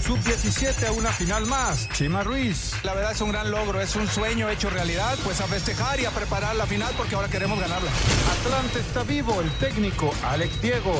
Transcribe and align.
México 0.00 0.16
Sub-17 0.16 0.86
a 0.86 0.92
una 0.92 1.10
final 1.10 1.46
más. 1.46 1.88
Chima 1.90 2.22
Ruiz. 2.22 2.72
La 2.82 2.94
verdad 2.94 3.12
es 3.12 3.20
un 3.20 3.32
gran 3.32 3.50
logro, 3.50 3.80
es 3.80 3.94
un 3.96 4.08
sueño 4.08 4.48
hecho 4.48 4.70
realidad, 4.70 5.16
pues 5.24 5.40
a 5.40 5.46
festejar 5.46 6.00
y 6.00 6.06
a 6.06 6.10
preparar 6.10 6.56
la 6.56 6.66
final 6.66 6.92
porque 6.96 7.14
ahora 7.14 7.28
queremos 7.28 7.60
ganarla. 7.60 7.90
Atlante 8.40 8.80
está 8.80 9.02
vivo, 9.02 9.40
el 9.40 9.50
técnico 9.52 10.10
Alex 10.24 10.60
Diego. 10.62 10.92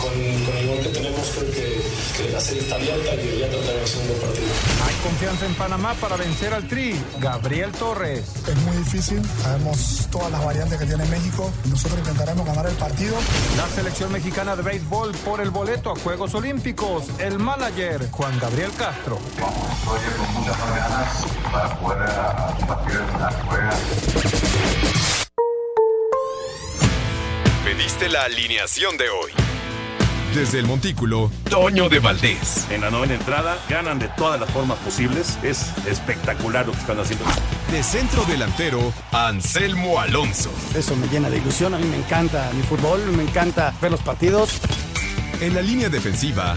Con, 0.00 0.12
el 0.12 0.66
gol 0.66 0.78
que 0.82 0.88
tenemos 0.88 1.28
creo 1.30 1.50
que, 1.52 2.32
la 2.32 2.40
serie 2.40 2.62
está 2.62 2.74
abierta 2.74 3.14
y 3.14 3.38
ya 3.38 3.48
trataremos 3.48 3.94
un 3.94 4.08
buen 4.08 4.20
partido. 4.20 4.46
Hay 4.86 4.94
confianza 5.02 5.46
en 5.46 5.54
Panamá 5.54 5.94
para 5.94 6.16
vencer 6.16 6.52
al 6.52 6.66
Tri. 6.66 7.00
Gabriel 7.20 7.72
Torres. 7.72 8.24
Es 8.46 8.56
muy 8.56 8.76
difícil, 8.76 9.22
sabemos 9.42 10.08
todas 10.10 10.32
las 10.32 10.44
variantes 10.44 10.78
que 10.78 10.86
tiene 10.86 11.04
México. 11.06 11.52
Nosotros 11.70 11.98
intentaremos 12.00 12.46
ganar 12.46 12.66
el 12.66 12.76
partido. 12.76 13.16
La 13.56 13.68
selección 13.68 14.12
mexicana 14.12 14.56
de 14.56 14.62
béisbol 14.62 15.12
por 15.24 15.40
el 15.40 15.50
boleto 15.50 15.92
a 15.92 15.96
Juegos 15.96 16.34
Olímpicos. 16.34 17.04
El 17.18 17.38
manager 17.38 18.10
Juan 18.10 18.38
Gabriel 18.38 18.47
Castro. 18.48 19.18
Vamos, 19.38 19.78
con 19.84 20.32
muchas 20.32 20.58
ganas 20.58 21.26
para 21.52 21.78
poder 21.80 22.66
partir 22.66 22.96
en 22.96 23.20
la 23.20 23.30
juega. 23.46 23.70
Pediste 27.62 28.08
la 28.08 28.22
alineación 28.22 28.96
de 28.96 29.10
hoy. 29.10 29.32
Desde 30.34 30.60
el 30.60 30.66
Montículo, 30.66 31.30
Toño 31.50 31.90
de 31.90 31.98
Valdés. 31.98 32.66
En 32.70 32.80
la 32.80 32.90
novena 32.90 33.14
entrada 33.14 33.58
ganan 33.68 33.98
de 33.98 34.08
todas 34.08 34.40
las 34.40 34.50
formas 34.50 34.78
posibles. 34.78 35.38
Es 35.42 35.66
espectacular 35.86 36.64
lo 36.64 36.72
que 36.72 36.78
están 36.78 36.98
haciendo. 37.00 37.26
De 37.70 37.82
centro 37.82 38.24
delantero, 38.24 38.94
Anselmo 39.12 40.00
Alonso. 40.00 40.50
Eso 40.74 40.96
me 40.96 41.06
llena 41.08 41.28
de 41.28 41.36
ilusión. 41.36 41.74
A 41.74 41.78
mí 41.78 41.86
me 41.86 41.98
encanta 41.98 42.50
mi 42.54 42.62
fútbol, 42.62 43.04
me 43.12 43.24
encanta 43.24 43.74
ver 43.82 43.90
los 43.90 44.00
partidos. 44.00 44.58
En 45.40 45.54
la 45.54 45.60
línea 45.60 45.88
defensiva, 45.88 46.56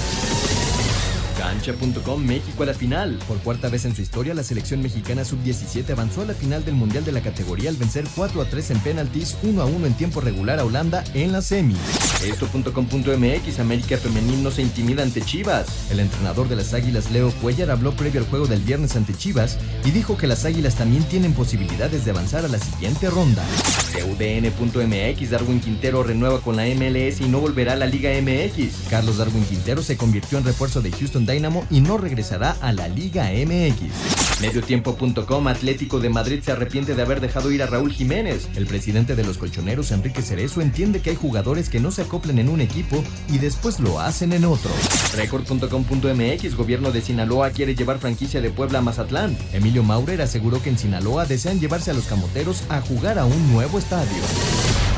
Cancha.com 1.37 2.23
México 2.23 2.63
a 2.63 2.65
la 2.67 2.73
final. 2.73 3.17
Por 3.27 3.37
cuarta 3.39 3.69
vez 3.69 3.85
en 3.85 3.95
su 3.95 4.01
historia, 4.01 4.33
la 4.33 4.43
selección 4.43 4.81
mexicana 4.81 5.25
sub-17 5.25 5.89
avanzó 5.91 6.21
a 6.21 6.25
la 6.25 6.33
final 6.33 6.63
del 6.65 6.75
Mundial 6.75 7.05
de 7.05 7.11
la 7.11 7.21
categoría 7.21 7.69
al 7.69 7.77
vencer 7.77 8.05
4 8.15 8.41
a 8.41 8.45
3 8.45 8.71
en 8.71 8.79
penaltis, 8.79 9.37
1 9.43 9.61
a 9.61 9.65
1 9.65 9.87
en 9.87 9.93
tiempo 9.93 10.21
regular 10.21 10.59
a 10.59 10.65
Holanda 10.65 11.03
en 11.13 11.31
la 11.31 11.41
semi. 11.41 11.75
Esto.com.mx 12.23 13.59
América 13.59 13.97
Femenil 13.97 14.43
no 14.43 14.51
se 14.51 14.61
intimida 14.61 15.03
ante 15.03 15.21
Chivas. 15.21 15.91
El 15.91 15.99
entrenador 15.99 16.47
de 16.47 16.55
las 16.55 16.73
Águilas, 16.73 17.11
Leo 17.11 17.31
Cuellar, 17.41 17.71
habló 17.71 17.93
previo 17.93 18.21
al 18.21 18.27
juego 18.27 18.47
del 18.47 18.61
viernes 18.61 18.95
ante 18.95 19.13
Chivas 19.13 19.57
y 19.85 19.91
dijo 19.91 20.17
que 20.17 20.27
las 20.27 20.45
Águilas 20.45 20.75
también 20.75 21.03
tienen 21.05 21.33
posibilidades 21.33 22.05
de 22.05 22.11
avanzar 22.11 22.45
a 22.45 22.47
la 22.47 22.59
siguiente 22.59 23.09
ronda. 23.09 23.43
CUDN.mx 23.91 25.29
Darwin 25.29 25.59
Quintero 25.59 26.03
renueva 26.03 26.39
con 26.41 26.55
la 26.55 26.65
MLS 26.65 27.21
y 27.21 27.25
no 27.27 27.39
volverá 27.39 27.73
a 27.73 27.75
la 27.75 27.85
Liga 27.85 28.09
MX. 28.21 28.89
Carlos 28.89 29.17
Darwin 29.17 29.43
Quintero 29.45 29.81
se 29.83 29.97
convirtió 29.97 30.37
en 30.37 30.45
refuerzo 30.45 30.81
de 30.81 30.91
Houston 30.91 31.25
Dynamo 31.25 31.65
y 31.69 31.81
no 31.81 31.97
regresará 31.97 32.55
a 32.61 32.73
la 32.73 32.87
Liga 32.87 33.29
MX. 33.31 34.30
Mediotiempo.com 34.41 35.47
Atlético 35.47 35.99
de 35.99 36.09
Madrid 36.09 36.41
se 36.43 36.51
arrepiente 36.51 36.95
de 36.95 37.01
haber 37.01 37.21
dejado 37.21 37.51
ir 37.51 37.61
a 37.61 37.67
Raúl 37.67 37.91
Jiménez. 37.91 38.49
El 38.55 38.65
presidente 38.65 39.15
de 39.15 39.23
los 39.23 39.37
colchoneros, 39.37 39.91
Enrique 39.91 40.21
Cerezo, 40.21 40.61
entiende 40.61 41.01
que 41.01 41.11
hay 41.11 41.15
jugadores 41.15 41.69
que 41.69 41.79
no 41.79 41.91
se 41.91 42.01
acoplen 42.01 42.39
en 42.39 42.49
un 42.49 42.59
equipo 42.59 43.03
y 43.29 43.37
después 43.37 43.79
lo 43.79 43.99
hacen 43.99 44.33
en 44.33 44.45
otro. 44.45 44.71
Record.com.mx 45.15 46.55
Gobierno 46.55 46.91
de 46.91 47.01
Sinaloa 47.01 47.51
quiere 47.51 47.75
llevar 47.75 47.99
franquicia 47.99 48.41
de 48.41 48.49
Puebla 48.49 48.79
a 48.79 48.81
Mazatlán. 48.81 49.37
Emilio 49.53 49.83
Maurer 49.83 50.21
aseguró 50.21 50.61
que 50.61 50.69
en 50.69 50.77
Sinaloa 50.77 51.25
desean 51.25 51.59
llevarse 51.59 51.91
a 51.91 51.93
los 51.93 52.05
camoteros 52.05 52.63
a 52.69 52.81
jugar 52.81 53.19
a 53.19 53.25
un 53.25 53.51
nuevo 53.51 53.77
estadio. 53.77 54.90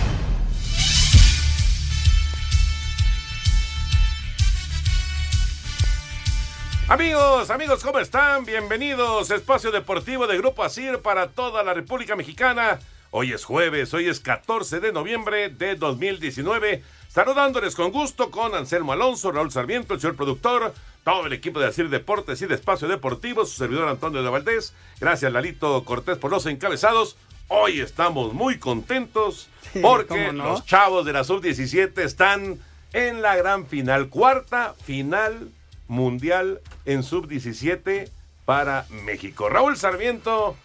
Amigos, 6.89 7.49
amigos, 7.49 7.81
¿cómo 7.81 7.99
están? 7.99 8.43
Bienvenidos 8.43 9.31
a 9.31 9.35
Espacio 9.35 9.71
Deportivo 9.71 10.27
de 10.27 10.37
Grupo 10.37 10.65
Asir 10.65 10.99
para 10.99 11.29
toda 11.29 11.63
la 11.63 11.73
República 11.73 12.17
Mexicana. 12.17 12.77
Hoy 13.09 13.31
es 13.31 13.45
jueves, 13.45 13.93
hoy 13.93 14.09
es 14.09 14.19
14 14.19 14.81
de 14.81 14.91
noviembre 14.91 15.47
de 15.47 15.75
2019. 15.75 16.83
Saludándoles 17.07 17.75
con 17.75 17.91
gusto 17.91 18.29
con 18.31 18.53
Anselmo 18.53 18.91
Alonso, 18.91 19.31
Raúl 19.31 19.49
Sarmiento, 19.49 19.93
el 19.93 20.01
señor 20.01 20.17
productor, 20.17 20.73
todo 21.05 21.25
el 21.25 21.33
equipo 21.33 21.61
de 21.61 21.67
Asir 21.67 21.89
Deportes 21.89 22.41
y 22.41 22.47
de 22.47 22.55
Espacio 22.55 22.89
Deportivo, 22.89 23.45
su 23.45 23.55
servidor 23.55 23.87
Antonio 23.87 24.21
de 24.21 24.29
Valdés. 24.29 24.73
Gracias, 24.99 25.31
Lalito 25.31 25.85
Cortés, 25.85 26.17
por 26.17 26.31
los 26.31 26.45
encabezados. 26.47 27.15
Hoy 27.47 27.79
estamos 27.79 28.33
muy 28.33 28.59
contentos 28.59 29.47
porque 29.81 30.33
los 30.33 30.65
chavos 30.65 31.05
de 31.05 31.13
la 31.13 31.23
sub-17 31.23 31.97
están 31.99 32.59
en 32.91 33.21
la 33.21 33.37
gran 33.37 33.67
final, 33.67 34.09
cuarta 34.09 34.75
final 34.83 35.49
mundial 35.87 36.61
en 36.85 37.03
sub-17 37.03 38.09
para 38.45 38.85
México. 39.05 39.49
Raúl 39.49 39.77
Sarmiento, 39.77 40.55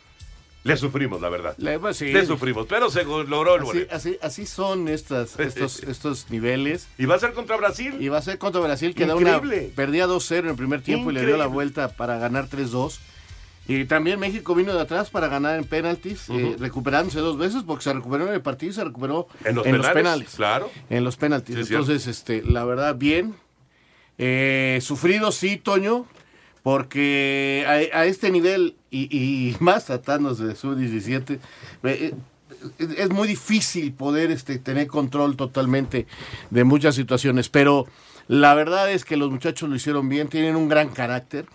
le 0.65 0.77
sufrimos, 0.77 1.21
la 1.21 1.29
verdad. 1.29 1.55
Le, 1.59 1.79
pues 1.79 2.03
sufrimos, 2.27 2.67
pero 2.69 2.91
se 2.91 3.05
logró 3.05 3.57
el 3.57 3.63
así, 3.63 3.87
así, 3.91 4.19
así, 4.21 4.47
son 4.47 4.89
estas, 4.89 5.39
estos, 5.41 5.83
estos 5.83 6.31
niveles. 6.31 6.89
Y 6.99 7.07
va 7.07 7.15
a 7.15 7.19
ser 7.19 7.33
contra 7.33 7.57
Brasil. 7.57 7.97
Y 7.99 8.09
va 8.09 8.19
a 8.19 8.23
ser 8.23 8.39
contra 8.39 8.61
Brasil, 8.61 8.95
que 8.95 9.07
da 9.07 9.15
una, 9.15 9.41
perdía 9.75 10.07
2-0 10.07 10.39
en 10.39 10.49
el 10.49 10.57
primer 10.57 10.83
tiempo 10.83 11.11
y 11.11 11.15
le 11.15 11.25
dio 11.25 11.37
la 11.37 11.47
vuelta 11.47 11.89
para 11.89 12.19
ganar 12.19 12.49
3-2. 12.49 12.99
Y 13.69 13.85
también 13.85 14.19
México 14.19 14.55
vino 14.55 14.75
de 14.75 14.81
atrás 14.81 15.11
para 15.11 15.29
ganar 15.29 15.59
en 15.59 15.65
penaltis, 15.65 16.31
eh, 16.31 16.57
recuperándose 16.59 17.21
dos 17.21 17.37
veces, 17.37 17.65
porque 17.67 17.85
se 17.85 17.93
recuperó 17.93 18.27
en 18.27 18.33
el 18.33 18.41
partido 18.41 18.71
y 18.71 18.75
se 18.75 18.83
recuperó 18.83 19.29
en 19.45 19.57
los, 19.57 19.89
penales, 19.89 20.35
Claro. 20.37 20.71
En 20.89 21.05
los 21.05 21.19
penaltis. 21.19 21.57
Entonces, 21.57 22.07
este, 22.07 22.43
la 22.43 22.65
verdad, 22.65 22.97
bien. 22.97 23.35
Eh, 24.19 24.79
sufrido, 24.83 25.33
sí, 25.33 25.57
Toño, 25.57 26.07
porque 26.63 27.65
a, 27.93 28.05
este 28.05 28.31
nivel 28.31 28.77
y, 28.91 29.57
más 29.61 29.87
tratándose 29.87 30.45
de 30.45 30.57
su 30.57 30.75
17, 30.75 31.41
eh, 31.85 32.15
es 32.79 33.11
muy 33.11 33.29
difícil 33.29 33.93
poder 33.93 34.31
este, 34.31 34.59
tener 34.59 34.89
control 34.89 35.37
totalmente 35.37 36.07
de 36.51 36.65
muchas 36.65 36.97
situaciones, 36.97 37.49
pero 37.49 37.87
la 38.27 38.55
verdad 38.55 38.91
es 38.91 39.05
que 39.05 39.17
los 39.17 39.31
muchachos 39.31 39.69
lo 39.69 39.77
hicieron 39.77 40.09
bien, 40.09 40.29
tienen 40.29 40.57
un 40.57 40.69
gran 40.69 40.89
carácter 40.89 41.47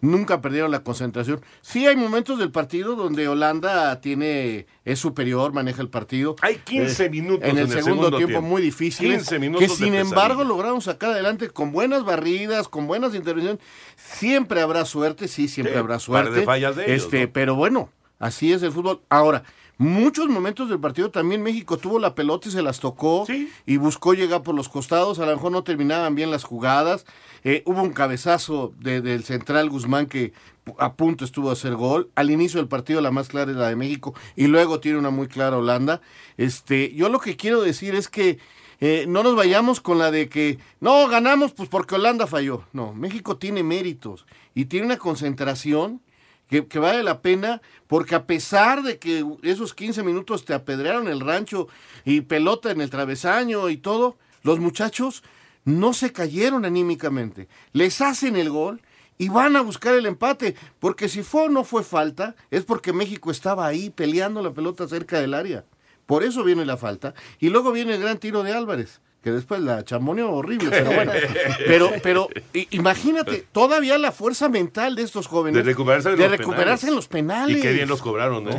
nunca 0.00 0.40
perdieron 0.40 0.70
la 0.70 0.82
concentración. 0.82 1.40
Sí 1.60 1.86
hay 1.86 1.96
momentos 1.96 2.38
del 2.38 2.50
partido 2.50 2.94
donde 2.94 3.28
Holanda 3.28 4.00
tiene 4.00 4.66
es 4.84 4.98
superior, 4.98 5.52
maneja 5.52 5.82
el 5.82 5.88
partido. 5.88 6.36
Hay 6.42 6.56
15 6.56 7.04
eh, 7.04 7.10
minutos 7.10 7.48
en 7.48 7.58
el, 7.58 7.68
segundo, 7.68 8.16
tiempo, 8.16 8.40
muy 8.40 8.62
difícil. 8.62 9.10
15 9.10 9.38
minutos 9.38 9.68
que 9.68 9.84
sin 9.84 9.94
embargo 9.94 10.44
lograron 10.44 10.80
sacar 10.80 11.10
adelante 11.10 11.48
con 11.50 11.72
buenas 11.72 12.04
barridas, 12.04 12.68
con 12.68 12.86
buenas 12.86 13.14
intervenciones. 13.14 13.60
Siempre 13.96 14.60
habrá 14.60 14.84
suerte, 14.84 15.28
sí, 15.28 15.48
siempre 15.48 15.76
habrá 15.76 15.98
suerte. 15.98 16.30
de 16.30 16.42
fallas 16.44 16.76
de 16.76 16.94
este, 16.94 17.28
pero 17.28 17.54
bueno, 17.54 17.90
así 18.18 18.52
es 18.52 18.62
el 18.62 18.72
fútbol. 18.72 19.00
Ahora, 19.08 19.42
Muchos 19.80 20.28
momentos 20.28 20.68
del 20.68 20.80
partido 20.80 21.12
también 21.12 21.40
México 21.40 21.78
tuvo 21.78 22.00
la 22.00 22.16
pelota 22.16 22.48
y 22.48 22.50
se 22.50 22.62
las 22.62 22.80
tocó 22.80 23.24
y 23.64 23.76
buscó 23.76 24.12
llegar 24.12 24.42
por 24.42 24.56
los 24.56 24.68
costados. 24.68 25.20
A 25.20 25.26
lo 25.26 25.30
mejor 25.30 25.52
no 25.52 25.62
terminaban 25.62 26.16
bien 26.16 26.32
las 26.32 26.42
jugadas. 26.42 27.06
Eh, 27.44 27.62
hubo 27.64 27.80
un 27.82 27.92
cabezazo 27.92 28.72
del 28.80 29.22
central 29.22 29.70
Guzmán 29.70 30.06
que 30.06 30.32
a 30.78 30.94
punto 30.94 31.24
estuvo 31.24 31.50
a 31.50 31.52
hacer 31.52 31.76
gol. 31.76 32.10
Al 32.16 32.32
inicio 32.32 32.58
del 32.58 32.66
partido 32.66 33.00
la 33.00 33.12
más 33.12 33.28
clara 33.28 33.52
es 33.52 33.56
la 33.56 33.68
de 33.68 33.76
México 33.76 34.14
y 34.34 34.48
luego 34.48 34.80
tiene 34.80 34.98
una 34.98 35.10
muy 35.10 35.28
clara 35.28 35.56
Holanda. 35.56 36.00
Este, 36.36 36.92
yo 36.92 37.08
lo 37.08 37.20
que 37.20 37.36
quiero 37.36 37.60
decir 37.60 37.94
es 37.94 38.08
que 38.08 38.40
eh, 38.80 39.04
no 39.06 39.22
nos 39.22 39.36
vayamos 39.36 39.80
con 39.80 39.98
la 39.98 40.10
de 40.10 40.28
que 40.28 40.58
no 40.80 41.06
ganamos 41.06 41.52
pues 41.52 41.68
porque 41.68 41.94
Holanda 41.94 42.26
falló. 42.26 42.64
No, 42.72 42.94
México 42.94 43.36
tiene 43.36 43.62
méritos 43.62 44.26
y 44.56 44.64
tiene 44.64 44.86
una 44.86 44.98
concentración 44.98 46.00
que, 46.48 46.78
vale 46.78 47.02
la 47.02 47.20
pena, 47.20 47.60
porque 47.86 48.14
a 48.14 48.26
pesar 48.26 48.82
de 48.82 48.98
que 48.98 49.24
esos 49.42 49.74
15 49.74 50.02
minutos 50.02 50.44
te 50.44 50.54
apedrearon 50.54 51.08
el 51.08 51.20
rancho 51.20 51.68
y 52.04 52.22
pelota 52.22 52.70
en 52.70 52.80
el 52.80 52.90
travesaño 52.90 53.68
y 53.68 53.76
todo, 53.76 54.16
los 54.42 54.58
muchachos 54.58 55.22
no 55.64 55.92
se 55.92 56.12
cayeron 56.12 56.64
anímicamente. 56.64 57.48
Les 57.72 58.00
hacen 58.00 58.36
el 58.36 58.50
gol 58.50 58.80
y 59.18 59.28
van 59.28 59.56
a 59.56 59.60
buscar 59.60 59.94
el 59.94 60.06
empate, 60.06 60.56
porque 60.78 61.08
si 61.08 61.22
fue 61.22 61.42
o 61.42 61.48
no 61.48 61.64
fue 61.64 61.82
falta, 61.82 62.34
es 62.50 62.64
porque 62.64 62.92
México 62.92 63.30
estaba 63.30 63.66
ahí 63.66 63.90
peleando 63.90 64.42
la 64.42 64.52
pelota 64.52 64.88
cerca 64.88 65.20
del 65.20 65.34
área. 65.34 65.64
Por 66.06 66.24
eso 66.24 66.42
viene 66.44 66.64
la 66.64 66.78
falta. 66.78 67.12
Y 67.38 67.50
luego 67.50 67.72
viene 67.72 67.94
el 67.94 68.00
gran 68.00 68.18
tiro 68.18 68.42
de 68.42 68.54
Álvarez 68.54 69.00
que 69.22 69.32
después 69.32 69.60
la 69.60 69.84
chamoneó 69.84 70.30
horrible, 70.32 70.70
pero 70.70 70.92
bueno. 70.92 71.12
pero, 71.66 71.90
pero 72.02 72.28
imagínate, 72.70 73.44
todavía 73.52 73.98
la 73.98 74.12
fuerza 74.12 74.48
mental 74.48 74.94
de 74.94 75.02
estos 75.02 75.26
jóvenes. 75.26 75.64
De 75.64 75.70
recuperarse, 75.70 76.10
de 76.10 76.28
recuperarse 76.28 76.88
en 76.88 76.94
los 76.94 77.08
penales. 77.08 77.58
Y 77.58 77.60
qué 77.62 77.72
bien 77.72 77.88
los 77.88 78.00
cobraron, 78.00 78.44
¿no? 78.44 78.50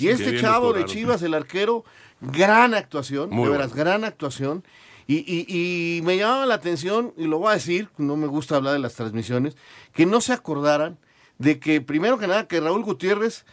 y 0.00 0.08
este 0.08 0.30
chavo 0.40 0.72
de 0.72 0.80
Chivas, 0.86 1.22
el 1.22 1.34
arquero, 1.34 1.84
gran 2.20 2.74
actuación, 2.74 3.30
de 3.30 3.36
veras, 3.50 3.74
gran 3.74 4.04
actuación. 4.04 4.64
Y, 5.06 5.16
y- 5.16 5.98
y 5.98 6.02
me 6.02 6.16
llamaba 6.16 6.46
la 6.46 6.54
atención, 6.54 7.12
y 7.18 7.24
lo 7.24 7.38
voy 7.38 7.50
a 7.50 7.54
decir, 7.54 7.90
no 7.98 8.16
me 8.16 8.26
gusta 8.26 8.56
hablar 8.56 8.72
de 8.72 8.78
las 8.78 8.94
transmisiones, 8.94 9.54
que 9.92 10.06
no 10.06 10.20
se 10.22 10.32
acordaran 10.32 10.96
de 11.38 11.58
que, 11.58 11.80
primero 11.82 12.16
que 12.18 12.26
nada, 12.26 12.46
que 12.48 12.58
Raúl 12.60 12.82
Gutiérrez 12.84 13.44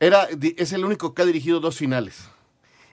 era, 0.00 0.26
es 0.56 0.72
el 0.72 0.84
único 0.84 1.14
que 1.14 1.22
ha 1.22 1.26
dirigido 1.26 1.60
dos 1.60 1.76
finales. 1.76 2.30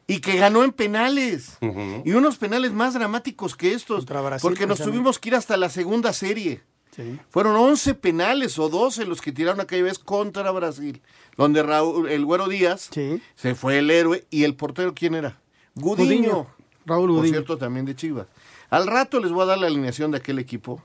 Y 0.08 0.20
que 0.20 0.38
ganó 0.38 0.64
en 0.64 0.72
penales. 0.72 1.58
Y 2.04 2.12
unos 2.12 2.38
penales 2.38 2.72
más 2.74 2.94
dramáticos 2.94 3.56
que 3.56 3.74
estos. 3.74 4.06
Brasil, 4.06 4.40
porque 4.42 4.68
nos 4.68 4.80
tuvimos 4.80 5.18
que 5.20 5.30
ir 5.30 5.36
hasta 5.36 5.58
la 5.58 5.70
segunda 5.70 6.14
serie. 6.14 6.62
Sí. 6.96 7.20
Fueron 7.30 7.56
11 7.58 7.94
penales 7.96 8.58
o 8.60 8.70
12 8.70 9.06
los 9.06 9.20
que 9.20 9.32
tiraron 9.34 9.60
aquella 9.60 9.84
vez 9.84 10.00
contra 10.00 10.50
Brasil. 10.52 11.02
Donde 11.36 11.62
Raúl, 11.64 12.08
el 12.10 12.24
Güero 12.24 12.48
Díaz 12.48 12.90
Sí. 12.94 13.22
se 13.36 13.54
fue 13.56 13.80
el 13.80 13.92
héroe. 13.92 14.26
¿Y 14.30 14.44
el 14.46 14.56
portero 14.56 14.94
quién 14.94 15.16
era? 15.16 15.40
Gudiño. 15.74 16.06
Gudiño. 16.06 16.48
Raúl 16.86 17.08
Por 17.10 17.18
Gudiño. 17.18 17.34
cierto, 17.34 17.58
también 17.58 17.86
de 17.86 17.96
Chivas. 17.96 18.28
Al 18.70 18.88
rato 18.88 19.20
les 19.20 19.32
voy 19.32 19.44
a 19.44 19.46
dar 19.48 19.58
la 19.58 19.68
alineación 19.68 20.12
de 20.12 20.18
aquel 20.18 20.40
equipo. 20.40 20.82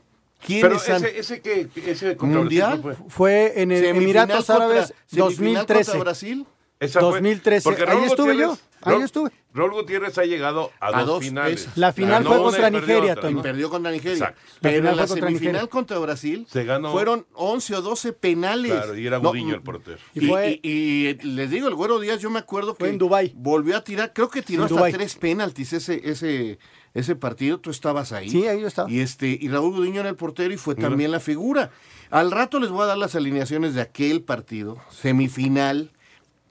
Pero 0.48 0.78
¿Quiénes 0.78 0.88
han- 0.88 1.04
ese, 1.04 1.18
ese 1.18 1.40
que 1.42 1.68
ese 1.76 2.16
Mundial? 2.16 2.80
Brasil, 2.80 2.82
¿cuál 2.82 2.96
fue? 2.96 3.10
Fue 3.10 3.62
en 3.62 3.72
el 3.72 3.84
Emiratos 3.84 4.48
Árabes 4.50 4.94
semifinal 5.06 5.58
contra 5.66 5.76
2013. 5.76 5.98
Brasil? 5.98 6.46
Esa 6.80 7.00
fue- 7.00 7.08
2013. 7.10 7.62
porque 7.62 7.84
Ahí 7.84 8.04
estuve 8.04 8.36
yo, 8.38 8.58
ahí 8.82 8.94
Raúl- 8.94 9.04
estuve. 9.04 9.30
Raúl 9.52 9.72
Gutiérrez 9.72 10.16
ha 10.18 10.24
llegado 10.24 10.70
a, 10.78 10.88
A 10.88 11.00
dos, 11.00 11.06
dos 11.06 11.24
finales. 11.24 11.68
La 11.74 11.92
final 11.92 12.22
Ganó 12.22 12.34
fue 12.36 12.42
contra 12.44 12.70
Nigeria, 12.70 13.16
Toño. 13.16 13.42
Perdió 13.42 13.68
contra 13.68 13.90
Nigeria. 13.90 14.14
Exacto. 14.18 14.40
La 14.60 14.70
Pero 14.70 14.82
la 14.84 14.90
fue 14.90 14.98
contra 15.08 15.14
semifinal 15.28 15.52
Nigeria. 15.54 15.66
contra 15.70 15.98
Brasil 15.98 16.46
Se 16.48 16.64
ganó- 16.64 16.92
fueron 16.92 17.26
11 17.32 17.74
o 17.74 17.82
12 17.82 18.12
penales. 18.12 18.70
Claro, 18.72 18.96
y 18.96 19.06
era 19.06 19.18
No, 19.18 19.30
Gudiño 19.30 19.54
el 19.56 19.62
portero. 19.62 19.98
Y, 20.14 20.24
Y 20.24 20.28
fue- 20.28 20.60
y- 20.62 20.70
y 21.08 21.14
les 21.24 21.50
digo, 21.50 21.66
el 21.68 21.74
Güero 21.74 21.98
Díaz, 21.98 22.20
yo 22.20 22.30
me 22.30 22.38
acuerdo 22.38 22.74
que 22.76 22.88
en 22.88 22.98
Dubái. 22.98 23.32
volvió 23.36 23.76
a 23.76 23.82
tirar, 23.82 24.12
creo 24.12 24.28
que 24.30 24.42
tiró 24.42 24.66
En 24.68 24.72
hasta 24.76 24.90
tres 24.96 25.16
penaltis 25.16 25.72
ese, 25.72 26.00
ese, 26.08 26.58
ese 26.94 27.16
partido, 27.16 27.58
tú 27.58 27.70
estabas 27.70 28.12
ahí. 28.12 28.30
Sí, 28.30 28.46
ahí 28.46 28.60
yo 28.60 28.68
estaba. 28.68 28.88
Y, 28.88 29.00
este, 29.00 29.36
y 29.40 29.48
Raúl 29.48 29.74
Gudiño 29.74 30.00
era 30.00 30.08
el 30.10 30.16
portero 30.16 30.54
y 30.54 30.58
fue 30.58 30.76
también 30.76 31.10
la 31.10 31.18
figura. 31.20 31.70
Al 32.10 32.30
rato 32.30 32.60
les 32.60 32.70
voy 32.70 32.82
a 32.82 32.86
dar 32.86 32.98
las 32.98 33.14
alineaciones 33.16 33.74
de 33.74 33.80
aquel 33.80 34.22
partido, 34.22 34.78
semifinal, 34.90 35.90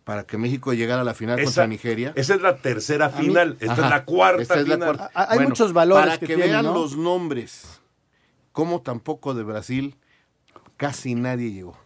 para 0.10 0.24
que 0.26 0.40
México 0.40 0.74
llegara 0.74 1.02
a 1.02 1.04
la 1.04 1.14
final 1.14 1.40
contra 1.44 1.68
Nigeria. 1.68 2.14
Esa 2.16 2.34
es 2.34 2.42
la 2.42 2.58
tercera 2.58 3.10
mí- 3.10 3.28
final. 3.28 3.58
Esta 3.60 3.74
Ajá, 3.74 3.84
es 3.84 3.90
la 3.92 4.06
cuarta 4.06 4.42
esta 4.42 4.60
es 4.60 4.68
la 4.68 4.74
final. 4.74 4.98
cuarta. 4.98 5.12
Hay 5.32 5.38
muchos 5.42 5.72
valores 5.72 6.06
Para 6.08 6.18
que 6.18 6.26
que, 6.26 6.34
tienen, 6.36 6.50
vean 6.50 6.66
¿no? 6.66 6.74
los 6.74 6.98
nombres, 6.98 7.80
como 8.52 8.82
tampoco 8.82 9.36
de 9.36 9.44
Brasil, 9.44 9.96
casi 10.78 11.14
nadie 11.14 11.52
llegó. 11.52 11.78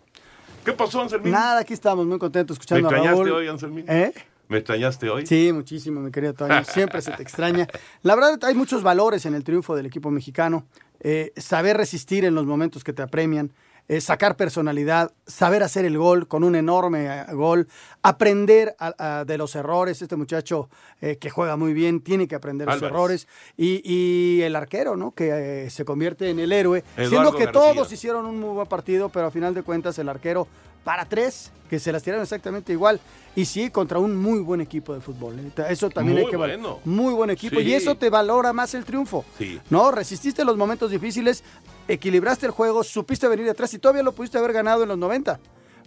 ¿Qué 0.64 0.72
pasó, 0.72 1.02
Anselmín? 1.02 1.34
Nada, 1.34 1.60
aquí 1.60 1.74
estamos 1.74 2.06
muy 2.06 2.18
contentos 2.18 2.56
¿Me 2.56 2.62
escuchando 2.62 2.88
a 2.88 2.92
extrañaste 2.92 3.24
Raúl. 3.26 3.32
hoy, 3.42 3.48
Anselmín? 3.50 3.86
¿Eh? 3.90 4.14
¿Me 4.48 4.60
extrañaste 4.60 5.10
hoy? 5.10 5.28
Sí, 5.28 5.52
muchísimo, 5.52 6.00
mi 6.00 6.10
querido 6.10 6.34
Toño. 6.34 6.64
Siempre 6.64 7.02
se 7.02 7.12
te 7.12 7.24
extraña. 7.24 7.68
La 8.04 8.16
verdad, 8.16 8.40
hay 8.44 8.56
muchos 8.56 8.84
valores 8.84 9.26
en 9.26 9.34
el 9.36 9.44
triunfo 9.44 9.76
del 9.76 9.86
equipo 9.88 10.10
mexicano. 10.12 10.66
Eh, 11.02 11.34
saber 11.36 11.76
resistir 11.76 12.24
en 12.24 12.36
los 12.36 12.46
momentos 12.46 12.86
que 12.86 12.94
te 12.94 13.02
apremian, 13.02 13.52
eh, 13.90 14.00
sacar 14.02 14.36
personalidad, 14.38 15.12
saber 15.28 15.62
hacer 15.64 15.84
el 15.86 15.98
gol 15.98 16.28
con 16.28 16.44
un 16.44 16.56
enorme 16.56 17.06
eh, 17.08 17.26
gol, 17.34 17.68
aprender 18.02 18.76
a- 18.80 19.20
a- 19.20 19.26
de 19.26 19.38
los 19.38 19.56
errores. 19.56 20.02
Este 20.02 20.16
muchacho 20.16 20.70
eh, 21.02 21.18
que 21.18 21.30
juega 21.30 21.58
muy 21.58 21.74
bien 21.74 22.02
tiene 22.02 22.28
que 22.28 22.36
aprender 22.36 22.70
Álvarez. 22.70 22.90
errores. 22.92 23.28
Y, 23.58 23.82
y 23.84 24.42
el 24.42 24.56
arquero, 24.56 24.96
¿no? 24.96 25.12
Que 25.12 25.68
se 25.70 25.86
convierte 25.86 26.30
en 26.30 26.40
el 26.40 26.52
héroe. 26.52 26.84
Eduardo 26.96 27.10
siendo 27.10 27.32
que 27.34 27.46
García. 27.46 27.62
todos 27.74 27.92
hicieron 27.92 28.26
un 28.26 28.40
muy 28.40 28.52
buen 28.54 28.68
partido, 28.68 29.10
pero 29.10 29.28
a 29.28 29.32
final 29.32 29.54
de 29.54 29.64
cuentas 29.64 29.98
el 30.00 30.10
arquero 30.10 30.48
para 30.84 31.06
tres, 31.06 31.52
que 31.70 31.80
se 31.80 31.94
las 31.94 32.04
tiraron 32.04 32.24
exactamente 32.24 32.74
igual. 32.74 33.00
Y 33.36 33.46
sí, 33.46 33.70
contra 33.70 34.00
un 34.00 34.18
muy 34.18 34.40
buen 34.40 34.60
equipo 34.60 34.94
de 34.94 35.00
fútbol. 35.00 35.36
Eso 35.70 35.90
también 35.90 36.18
Muy 36.18 36.26
hay 36.26 36.30
que 36.30 36.36
bueno. 36.38 36.80
Muy 36.84 37.14
buen 37.14 37.30
equipo. 37.30 37.56
Sí. 37.60 37.64
Y 37.68 37.74
eso 37.74 37.96
te 37.96 38.10
valora 38.10 38.52
más 38.54 38.74
el 38.74 38.84
triunfo. 38.84 39.24
Sí. 39.38 39.60
¿No? 39.70 39.92
Resististe 39.92 40.44
los 40.44 40.58
momentos 40.58 40.92
difíciles, 40.92 41.42
equilibraste 41.88 42.46
el 42.46 42.52
juego, 42.52 42.84
supiste 42.84 43.28
venir 43.28 43.46
de 43.46 43.52
atrás 43.52 43.74
y 43.74 43.80
todavía 43.80 44.04
lo 44.04 44.12
pudiste 44.14 44.38
haber 44.38 44.54
ganado 44.54 44.84
en 44.84 44.90
los 44.90 44.98
90. 44.98 45.40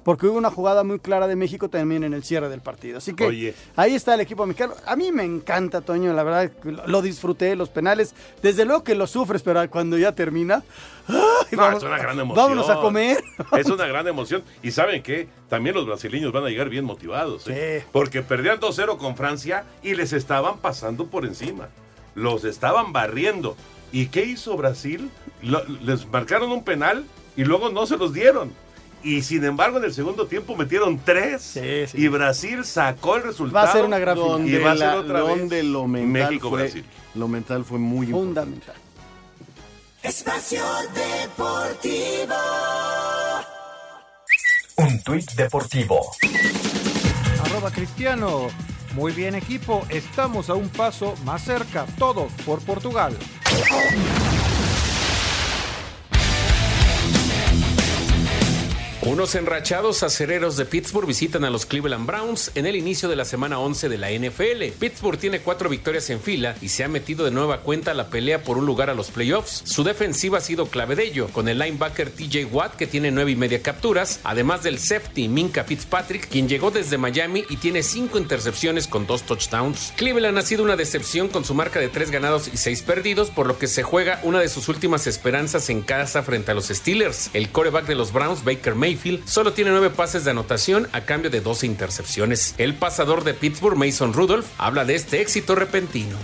Porque 0.04 0.28
hubo 0.28 0.38
una 0.38 0.52
jugada 0.52 0.84
muy 0.84 1.00
clara 1.00 1.26
de 1.26 1.34
México 1.34 1.68
también 1.68 2.04
en 2.04 2.14
el 2.14 2.22
cierre 2.22 2.48
del 2.48 2.60
partido. 2.60 2.98
Así 2.98 3.12
que 3.12 3.24
Oye. 3.26 3.54
ahí 3.74 3.92
está 3.96 4.14
el 4.14 4.20
equipo 4.20 4.46
mexicano. 4.46 4.74
A 4.86 4.94
mí 4.94 5.10
me 5.10 5.24
encanta, 5.24 5.80
Toño, 5.80 6.12
la 6.12 6.22
verdad, 6.22 6.52
lo- 6.86 7.02
disfruté, 7.02 7.56
los 7.56 7.70
penales. 7.70 8.14
Desde 8.40 8.64
luego 8.64 8.84
que 8.84 8.94
lo 8.94 9.08
sufres, 9.08 9.42
pero 9.42 9.68
cuando 9.68 9.98
ya 9.98 10.12
termina. 10.12 10.62
¡ay, 11.08 11.16
No, 11.50 11.58
vamos- 11.58 11.82
es 11.82 11.88
una 11.88 11.98
gran 11.98 12.20
emoción. 12.20 12.36
Vámonos 12.36 12.70
a 12.70 12.76
comer. 12.80 13.18
Es 13.58 13.66
una 13.66 13.84
gran 13.88 14.06
emoción. 14.06 14.44
Y 14.62 14.70
¿saben 14.70 15.02
qué? 15.02 15.26
También 15.48 15.74
los 15.74 15.86
brasileños 15.86 16.30
van 16.32 16.44
a 16.44 16.50
llegar 16.50 16.68
bien 16.68 16.84
motivados. 16.84 17.44
¿eh? 17.48 17.80
Sí. 17.82 17.88
Porque 17.90 18.22
perdían 18.22 18.60
2-0 18.60 18.98
con 18.98 19.16
Francia 19.16 19.64
y 19.82 19.96
les 19.96 20.12
estaban 20.12 20.58
pasando 20.58 21.08
por 21.08 21.24
encima. 21.26 21.68
Los 22.14 22.44
estaban 22.44 22.92
barriendo. 22.92 23.56
¿Y 23.92 24.06
qué 24.06 24.24
hizo 24.24 24.56
Brasil? 24.56 25.10
Lo- 25.42 25.64
les 25.64 26.06
marcaron 26.08 26.50
un 26.52 26.64
penal 26.64 27.04
y 27.36 27.44
luego 27.44 27.70
no 27.70 27.86
se 27.86 27.96
los 27.96 28.12
dieron. 28.12 28.52
Y 29.02 29.22
sin 29.22 29.44
embargo, 29.44 29.78
en 29.78 29.84
el 29.84 29.94
segundo 29.94 30.26
tiempo 30.26 30.56
metieron 30.56 30.98
tres. 30.98 31.42
Sí, 31.42 31.86
sí. 31.86 32.02
Y 32.02 32.08
Brasil 32.08 32.64
sacó 32.64 33.16
el 33.16 33.22
resultado. 33.22 33.64
Va 33.64 33.70
a 33.70 33.72
ser 33.72 33.84
una 33.84 33.98
gran 33.98 34.16
final. 34.16 34.48
Y 34.48 34.58
va 34.58 34.72
a 34.72 34.76
ser 34.76 34.86
la- 34.88 34.96
otra 34.96 35.20
donde 35.20 35.56
vez 35.56 35.64
lo 35.64 35.86
mental 35.86 36.10
México-Brasil. 36.30 36.84
fue, 36.84 37.20
lo 37.20 37.28
mental 37.28 37.64
fue 37.64 37.78
muy 37.78 38.06
importante. 38.06 38.40
Fundamental. 38.50 38.74
Espacio 40.02 40.62
Deportivo. 40.94 42.34
Un 44.78 45.02
tuit 45.02 45.30
deportivo. 45.32 46.10
Arroba 47.44 47.70
Cristiano. 47.70 48.48
Muy 48.96 49.12
bien 49.12 49.34
equipo, 49.34 49.84
estamos 49.90 50.48
a 50.48 50.54
un 50.54 50.70
paso 50.70 51.14
más 51.26 51.44
cerca, 51.44 51.84
todos 51.98 52.32
por 52.46 52.60
Portugal. 52.60 53.14
Unos 59.16 59.34
enrachados 59.34 60.02
acereros 60.02 60.58
de 60.58 60.66
Pittsburgh 60.66 61.06
visitan 61.06 61.42
a 61.46 61.48
los 61.48 61.64
Cleveland 61.64 62.06
Browns 62.06 62.50
en 62.54 62.66
el 62.66 62.76
inicio 62.76 63.08
de 63.08 63.16
la 63.16 63.24
semana 63.24 63.58
11 63.58 63.88
de 63.88 63.96
la 63.96 64.10
NFL. 64.10 64.78
Pittsburgh 64.78 65.18
tiene 65.18 65.40
cuatro 65.40 65.70
victorias 65.70 66.10
en 66.10 66.20
fila 66.20 66.54
y 66.60 66.68
se 66.68 66.84
ha 66.84 66.88
metido 66.88 67.24
de 67.24 67.30
nueva 67.30 67.60
cuenta 67.62 67.92
a 67.92 67.94
la 67.94 68.10
pelea 68.10 68.42
por 68.42 68.58
un 68.58 68.66
lugar 68.66 68.90
a 68.90 68.94
los 68.94 69.10
playoffs. 69.10 69.62
Su 69.64 69.84
defensiva 69.84 70.36
ha 70.36 70.42
sido 70.42 70.66
clave 70.66 70.96
de 70.96 71.04
ello, 71.04 71.28
con 71.28 71.48
el 71.48 71.58
linebacker 71.58 72.10
TJ 72.10 72.44
Watt 72.52 72.76
que 72.76 72.86
tiene 72.86 73.10
nueve 73.10 73.30
y 73.30 73.36
media 73.36 73.62
capturas, 73.62 74.20
además 74.22 74.62
del 74.62 74.78
safety 74.78 75.28
Minka 75.28 75.64
Fitzpatrick, 75.64 76.28
quien 76.28 76.46
llegó 76.46 76.70
desde 76.70 76.98
Miami 76.98 77.46
y 77.48 77.56
tiene 77.56 77.82
cinco 77.82 78.18
intercepciones 78.18 78.86
con 78.86 79.06
dos 79.06 79.22
touchdowns. 79.22 79.94
Cleveland 79.96 80.36
ha 80.36 80.42
sido 80.42 80.62
una 80.62 80.76
decepción 80.76 81.28
con 81.28 81.46
su 81.46 81.54
marca 81.54 81.80
de 81.80 81.88
tres 81.88 82.10
ganados 82.10 82.50
y 82.52 82.58
seis 82.58 82.82
perdidos, 82.82 83.30
por 83.30 83.46
lo 83.46 83.58
que 83.58 83.66
se 83.66 83.82
juega 83.82 84.20
una 84.24 84.40
de 84.40 84.50
sus 84.50 84.68
últimas 84.68 85.06
esperanzas 85.06 85.70
en 85.70 85.80
casa 85.80 86.22
frente 86.22 86.50
a 86.50 86.54
los 86.54 86.66
Steelers. 86.66 87.30
El 87.32 87.48
coreback 87.48 87.86
de 87.86 87.94
los 87.94 88.12
Browns, 88.12 88.44
Baker 88.44 88.74
Mayfield, 88.74 89.05
solo 89.26 89.52
tiene 89.52 89.70
nueve 89.70 89.90
pases 89.90 90.24
de 90.24 90.30
anotación 90.30 90.88
a 90.92 91.02
cambio 91.02 91.30
de 91.30 91.40
12 91.40 91.66
intercepciones. 91.66 92.54
El 92.58 92.74
pasador 92.74 93.24
de 93.24 93.34
Pittsburgh, 93.34 93.76
Mason 93.76 94.12
Rudolph, 94.12 94.46
habla 94.58 94.84
de 94.84 94.94
este 94.94 95.20
éxito 95.20 95.54
repentino. 95.54 96.16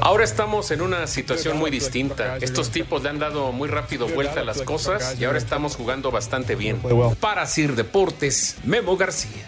Ahora 0.00 0.24
estamos 0.24 0.70
en 0.70 0.82
una 0.82 1.06
situación 1.06 1.58
muy 1.58 1.70
distinta. 1.70 2.36
Estos 2.38 2.70
tipos 2.70 3.02
le 3.02 3.10
han 3.10 3.18
dado 3.18 3.52
muy 3.52 3.68
rápido 3.68 4.08
vuelta 4.08 4.40
a 4.40 4.44
las 4.44 4.62
cosas 4.62 5.16
y 5.18 5.24
ahora 5.24 5.38
estamos 5.38 5.76
jugando 5.76 6.10
bastante 6.10 6.54
bien. 6.54 6.80
Para 7.20 7.46
Sir 7.46 7.74
Deportes, 7.74 8.56
Memo 8.64 8.96
García. 8.96 9.46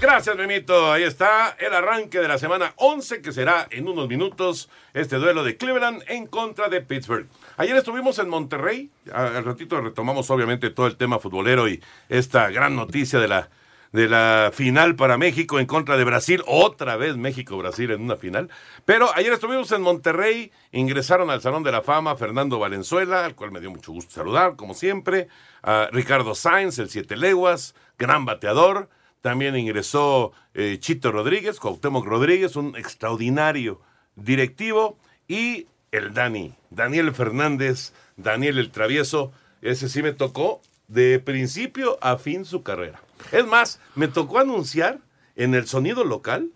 Gracias, 0.00 0.34
Memito. 0.34 0.90
Ahí 0.90 1.02
está 1.02 1.54
el 1.58 1.74
arranque 1.74 2.20
de 2.20 2.26
la 2.26 2.38
semana 2.38 2.72
11, 2.76 3.20
que 3.20 3.32
será 3.32 3.68
en 3.70 3.86
unos 3.86 4.08
minutos 4.08 4.70
este 4.94 5.16
duelo 5.16 5.44
de 5.44 5.58
Cleveland 5.58 6.02
en 6.08 6.26
contra 6.26 6.70
de 6.70 6.80
Pittsburgh. 6.80 7.26
Ayer 7.60 7.76
estuvimos 7.76 8.18
en 8.18 8.30
Monterrey. 8.30 8.90
Al 9.12 9.44
ratito 9.44 9.78
retomamos, 9.82 10.30
obviamente, 10.30 10.70
todo 10.70 10.86
el 10.86 10.96
tema 10.96 11.18
futbolero 11.18 11.68
y 11.68 11.82
esta 12.08 12.48
gran 12.48 12.74
noticia 12.74 13.18
de 13.18 13.28
la, 13.28 13.50
de 13.92 14.08
la 14.08 14.50
final 14.50 14.96
para 14.96 15.18
México 15.18 15.60
en 15.60 15.66
contra 15.66 15.98
de 15.98 16.04
Brasil. 16.04 16.42
Otra 16.46 16.96
vez 16.96 17.18
México-Brasil 17.18 17.90
en 17.90 18.00
una 18.00 18.16
final. 18.16 18.48
Pero 18.86 19.14
ayer 19.14 19.34
estuvimos 19.34 19.70
en 19.72 19.82
Monterrey. 19.82 20.50
Ingresaron 20.72 21.28
al 21.28 21.42
Salón 21.42 21.62
de 21.62 21.70
la 21.70 21.82
Fama 21.82 22.16
Fernando 22.16 22.58
Valenzuela, 22.58 23.26
al 23.26 23.34
cual 23.34 23.52
me 23.52 23.60
dio 23.60 23.70
mucho 23.70 23.92
gusto 23.92 24.10
saludar, 24.10 24.56
como 24.56 24.72
siempre. 24.72 25.28
A 25.62 25.90
Ricardo 25.92 26.34
Sainz, 26.34 26.78
el 26.78 26.88
Siete 26.88 27.14
Leguas, 27.14 27.74
gran 27.98 28.24
bateador. 28.24 28.88
También 29.20 29.54
ingresó 29.54 30.32
eh, 30.54 30.78
Chito 30.80 31.12
Rodríguez, 31.12 31.60
Cuauhtémoc 31.60 32.06
Rodríguez, 32.06 32.56
un 32.56 32.74
extraordinario 32.74 33.82
directivo. 34.16 34.98
Y 35.28 35.66
el 35.92 36.14
Dani, 36.14 36.54
Daniel 36.70 37.12
Fernández, 37.14 37.92
Daniel 38.16 38.58
el 38.58 38.70
Travieso. 38.70 39.32
Ese 39.62 39.88
sí 39.88 40.02
me 40.02 40.12
tocó 40.12 40.62
de 40.88 41.20
principio 41.20 41.98
a 42.00 42.16
fin 42.16 42.44
su 42.44 42.62
carrera. 42.62 43.00
Es 43.32 43.46
más, 43.46 43.80
me 43.94 44.08
tocó 44.08 44.38
anunciar 44.38 44.98
en 45.36 45.54
el 45.54 45.66
sonido 45.66 46.04
local, 46.04 46.50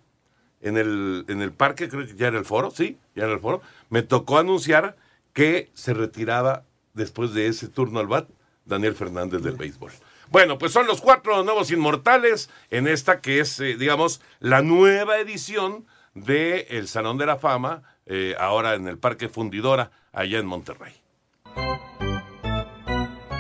en 0.61 0.77
el, 0.77 1.25
en 1.29 1.43
el 1.43 1.53
parque, 1.53 1.89
creo 1.89 2.07
que 2.07 2.15
ya 2.17 2.29
era 2.29 2.39
el 2.39 2.45
foro, 2.45 2.71
sí, 2.71 2.99
ya 3.15 3.25
era 3.25 3.35
el 3.35 3.41
foro, 3.41 3.61
me 3.91 4.03
tocó 4.03 4.39
anunciar 4.39 4.97
que 5.33 5.71
se 5.75 5.95
retiraba 5.95 6.65
después 6.95 7.35
de 7.35 7.49
ese 7.49 7.69
turno 7.69 8.01
al 8.01 8.07
bat 8.07 8.29
Daniel 8.65 8.95
Fernández 8.95 9.43
del 9.43 9.57
béisbol. 9.57 9.93
Bueno, 10.31 10.59
pues 10.59 10.73
son 10.73 10.87
los 10.87 11.01
cuatro 11.01 11.45
nuevos 11.45 11.71
inmortales 11.71 12.49
en 12.71 12.89
esta 12.89 13.21
que 13.21 13.41
es, 13.41 13.61
eh, 13.61 13.77
digamos, 13.77 14.21
la 14.41 14.63
nueva 14.63 15.19
edición 15.19 15.87
de 16.15 16.67
el 16.71 16.89
Salón 16.89 17.19
de 17.19 17.27
la 17.27 17.37
Fama, 17.37 17.83
eh, 18.07 18.35
ahora 18.39 18.75
en 18.75 18.89
el 18.89 18.99
Parque 18.99 19.29
Fundidora, 19.29 19.91
allá 20.13 20.39
en 20.39 20.47
Monterrey. 20.47 20.93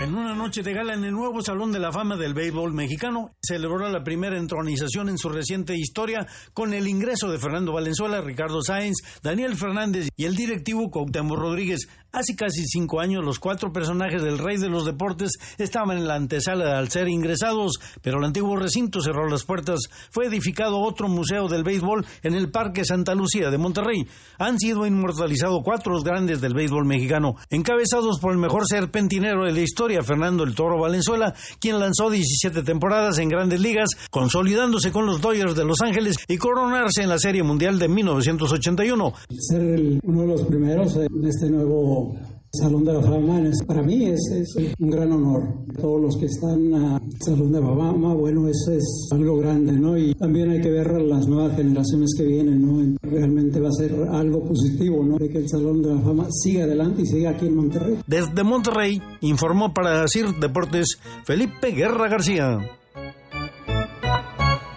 En 0.05 0.15
una 0.15 0.35
noche 0.35 0.63
de 0.63 0.75
gala 0.75 0.93
en 0.93 1.03
el 1.05 1.13
nuevo 1.13 1.41
Salón 1.41 1.73
de 1.73 1.79
la 1.79 1.91
Fama 1.91 2.17
del 2.17 2.35
Béisbol 2.35 2.75
Mexicano, 2.75 3.35
celebró 3.43 3.89
la 3.89 4.05
primera 4.05 4.37
entronización 4.37 5.09
en 5.09 5.17
su 5.17 5.31
reciente 5.31 5.75
historia 5.75 6.27
con 6.53 6.75
el 6.75 6.87
ingreso 6.87 7.31
de 7.31 7.39
Fernando 7.39 7.73
Valenzuela, 7.73 8.21
Ricardo 8.21 8.61
Sáenz, 8.61 8.99
Daniel 9.23 9.57
Fernández 9.57 10.11
y 10.15 10.27
el 10.27 10.37
directivo 10.37 10.91
Cuauhtémoc 10.91 11.39
Rodríguez. 11.39 11.89
Hace 12.15 12.37
casi 12.37 12.63
cinco 12.65 13.01
años, 13.01 13.25
los 13.25 13.41
cuatro 13.41 13.73
personajes 13.73 14.23
del 14.23 14.39
Rey 14.39 14.57
de 14.57 14.69
los 14.69 14.85
Deportes 14.85 15.33
estaban 15.59 15.99
en 15.99 16.07
la 16.07 16.15
antesala 16.15 16.79
al 16.79 16.89
ser 16.89 17.09
ingresados, 17.09 17.81
pero 18.03 18.19
el 18.19 18.25
antiguo 18.25 18.55
recinto 18.57 19.01
cerró 19.01 19.29
las 19.29 19.43
puertas. 19.43 19.81
Fue 20.13 20.27
edificado 20.27 20.79
otro 20.79 21.09
museo 21.09 21.49
del 21.49 21.65
béisbol 21.65 22.07
en 22.23 22.35
el 22.35 22.53
Parque 22.53 22.85
Santa 22.85 23.17
Lucía 23.17 23.51
de 23.51 23.59
Monterrey. 23.59 24.07
Han 24.39 24.61
sido 24.61 24.87
inmortalizados 24.87 25.61
cuatro 25.65 26.01
grandes 26.03 26.41
del 26.41 26.55
béisbol 26.55 26.87
mexicano, 26.87 27.35
encabezados 27.51 28.21
por 28.21 28.31
el 28.31 28.39
mejor 28.39 28.69
serpentinero 28.69 29.45
de 29.45 29.53
la 29.53 29.61
historia, 29.61 30.01
Fernando 30.05 30.45
el 30.45 30.55
Toro 30.55 30.79
Valenzuela, 30.79 31.35
quien 31.59 31.81
lanzó 31.81 32.11
17 32.11 32.63
temporadas 32.63 33.19
en 33.19 33.29
grandes 33.29 33.59
ligas, 33.61 33.91
consolidándose 34.13 34.93
con 34.93 35.05
los 35.05 35.21
Dodgers 35.21 35.57
de 35.57 35.65
Los 35.65 35.81
Ángeles 35.81 36.15
y 36.29 36.37
coronarse 36.37 37.03
en 37.03 37.09
la 37.09 37.19
Serie 37.19 37.43
Mundial 37.43 37.81
de 37.81 37.89
1981. 37.89 39.13
Ser 39.37 39.99
uno 40.05 40.21
de 40.21 40.29
los 40.29 40.43
primeros 40.43 40.95
en 40.95 41.27
este 41.27 41.51
nuevo 41.51 42.04
Salón 42.53 42.85
de 42.85 42.93
la 42.93 43.03
Fama, 43.03 43.41
es- 43.49 43.65
para 43.67 43.83
mí 43.83 44.05
es, 44.05 44.21
es 44.33 44.55
un 44.79 44.89
gran 44.91 45.11
honor. 45.11 45.43
Todos 45.81 46.01
los 46.01 46.17
que 46.17 46.27
están 46.27 46.73
a 46.73 47.01
Salón 47.19 47.51
de 47.51 47.61
la 47.61 47.67
Fama, 47.67 48.15
bueno, 48.15 48.47
eso 48.47 48.71
es 48.73 49.09
algo 49.13 49.39
grande, 49.39 49.73
¿no? 49.73 49.99
Y 49.99 50.15
también 50.15 50.51
hay 50.51 50.61
que 50.61 50.71
ver 50.71 50.87
a 50.89 51.01
las 51.01 51.27
nuevas 51.27 51.57
generaciones 51.57 52.11
que 52.17 52.23
vienen, 52.25 52.63
¿no? 52.65 52.97
Realmente 53.03 53.59
va 53.61 53.69
a 53.71 53.73
ser 53.73 53.93
algo 54.09 54.45
positivo, 54.45 55.03
¿no? 55.05 55.17
De 55.19 55.29
que 55.29 55.39
el 55.39 55.49
Salón 55.49 55.83
de 55.83 55.95
la 55.97 56.01
Fama 56.01 56.27
siga 56.31 56.63
adelante 56.63 57.03
y 57.03 57.07
siga 57.07 57.31
aquí 57.31 57.47
en 57.47 57.57
Monterrey. 57.57 57.99
Desde 58.07 58.45
Monterrey, 58.45 59.03
informó 59.23 59.75
para 59.75 60.07
CIR 60.07 60.39
Deportes 60.39 61.01
Felipe 61.25 61.73
Guerra 61.73 62.09
García. 62.09 62.59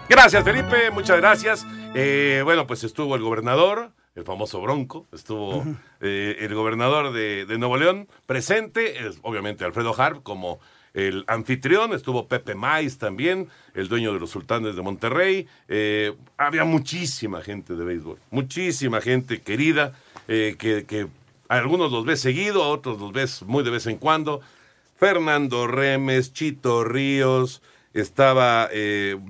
Gracias, 0.08 0.42
Felipe, 0.42 0.90
muchas 0.92 1.18
gracias. 1.18 1.66
Eh, 1.94 2.40
bueno, 2.44 2.66
pues 2.66 2.82
estuvo 2.84 3.14
el 3.14 3.22
gobernador, 3.22 3.92
el 4.18 4.24
famoso 4.24 4.60
Bronco, 4.60 5.06
estuvo 5.12 5.64
eh, 6.00 6.36
el 6.40 6.52
gobernador 6.52 7.12
de, 7.12 7.46
de 7.46 7.56
Nuevo 7.56 7.76
León 7.76 8.08
presente, 8.26 9.06
es, 9.06 9.20
obviamente 9.22 9.64
Alfredo 9.64 9.94
Harp 9.96 10.24
como 10.24 10.58
el 10.92 11.24
anfitrión, 11.28 11.92
estuvo 11.92 12.26
Pepe 12.26 12.56
Mais 12.56 12.98
también, 12.98 13.48
el 13.74 13.86
dueño 13.86 14.12
de 14.12 14.18
los 14.18 14.30
sultanes 14.30 14.74
de 14.74 14.82
Monterrey. 14.82 15.46
Eh, 15.68 16.14
había 16.36 16.64
muchísima 16.64 17.42
gente 17.42 17.76
de 17.76 17.84
béisbol, 17.84 18.18
muchísima 18.32 19.00
gente 19.00 19.40
querida, 19.40 19.92
eh, 20.26 20.56
que, 20.58 20.84
que 20.84 21.06
a 21.48 21.54
algunos 21.54 21.92
los 21.92 22.04
ves 22.04 22.20
seguido, 22.20 22.64
a 22.64 22.68
otros 22.68 22.98
los 22.98 23.12
ves 23.12 23.44
muy 23.44 23.62
de 23.62 23.70
vez 23.70 23.86
en 23.86 23.98
cuando. 23.98 24.40
Fernando 24.96 25.68
Remes, 25.68 26.32
Chito 26.32 26.82
Ríos, 26.82 27.62
estaba 27.94 28.68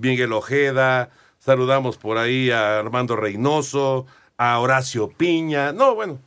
Miguel 0.00 0.32
Ojeda, 0.32 1.10
saludamos 1.38 1.98
por 1.98 2.16
ahí 2.16 2.50
a 2.50 2.78
Armando 2.78 3.16
Reynoso, 3.16 4.06
a 4.38 4.58
Horacio 4.60 5.08
Piña, 5.08 5.72
no, 5.72 5.94
bueno. 5.94 6.20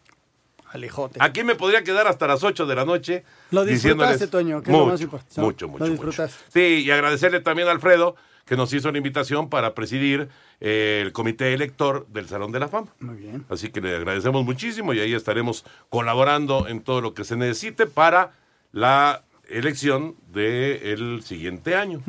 Alejote. 0.67 1.17
Aquí 1.21 1.43
me 1.43 1.55
podría 1.55 1.83
quedar 1.83 2.07
hasta 2.07 2.27
las 2.27 2.43
8 2.43 2.65
de 2.65 2.75
la 2.75 2.85
noche. 2.85 3.23
Lo 3.49 3.65
disfrutaste, 3.65 4.27
Toño, 4.27 4.61
que 4.61 4.71
es 4.71 4.77
lo 4.77 4.83
mucho, 4.83 4.91
más 4.91 5.01
importante. 5.01 5.33
¿no? 5.37 5.43
Mucho, 5.47 5.67
mucho, 5.67 5.83
Lo 5.83 5.89
mucho. 5.89 6.03
disfrutaste. 6.05 6.43
Sí, 6.53 6.83
y 6.85 6.91
agradecerle 6.91 7.41
también 7.41 7.67
a 7.67 7.71
Alfredo 7.71 8.15
que 8.45 8.55
nos 8.55 8.73
hizo 8.73 8.91
la 8.91 8.97
invitación 8.97 9.49
para 9.49 9.73
presidir 9.73 10.29
eh, 10.59 11.01
el 11.05 11.11
comité 11.13 11.53
elector 11.53 12.07
del 12.07 12.27
Salón 12.27 12.51
de 12.51 12.59
la 12.59 12.67
Fama. 12.69 12.87
Muy 12.99 13.15
bien. 13.17 13.45
Así 13.49 13.69
que 13.69 13.81
le 13.81 13.95
agradecemos 13.95 14.45
muchísimo 14.45 14.93
y 14.93 14.99
ahí 14.99 15.13
estaremos 15.13 15.65
colaborando 15.89 16.67
en 16.67 16.81
todo 16.81 17.01
lo 17.01 17.13
que 17.13 17.23
se 17.23 17.35
necesite 17.35 17.85
para 17.85 18.31
la 18.71 19.23
elección 19.49 20.15
del 20.31 21.21
siguiente 21.23 21.75
año. 21.75 22.01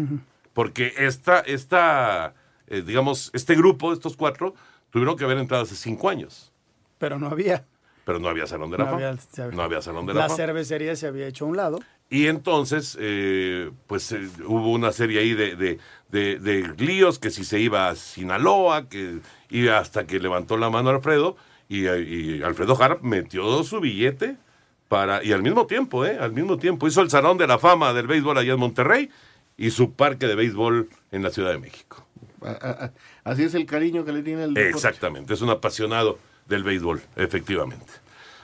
Porque 0.53 0.95
esta, 0.99 1.41
esta 1.41 2.35
eh, 2.73 2.83
digamos, 2.83 3.31
este 3.35 3.55
grupo, 3.55 3.93
estos 3.93 4.17
cuatro, 4.17 4.55
tuvieron 4.93 5.17
que 5.17 5.25
haber 5.25 5.39
entrado 5.39 5.65
hace 5.65 5.75
cinco 5.75 6.09
años. 6.09 6.53
Pero 6.99 7.19
no 7.19 7.27
había. 7.27 7.65
Pero 8.05 8.21
no 8.21 8.29
había 8.29 8.47
Salón 8.47 8.71
de 8.71 8.79
la 8.79 8.85
No 8.85 8.91
Fama. 8.93 9.09
había- 9.09 9.21
se 9.21 9.43
había- 9.43 9.57
no 9.57 9.63
había 9.63 9.83
Salón 9.83 10.07
de 10.07 10.15
la, 10.15 10.21
La 10.21 10.27
Fama. 10.27 10.37
cervecería 10.37 10.95
se 10.95 11.07
había 11.09 11.27
hecho 11.27 11.45
a 11.47 11.49
un 11.49 11.57
lado. 11.57 11.81
Y 12.11 12.27
entonces, 12.27 12.97
eh, 13.01 13.71
pues 13.87 14.13
eh, 14.13 14.29
hubo 14.47 14.71
una 14.71 14.93
serie 14.93 15.19
ahí 15.21 15.33
de, 15.35 15.57
de, 15.57 15.79
de- 16.11 16.39
de 16.39 16.75
líos, 16.77 17.19
que 17.19 17.31
si 17.31 17.43
se 17.45 17.59
iba 17.59 17.89
a 17.89 17.97
Sinaloa, 17.97 18.89
que 18.89 19.19
y 19.49 19.69
hasta 19.69 20.07
que 20.07 20.21
levantó 20.21 20.57
la 20.59 20.69
mano 20.69 20.91
Alfredo, 20.91 21.37
y, 21.69 21.89
y 21.89 22.43
Alfredo 22.43 22.77
Harp 22.83 23.03
metió 23.03 23.63
su 23.65 23.81
billete 23.81 24.37
para, 24.89 25.25
y 25.25 25.33
al 25.33 25.43
mismo 25.43 25.67
tiempo, 25.67 26.05
¿eh? 26.05 26.19
Al 26.21 26.33
mismo 26.33 26.59
tiempo, 26.59 26.87
hizo 26.87 27.01
el 27.01 27.09
Salón 27.09 27.39
de 27.39 27.47
la 27.47 27.59
Fama 27.59 27.95
del 27.95 28.07
Béisbol 28.07 28.37
allá 28.37 28.53
en 28.53 28.61
Monterrey 28.61 29.09
y 29.57 29.71
su 29.71 29.93
parque 29.95 30.27
de 30.27 30.35
béisbol 30.35 30.91
en 31.13 31.23
la 31.23 31.31
Ciudad 31.31 31.51
de 31.53 31.59
México. 31.59 32.07
Así 33.25 33.43
es 33.45 33.55
el 33.55 33.67
cariño 33.67 34.05
que 34.05 34.13
le 34.13 34.23
tiene 34.23 34.45
el 34.45 34.55
deporte. 34.55 34.77
Exactamente, 34.77 35.35
es 35.35 35.41
un 35.41 35.51
apasionado 35.51 36.19
del 36.47 36.65
béisbol, 36.65 37.03
efectivamente. 37.17 37.93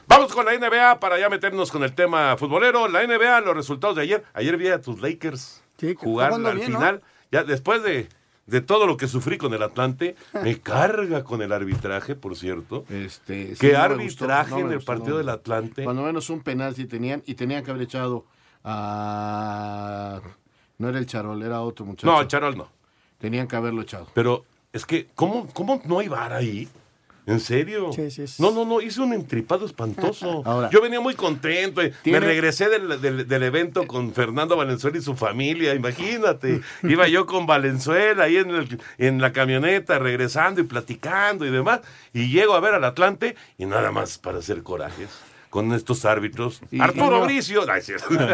Vamos 0.06 0.32
con 0.32 0.46
la 0.46 0.56
NBA 0.56 1.00
para 1.00 1.18
ya 1.18 1.28
meternos 1.28 1.70
con 1.70 1.82
el 1.84 1.94
tema 1.94 2.36
futbolero. 2.38 2.88
La 2.88 3.06
NBA, 3.06 3.42
los 3.42 3.54
resultados 3.54 3.96
de 3.96 4.02
ayer. 4.02 4.24
Ayer 4.32 4.56
vi 4.56 4.68
a 4.68 4.80
tus 4.80 5.00
Lakers 5.02 5.62
jugar 5.98 6.30
jugando 6.30 6.48
al 6.48 6.56
bien, 6.56 6.72
¿no? 6.72 6.78
final. 6.78 7.02
Ya 7.30 7.44
después 7.44 7.82
de, 7.82 8.08
de 8.46 8.60
todo 8.62 8.86
lo 8.86 8.96
que 8.96 9.06
sufrí 9.06 9.36
con 9.36 9.52
el 9.52 9.62
Atlante, 9.62 10.16
me 10.42 10.58
carga 10.60 11.24
con 11.24 11.42
el 11.42 11.52
arbitraje, 11.52 12.14
por 12.14 12.36
cierto. 12.36 12.86
Este, 12.88 13.54
sí, 13.54 13.58
Qué 13.60 13.74
no 13.74 13.96
me 13.96 14.04
gustó, 14.04 14.24
arbitraje 14.24 14.50
no 14.52 14.58
en 14.60 14.66
el 14.68 14.74
gustó, 14.76 14.92
partido 14.92 15.18
del 15.18 15.28
Atlante. 15.28 15.84
Cuando 15.84 16.02
menos 16.02 16.30
un 16.30 16.40
penal 16.40 16.74
si 16.74 16.86
tenían, 16.86 17.22
y 17.26 17.34
tenían 17.34 17.62
que 17.62 17.70
haber 17.70 17.82
echado 17.82 18.24
a... 18.64 20.22
No 20.78 20.88
era 20.88 20.98
el 20.98 21.06
Charol, 21.06 21.42
era 21.42 21.60
otro 21.60 21.84
muchacho. 21.84 22.06
No, 22.06 22.20
el 22.20 22.28
Charol 22.28 22.56
no. 22.56 22.70
Tenían 23.18 23.48
que 23.48 23.56
haberlo 23.56 23.82
echado. 23.82 24.06
Pero 24.14 24.44
es 24.72 24.84
que, 24.86 25.08
¿cómo, 25.14 25.48
cómo 25.52 25.80
no 25.84 25.98
hay 25.98 26.08
bar 26.08 26.32
ahí? 26.32 26.68
¿En 27.26 27.40
serio? 27.40 27.90
No, 28.38 28.50
no, 28.52 28.64
no, 28.64 28.80
hice 28.80 29.02
un 29.02 29.12
entripado 29.12 29.66
espantoso. 29.66 30.42
Ahora- 30.46 30.70
Yo 30.70 30.80
venía 30.80 30.98
muy 30.98 31.14
contento. 31.14 31.82
eh, 31.82 31.92
Tiene- 32.02 32.20
Me 32.20 32.26
regresé 32.26 32.70
del, 32.70 33.02
del- 33.02 33.28
del 33.28 33.42
evento 33.42 33.86
con 33.86 34.14
Fernando 34.14 34.56
Valenzuela 34.56 34.96
y 34.96 35.02
su 35.02 35.14
familia, 35.14 35.74
imagínate. 35.74 36.62
Iba 36.84 37.06
yo 37.06 37.26
con 37.26 37.44
Valenzuela 37.46 38.24
ahí 38.24 38.36
en, 38.38 38.48
el- 38.50 38.80
en 38.96 39.20
la 39.20 39.32
camioneta, 39.34 39.98
regresando 39.98 40.62
y 40.62 40.64
platicando 40.64 41.44
y 41.44 41.50
demás. 41.50 41.80
Y 42.14 42.30
llego 42.32 42.54
a 42.54 42.60
ver 42.60 42.72
al 42.72 42.84
Atlante 42.84 43.36
y 43.58 43.66
nada 43.66 43.90
más 43.92 44.16
para 44.16 44.38
hacer 44.38 44.62
corajes 44.62 45.10
con 45.50 45.72
estos 45.74 46.06
árbitros. 46.06 46.62
Y- 46.70 46.80
Arturo 46.80 47.24
y- 47.24 47.26
Bricio. 47.26 47.62
Ay, 47.70 47.82
sí. 47.82 47.92
Toño, 48.08 48.26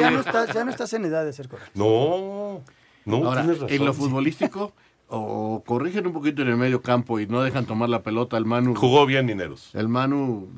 ya, 0.00 0.10
no 0.10 0.20
estás, 0.26 0.52
ya 0.52 0.64
no 0.64 0.70
estás 0.72 0.92
en 0.94 1.04
edad 1.04 1.24
de 1.24 1.32
ser 1.32 1.46
coraje. 1.48 1.70
No, 1.74 2.62
no, 3.04 3.16
Ahora, 3.16 3.42
razón. 3.42 3.68
en 3.70 3.84
lo 3.84 3.92
futbolístico, 3.94 4.72
o 5.10 5.62
corrigen 5.66 6.06
un 6.06 6.12
poquito 6.12 6.42
en 6.42 6.48
el 6.48 6.56
medio 6.56 6.80
campo 6.82 7.18
y 7.20 7.26
no 7.26 7.42
dejan 7.42 7.66
tomar 7.66 7.88
la 7.88 8.02
pelota 8.02 8.36
al 8.36 8.44
Manu. 8.46 8.74
Jugó 8.74 9.06
bien 9.06 9.26
Mineros. 9.26 9.70
El 9.74 9.88
Manu 9.88 10.48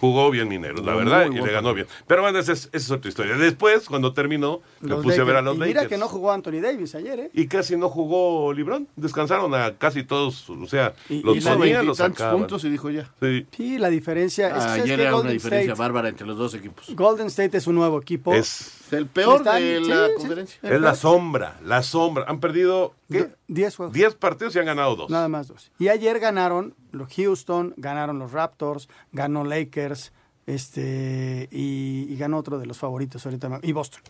Jugó 0.00 0.30
bien 0.30 0.48
Mineros, 0.48 0.84
la 0.84 0.94
verdad, 0.94 1.26
y 1.30 1.34
le 1.40 1.50
ganó 1.52 1.74
bien. 1.74 1.86
Pero 2.06 2.22
bueno, 2.22 2.38
esa 2.38 2.52
es, 2.52 2.66
esa 2.72 2.76
es 2.76 2.90
otra 2.90 3.08
historia. 3.08 3.36
Después, 3.36 3.88
cuando 3.88 4.12
terminó, 4.12 4.60
me 4.80 4.96
puse 4.96 5.20
a 5.20 5.24
ver 5.24 5.36
a 5.36 5.42
los 5.42 5.56
y 5.56 5.60
mira 5.60 5.68
Lakers. 5.82 5.88
que 5.88 5.96
no 5.98 6.08
jugó 6.08 6.32
Anthony 6.32 6.60
Davis 6.62 6.94
ayer, 6.94 7.20
¿eh? 7.20 7.30
Y 7.32 7.46
casi 7.46 7.76
no 7.76 7.88
jugó 7.88 8.52
Librón. 8.52 8.88
Descansaron 8.96 9.54
a 9.54 9.76
casi 9.78 10.02
todos, 10.04 10.48
o 10.50 10.66
sea, 10.66 10.94
Y- 11.08 11.22
los 11.22 11.36
y 11.36 11.40
ponían, 11.40 11.86
los 11.86 11.98
sacaban. 11.98 12.36
puntos 12.38 12.64
y 12.64 12.70
dijo 12.70 12.90
ya. 12.90 13.10
Sí. 13.20 13.46
Sí, 13.56 13.78
la 13.78 13.88
diferencia 13.90 14.48
es 14.48 14.54
que, 14.54 14.60
¿sabes 14.60 14.82
Ayer 14.84 15.00
era 15.00 15.16
una 15.16 15.30
diferencia 15.30 15.72
State, 15.72 15.78
bárbara 15.78 16.08
entre 16.08 16.26
los 16.26 16.36
dos 16.36 16.54
equipos. 16.54 16.86
Golden 16.94 17.28
State 17.28 17.56
es 17.56 17.66
un 17.66 17.76
nuevo 17.76 17.98
equipo. 18.00 18.34
Es, 18.34 18.78
El 18.92 19.06
peor 19.06 19.36
Están- 19.38 19.62
de 19.62 19.80
la 19.80 20.06
sí, 20.08 20.12
conferencia. 20.18 20.58
es 20.62 20.80
la 20.80 20.94
sombra, 20.94 21.58
la 21.64 21.82
sombra. 21.82 22.26
Han 22.28 22.40
perdido, 22.40 22.92
¿qué? 23.10 23.28
10 23.54 23.76
juegos. 23.76 23.94
10 23.94 24.14
partidos 24.16 24.56
y 24.56 24.58
han 24.58 24.66
ganado 24.66 24.96
dos. 24.96 25.10
Nada 25.10 25.28
más 25.28 25.48
dos. 25.48 25.70
Y 25.78 25.88
ayer 25.88 26.18
ganaron 26.18 26.74
los 26.90 27.12
Houston, 27.14 27.74
ganaron 27.76 28.18
los 28.18 28.32
Raptors, 28.32 28.88
ganó 29.12 29.44
Lakers, 29.44 30.12
este 30.46 31.48
y, 31.50 32.06
y 32.08 32.16
ganó 32.16 32.38
otro 32.38 32.58
de 32.58 32.66
los 32.66 32.78
favoritos 32.78 33.24
ahorita 33.24 33.60
y 33.62 33.72
Boston. 33.72 34.02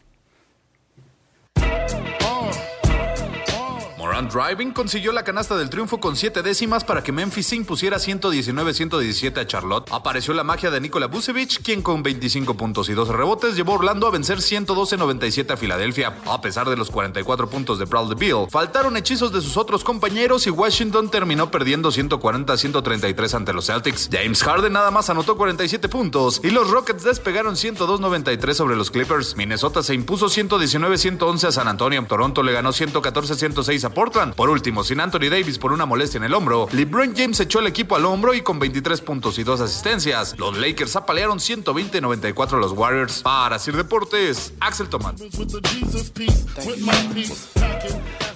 Morant 4.12 4.30
Driving 4.30 4.72
consiguió 4.72 5.10
la 5.10 5.24
canasta 5.24 5.56
del 5.56 5.70
triunfo 5.70 5.98
con 5.98 6.16
7 6.16 6.42
décimas 6.42 6.84
para 6.84 7.02
que 7.02 7.12
Memphis 7.12 7.50
impusiera 7.54 7.96
119-117 7.96 9.38
a 9.38 9.46
Charlotte. 9.46 9.90
Apareció 9.90 10.34
la 10.34 10.44
magia 10.44 10.70
de 10.70 10.82
Nikola 10.82 11.06
Vucevic, 11.06 11.62
quien 11.62 11.80
con 11.80 12.02
25 12.02 12.54
puntos 12.54 12.90
y 12.90 12.92
12 12.92 13.10
rebotes 13.10 13.56
llevó 13.56 13.72
Orlando 13.72 14.06
a 14.06 14.10
vencer 14.10 14.40
112-97 14.40 15.52
a 15.52 15.56
Filadelfia. 15.56 16.18
A 16.26 16.42
pesar 16.42 16.68
de 16.68 16.76
los 16.76 16.90
44 16.90 17.48
puntos 17.48 17.78
de 17.78 17.86
Bradley 17.86 18.14
Beal, 18.18 18.48
faltaron 18.50 18.98
hechizos 18.98 19.32
de 19.32 19.40
sus 19.40 19.56
otros 19.56 19.82
compañeros 19.82 20.46
y 20.46 20.50
Washington 20.50 21.10
terminó 21.10 21.50
perdiendo 21.50 21.88
140-133 21.88 23.32
ante 23.32 23.54
los 23.54 23.64
Celtics. 23.64 24.10
James 24.12 24.42
Harden 24.42 24.74
nada 24.74 24.90
más 24.90 25.08
anotó 25.08 25.38
47 25.38 25.88
puntos 25.88 26.42
y 26.44 26.50
los 26.50 26.68
Rockets 26.68 27.02
despegaron 27.02 27.54
102-93 27.54 28.52
sobre 28.52 28.76
los 28.76 28.90
Clippers. 28.90 29.38
Minnesota 29.38 29.82
se 29.82 29.94
impuso 29.94 30.26
119-111 30.26 31.44
a 31.44 31.52
San 31.52 31.66
Antonio. 31.66 32.04
Toronto 32.06 32.42
le 32.42 32.52
ganó 32.52 32.72
114-106 32.72 33.84
a 33.84 33.88
Portland. 33.88 34.01
Por 34.10 34.50
último, 34.50 34.82
sin 34.82 34.98
Anthony 34.98 35.30
Davis 35.30 35.58
por 35.58 35.72
una 35.72 35.86
molestia 35.86 36.18
en 36.18 36.24
el 36.24 36.34
hombro, 36.34 36.66
LeBron 36.72 37.14
James 37.14 37.38
echó 37.38 37.60
el 37.60 37.68
equipo 37.68 37.94
al 37.94 38.04
hombro 38.04 38.34
y 38.34 38.42
con 38.42 38.58
23 38.58 39.00
puntos 39.00 39.38
y 39.38 39.44
2 39.44 39.60
asistencias, 39.60 40.36
los 40.38 40.58
Lakers 40.58 40.96
apalearon 40.96 41.38
120-94 41.38 42.54
a 42.54 42.56
los 42.56 42.72
Warriors. 42.72 43.22
Para 43.22 43.60
Sir 43.60 43.76
Deportes, 43.76 44.54
Axel 44.58 44.88
Toman. 44.88 45.14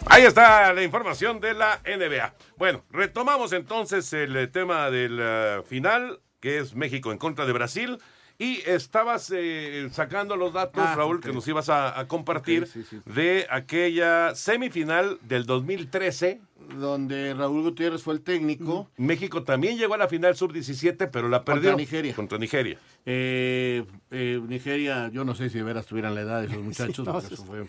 Ahí 0.06 0.22
está 0.22 0.72
la 0.72 0.82
información 0.84 1.40
de 1.40 1.54
la 1.54 1.80
NBA. 1.84 2.34
Bueno, 2.56 2.84
retomamos 2.90 3.52
entonces 3.52 4.12
el 4.12 4.36
eh, 4.36 4.46
tema 4.46 4.88
del 4.90 5.18
eh, 5.20 5.62
final, 5.66 6.20
que 6.38 6.58
es 6.58 6.76
México 6.76 7.10
en 7.10 7.18
contra 7.18 7.44
de 7.44 7.52
Brasil. 7.52 7.98
Y 8.38 8.60
estabas 8.66 9.32
eh, 9.34 9.88
sacando 9.92 10.36
los 10.36 10.52
datos, 10.52 10.84
Ah, 10.86 10.94
Raúl, 10.94 11.20
que 11.20 11.32
nos 11.32 11.46
ibas 11.48 11.68
a, 11.70 11.98
a 11.98 12.06
compartir 12.06 12.64
Ok, 12.64 12.68
sí, 12.70 12.84
sí. 12.88 13.00
de 13.06 13.46
aquella 13.50 14.34
semifinal 14.34 15.18
del 15.22 15.46
2013. 15.46 16.40
Donde 16.78 17.32
Raúl 17.32 17.62
Gutiérrez 17.62 18.02
fue 18.02 18.14
el 18.14 18.22
técnico. 18.22 18.90
México 18.96 19.44
también 19.44 19.78
llegó 19.78 19.94
a 19.94 19.98
la 19.98 20.08
final 20.08 20.34
sub-17, 20.36 21.08
pero 21.12 21.28
la 21.28 21.44
perdió. 21.44 21.70
Contra 21.70 21.76
Nigeria. 21.76 22.14
Contra 22.14 22.38
Nigeria. 22.38 22.78
Eh, 23.04 23.84
eh, 24.10 24.40
Nigeria, 24.48 25.08
yo 25.12 25.24
no 25.24 25.34
sé 25.36 25.48
si 25.48 25.58
de 25.58 25.64
veras 25.64 25.86
tuvieran 25.86 26.14
la 26.16 26.22
edad 26.22 26.40
de 26.40 26.48
esos 26.48 26.58
muchachos, 26.62 27.06
no, 27.06 27.12
porque 27.12 27.28
sí. 27.28 27.34
eso 27.34 27.44
fue 27.44 27.60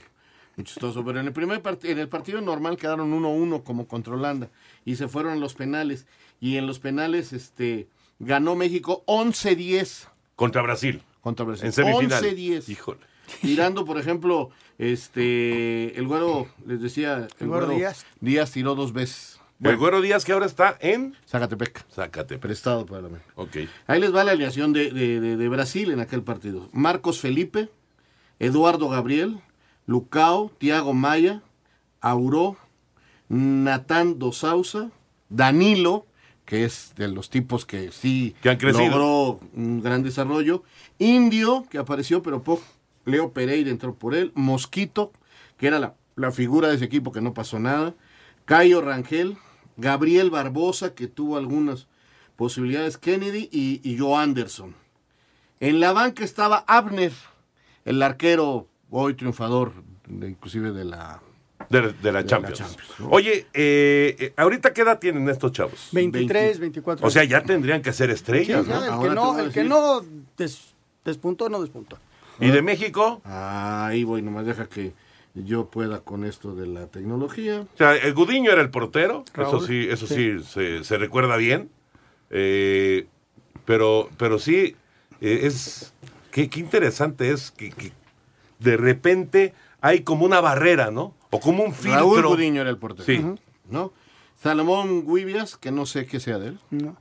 muy 0.55 0.65
chistoso. 0.65 1.05
Pero 1.05 1.19
en 1.19 1.27
el 1.27 1.33
primer 1.33 1.61
en 1.83 1.99
el 1.99 2.09
partido 2.09 2.41
normal 2.41 2.75
quedaron 2.77 3.13
1-1 3.13 3.63
como 3.63 3.87
contra 3.87 4.15
Holanda 4.15 4.49
y 4.83 4.95
se 4.95 5.07
fueron 5.07 5.33
en 5.33 5.41
los 5.41 5.53
penales. 5.53 6.07
Y 6.41 6.57
en 6.57 6.65
los 6.65 6.79
penales 6.79 7.33
este 7.33 7.87
ganó 8.19 8.55
México 8.55 9.03
11-10 9.05 10.07
Contra 10.37 10.61
Brasil. 10.61 11.01
contra 11.19 11.45
Brasil. 11.45 11.65
En 11.65 11.73
semifinal. 11.73 12.23
11-10. 12.23 12.69
Híjole. 12.69 12.99
Tirando, 13.41 13.83
por 13.83 13.97
ejemplo, 13.97 14.51
este 14.77 15.97
el 15.99 16.07
güero, 16.07 16.47
les 16.65 16.81
decía, 16.81 17.27
el, 17.39 17.47
güero 17.49 17.65
güero 17.67 17.79
Díaz. 17.79 18.05
Díaz 18.21 18.51
tiró 18.51 18.73
dos 18.75 18.93
veces. 18.93 19.41
el 19.61 19.75
Güero 19.75 19.99
Díaz, 19.99 20.23
que 20.23 20.31
ahora 20.31 20.45
está 20.45 20.77
en 20.79 21.13
Zacatepec, 21.27 21.83
Zacatepec. 21.91 22.39
prestado 22.39 22.85
para 22.85 23.01
la 23.01 23.07
América. 23.09 23.29
Ok. 23.35 23.57
Ahí 23.87 23.99
les 23.99 24.15
va 24.15 24.23
la 24.23 24.31
alineación 24.31 24.71
de, 24.71 24.91
de- 24.91 25.19
de- 25.19 25.35
de 25.35 25.49
Brasil 25.49 25.91
en 25.91 25.99
aquel 25.99 26.21
partido. 26.23 26.69
Marcos 26.71 27.19
Felipe, 27.19 27.69
Eduardo 28.39 28.87
Gabriel, 28.87 29.41
Lucao, 29.87 30.51
Tiago 30.59 30.93
Maya, 30.93 31.41
Auró, 31.99 32.55
Natán 33.27 34.19
dos 34.19 34.37
Sousa, 34.37 34.91
Danilo, 35.29 36.05
que 36.47 36.63
es 36.65 36.93
de 36.95 37.07
los 37.09 37.29
tipos 37.29 37.65
que 37.67 37.91
sí 37.91 38.33
Que 38.41 38.49
han 38.49 38.57
crecido. 38.57 38.87
logró 38.89 39.39
un 39.53 39.81
gran 39.83 40.01
desarrollo, 40.01 40.63
Indio, 40.97 41.65
que 41.69 41.77
apareció 41.77 42.23
pero 42.23 42.41
poco, 42.41 42.63
Leo 43.05 43.31
Pereira 43.33 43.69
entró 43.69 43.93
por 43.93 44.15
él, 44.15 44.31
Mosquito, 44.33 45.11
que 45.57 45.67
era 45.67 45.77
la, 45.77 45.93
la 46.15 46.31
figura 46.31 46.69
de 46.69 46.75
ese 46.77 46.85
equipo 46.85 47.11
que 47.11 47.21
no 47.21 47.33
pasó 47.35 47.59
nada, 47.59 47.93
Cayo 48.45 48.81
Rangel, 48.81 49.37
Gabriel 49.75 50.29
Barbosa, 50.31 50.95
que 50.95 51.07
tuvo 51.07 51.37
algunas 51.37 51.87
posibilidades, 52.37 52.97
Kennedy 52.97 53.49
y, 53.51 53.81
y 53.83 53.97
Joe 53.99 54.15
Anderson. 54.23 54.73
En 55.59 55.79
la 55.79 55.91
banca 55.91 56.23
estaba 56.23 56.63
Abner, 56.67 57.11
el 57.83 58.01
arquero 58.01 58.67
hoy 58.89 59.15
triunfador, 59.15 59.73
de- 60.07 60.29
inclusive 60.29 60.71
de 60.71 60.85
la... 60.85 61.21
De, 61.69 61.91
de 61.93 62.11
la 62.11 62.25
Champions. 62.25 62.77
Oye, 63.09 63.45
eh, 63.53 64.15
eh, 64.19 64.33
¿ahorita 64.37 64.73
qué 64.73 64.81
edad 64.81 64.99
tienen 64.99 65.27
estos 65.29 65.51
chavos? 65.51 65.89
23, 65.91 66.59
24. 66.59 67.05
O 67.05 67.09
sea, 67.11 67.23
ya 67.25 67.43
tendrían 67.43 67.81
que 67.81 67.91
ser 67.91 68.09
estrellas, 68.09 68.65
el 68.65 68.71
Ahora 68.73 69.09
que 69.09 69.15
no, 69.15 69.39
el 69.39 69.51
que 69.51 69.63
no 69.65 70.01
des- 70.37 70.73
despuntó, 71.03 71.49
no 71.49 71.59
despuntó. 71.61 71.99
¿Y 72.39 72.49
de 72.51 72.61
México? 72.61 73.21
Ahí 73.25 74.03
voy, 74.03 74.21
nomás 74.21 74.45
deja 74.45 74.67
que 74.67 74.93
yo 75.33 75.65
pueda 75.69 75.99
con 75.99 76.23
esto 76.23 76.55
de 76.55 76.67
la 76.67 76.87
tecnología. 76.87 77.61
O 77.73 77.77
sea, 77.77 77.95
el 77.95 78.13
Gudiño 78.13 78.51
era 78.51 78.61
el 78.61 78.69
portero, 78.69 79.25
eso 79.37 79.59
sí, 79.59 79.87
eso 79.89 80.07
sí, 80.07 80.43
se, 80.43 80.83
se 80.83 80.97
recuerda 80.97 81.35
bien. 81.35 81.69
Eh, 82.29 83.07
pero, 83.65 84.09
pero 84.17 84.39
sí, 84.39 84.75
eh, 85.21 85.39
es 85.43 85.93
qué, 86.31 86.49
qué 86.49 86.59
interesante 86.59 87.31
es 87.31 87.51
que, 87.51 87.71
que 87.71 87.91
de 88.59 88.77
repente 88.77 89.53
hay 89.81 90.01
como 90.01 90.25
una 90.25 90.39
barrera, 90.41 90.91
¿no? 90.91 91.13
O 91.31 91.39
como 91.39 91.63
un 91.63 91.73
filtro. 91.73 91.99
Raúl 91.99 92.25
Gudiño 92.25 92.61
era 92.61 92.69
el 92.69 92.77
portero. 92.77 93.05
Sí. 93.05 93.23
¿no? 93.69 93.91
Salomón 94.35 95.05
Guibias, 95.05 95.57
que 95.57 95.71
no 95.71 95.85
sé 95.85 96.05
qué 96.05 96.19
sea 96.19 96.37
de 96.39 96.49
él. 96.49 96.59
No. 96.69 96.95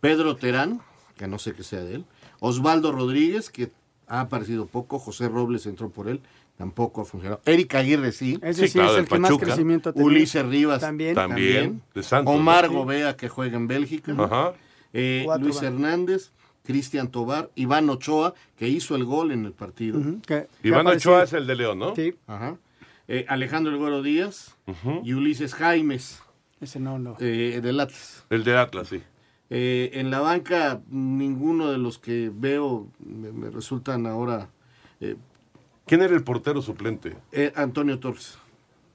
Pedro 0.00 0.36
Terán, 0.36 0.80
que 1.16 1.26
no 1.28 1.38
sé 1.38 1.52
qué 1.52 1.62
sea 1.62 1.80
de 1.84 1.96
él. 1.96 2.04
Osvaldo 2.40 2.92
Rodríguez, 2.92 3.50
que 3.50 3.70
ha 4.08 4.20
aparecido 4.20 4.66
poco. 4.66 4.98
José 4.98 5.28
Robles 5.28 5.66
entró 5.66 5.90
por 5.90 6.08
él, 6.08 6.20
tampoco 6.56 7.02
ha 7.02 7.04
funcionado. 7.04 7.40
Eric 7.44 7.74
Aguirre 7.76 8.10
sí. 8.12 8.38
Ese 8.42 8.62
Sí, 8.62 8.68
sí, 8.68 8.78
claro, 8.78 8.92
es 8.94 8.98
el 9.00 9.08
que 9.08 9.18
más 9.18 9.36
crecimiento 9.38 9.90
ha 9.90 9.92
tenido. 9.92 10.08
Ulises 10.10 10.44
Rivas 10.46 10.80
También. 10.80 11.14
También, 11.14 11.82
de 11.94 12.02
Santos. 12.02 12.34
Omar 12.34 12.70
¿no? 12.70 12.78
Gobea, 12.78 13.16
que 13.16 13.28
juega 13.28 13.56
en 13.56 13.68
Bélgica. 13.68 14.12
Ajá. 14.18 14.54
Eh, 14.92 15.26
Luis 15.40 15.56
van. 15.56 15.64
Hernández, 15.66 16.32
Cristian 16.64 17.08
Tobar, 17.10 17.50
Iván 17.54 17.88
Ochoa, 17.90 18.34
que 18.56 18.68
hizo 18.68 18.96
el 18.96 19.04
gol 19.04 19.30
en 19.32 19.44
el 19.44 19.52
partido. 19.52 19.98
Ujú, 20.00 20.20
que- 20.26 20.48
que 20.60 20.68
Iván 20.68 20.86
Ochoa 20.86 21.22
es 21.24 21.32
el 21.32 21.46
de 21.46 21.54
León, 21.54 21.78
¿no? 21.78 21.94
Sí, 21.94 22.14
Ajá. 22.26 22.56
Eh, 23.14 23.26
Alejandro 23.28 23.70
El 23.72 23.78
Güero 23.78 24.00
Díaz 24.00 24.56
y 25.04 25.12
Ulises 25.12 25.52
Jaimes, 25.54 26.22
ese 26.62 26.80
no, 26.80 26.98
no. 26.98 27.14
eh, 27.20 27.60
del 27.62 27.78
Atlas. 27.78 28.24
El 28.30 28.42
de 28.42 28.56
Atlas, 28.56 28.88
sí. 28.88 29.02
Eh, 29.50 29.90
en 30.00 30.10
la 30.10 30.20
banca, 30.20 30.80
ninguno 30.88 31.70
de 31.70 31.76
los 31.76 31.98
que 31.98 32.30
veo 32.34 32.88
me, 33.04 33.30
me 33.30 33.50
resultan 33.50 34.06
ahora. 34.06 34.48
eh, 35.00 35.16
¿Quién 35.84 36.00
era 36.00 36.14
el 36.14 36.24
portero 36.24 36.62
suplente? 36.62 37.14
eh, 37.32 37.52
Antonio 37.54 37.98
Torres. 37.98 38.38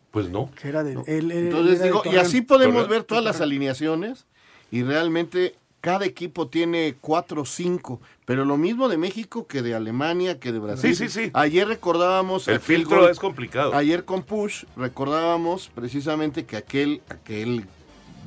Pues 0.10 0.32
no. 0.32 0.50
Que 0.60 0.70
era 0.70 0.84
de, 0.84 0.94
él- 0.94 1.04
él- 1.06 1.32
él 1.32 1.46
Entonces 1.46 1.74
era 1.76 1.80
de 1.84 1.86
digo, 1.86 2.02
y 2.12 2.16
así 2.18 2.42
podemos 2.42 2.88
ver 2.88 3.04
todas 3.04 3.24
las 3.24 3.40
alineaciones 3.40 4.26
y 4.72 4.82
realmente 4.82 5.54
cada 5.88 6.06
equipo 6.06 6.50
tiene 6.50 6.96
cuatro 7.00 7.44
o 7.44 7.46
cinco, 7.46 8.02
pero 8.26 8.44
lo 8.44 8.58
mismo 8.58 8.90
de 8.90 8.98
México 8.98 9.48
que 9.48 9.62
de 9.62 9.74
Alemania, 9.74 10.38
que 10.38 10.52
de 10.52 10.60
Brasil. 10.60 10.94
Sí, 10.94 11.08
sí, 11.08 11.24
sí. 11.26 11.32
Ayer 11.34 11.66
recordábamos 11.66 12.46
El 12.50 12.60
filtro 12.60 13.00
gol- 13.04 13.10
es 13.10 13.20
complicado. 13.20 13.74
Ayer 13.74 14.04
con 14.04 14.24
Push 14.24 14.66
recordábamos 14.76 15.72
precisamente 15.74 16.44
que 16.46 16.58
aquel, 16.58 17.02
aquel 17.10 17.64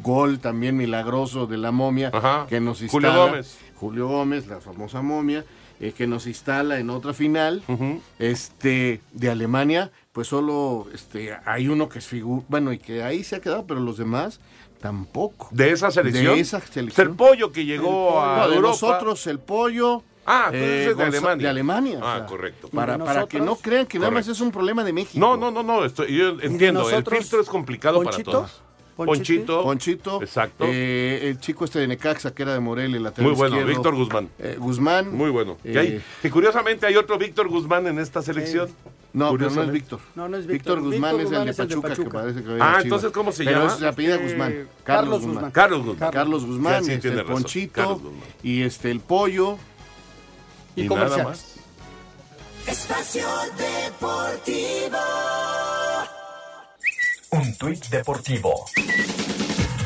gol 0.02 0.38
también 0.38 0.74
milagroso 0.78 1.46
de 1.46 1.58
la 1.58 1.70
momia 1.70 2.10
Ajá. 2.14 2.46
que 2.48 2.60
nos 2.60 2.78
Julio 2.78 3.08
instala. 3.10 3.26
Gómez. 3.30 3.58
Julio 3.74 4.08
Gómez, 4.08 4.46
la 4.46 4.60
famosa 4.62 5.02
momia, 5.02 5.44
eh, 5.80 5.92
que 5.92 6.06
nos 6.06 6.26
instala 6.26 6.78
en 6.78 6.88
otra 6.88 7.12
final. 7.12 7.62
Este, 8.18 9.02
de 9.12 9.28
Alemania, 9.30 9.90
pues 10.12 10.28
solo 10.28 10.86
este, 10.94 11.36
hay 11.44 11.68
uno 11.68 11.90
que 11.90 11.98
es 11.98 12.06
figura, 12.06 12.42
bueno, 12.48 12.72
y 12.72 12.78
que 12.78 13.02
ahí 13.02 13.22
se 13.22 13.36
ha 13.36 13.40
quedado, 13.42 13.66
pero 13.66 13.80
los 13.80 13.98
demás 13.98 14.40
tampoco. 14.80 15.48
¿De 15.50 15.70
esa 15.70 15.90
selección? 15.90 16.34
De 16.34 16.40
esa 16.40 16.58
Es 16.58 16.64
selección. 16.64 17.08
el 17.08 17.14
pollo 17.14 17.52
que 17.52 17.64
llegó 17.64 18.20
a 18.20 18.38
No, 18.38 18.48
de 18.48 18.56
Europa. 18.56 18.70
nosotros 18.72 19.26
el 19.26 19.38
pollo. 19.38 20.02
Ah, 20.26 20.50
eh, 20.52 20.92
de 20.96 21.02
Alemania. 21.04 21.42
De 21.44 21.48
Alemania. 21.48 21.98
Ah, 22.02 22.14
o 22.14 22.18
sea, 22.18 22.26
correcto. 22.26 22.68
Para, 22.68 23.26
que 23.26 23.40
no 23.40 23.56
crean 23.56 23.86
que 23.86 23.98
nada 23.98 24.10
más 24.10 24.28
es 24.28 24.40
un 24.40 24.50
problema 24.52 24.84
de 24.84 24.92
México. 24.92 25.18
No, 25.18 25.36
no, 25.36 25.50
no, 25.50 25.62
no, 25.62 25.84
estoy- 25.84 26.16
yo 26.16 26.28
entiendo. 26.40 26.80
El 26.88 26.90
nosotros, 26.96 27.18
filtro 27.18 27.40
es 27.40 27.48
complicado 27.48 28.02
Ponchito, 28.02 28.30
para 28.30 28.38
todos. 28.46 28.62
Ponchito. 28.96 29.62
Ponchito. 29.62 29.62
Ponchito. 29.62 30.22
Exacto. 30.22 30.64
eh, 30.68 31.20
el 31.30 31.40
chico 31.40 31.64
este 31.64 31.78
de 31.80 31.88
Necaxa, 31.88 32.32
que 32.34 32.42
era 32.42 32.52
de 32.52 32.60
Morelia, 32.60 32.98
el 32.98 33.02
lateral 33.02 33.30
Muy 33.30 33.36
bueno, 33.36 33.56
izquierdo. 33.56 33.74
Víctor 33.74 33.94
Guzmán. 33.96 34.28
Eh, 34.38 34.56
Guzmán. 34.58 35.16
Muy 35.16 35.30
bueno. 35.30 35.56
Eh, 35.64 35.72
Que, 35.72 35.78
hay- 35.78 36.02
que 36.20 36.30
curiosamente 36.30 36.86
hay 36.86 36.96
otro 36.96 37.16
Víctor 37.18 37.48
Guzmán 37.48 37.86
en 37.86 37.98
esta 37.98 38.20
selección. 38.22 38.68
No, 39.12 39.32
pero 39.36 39.50
no 39.50 39.62
es. 39.64 39.70
Víctor. 39.72 40.00
No, 40.14 40.28
no 40.28 40.36
es 40.36 40.46
Víctor 40.46 40.76
Víctor. 40.80 40.92
Guzmán 40.92 41.16
Víctor 41.18 41.32
es 41.34 41.38
el 41.40 41.44
de 41.44 41.50
es 41.50 41.58
el 41.58 41.68
de 41.68 41.76
Pachuca, 41.76 42.04
que 42.04 42.10
parece 42.10 42.42
que 42.44 42.58
Ah, 42.60 42.78
entonces, 42.82 43.10
¿cómo 43.12 43.32
se 43.32 43.44
Pero 43.44 43.60
llama? 43.60 43.72
es- 43.72 43.78
se 43.80 43.86
apellida 43.88 44.14
Eh, 44.14 44.18
Guzmán. 44.22 44.52
Carlos 44.52 44.68
Carlos 44.84 45.18
Guzmán. 45.20 45.34
Guzmán. 45.34 45.50
Carlos 45.50 45.84
Guzmán. 45.84 46.10
Carlos 46.12 46.44
Guzmán, 46.46 46.80
Sí, 46.84 46.90
sí, 46.90 46.92
este, 46.96 47.08
el 47.08 47.16
razón. 47.18 47.32
Ponchito 47.32 47.72
Carlos 47.74 48.02
Guzmán. 48.02 48.22
y 48.42 48.62
este 48.62 48.90
el 48.90 49.00
Pollo. 49.00 49.58
Y, 50.76 50.82
Y 50.84 50.88
nada 50.88 51.24
más. 51.24 51.54
Espacio 52.66 53.26
Deportivo. 53.58 54.98
Un 57.32 57.56
tuit 57.58 57.84
deportivo. 57.86 58.64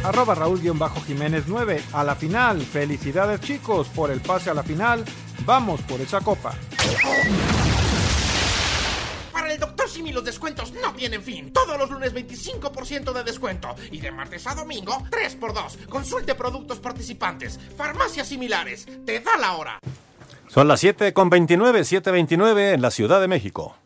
Arroba 0.02 0.34
Raúl-Jiménez 0.34 1.44
9. 1.46 1.82
A 1.92 2.04
la 2.04 2.14
final. 2.14 2.60
Felicidades 2.60 3.40
chicos 3.40 3.88
por 3.88 4.10
el 4.10 4.20
pase 4.20 4.50
a 4.50 4.54
la 4.54 4.62
final. 4.62 5.04
Vamos 5.46 5.80
por 5.82 6.00
esa 6.00 6.20
copa. 6.20 6.54
Para 9.44 9.52
el 9.52 9.60
Dr. 9.60 9.90
Simi 9.90 10.10
los 10.10 10.24
descuentos 10.24 10.72
no 10.72 10.94
tienen 10.94 11.22
fin. 11.22 11.52
Todos 11.52 11.76
los 11.76 11.90
lunes 11.90 12.14
25% 12.14 13.12
de 13.12 13.24
descuento. 13.24 13.74
Y 13.92 14.00
de 14.00 14.10
martes 14.10 14.46
a 14.46 14.54
domingo, 14.54 15.02
3x2. 15.10 15.84
Consulte 15.84 16.34
productos 16.34 16.78
participantes. 16.78 17.60
Farmacias 17.76 18.26
similares. 18.26 18.86
Te 19.04 19.20
da 19.20 19.36
la 19.36 19.52
hora. 19.52 19.78
Son 20.48 20.66
las 20.66 20.80
7 20.80 21.12
con 21.12 21.28
29, 21.28 21.82
7.29 21.82 22.72
en 22.72 22.80
la 22.80 22.90
Ciudad 22.90 23.20
de 23.20 23.28
México. 23.28 23.76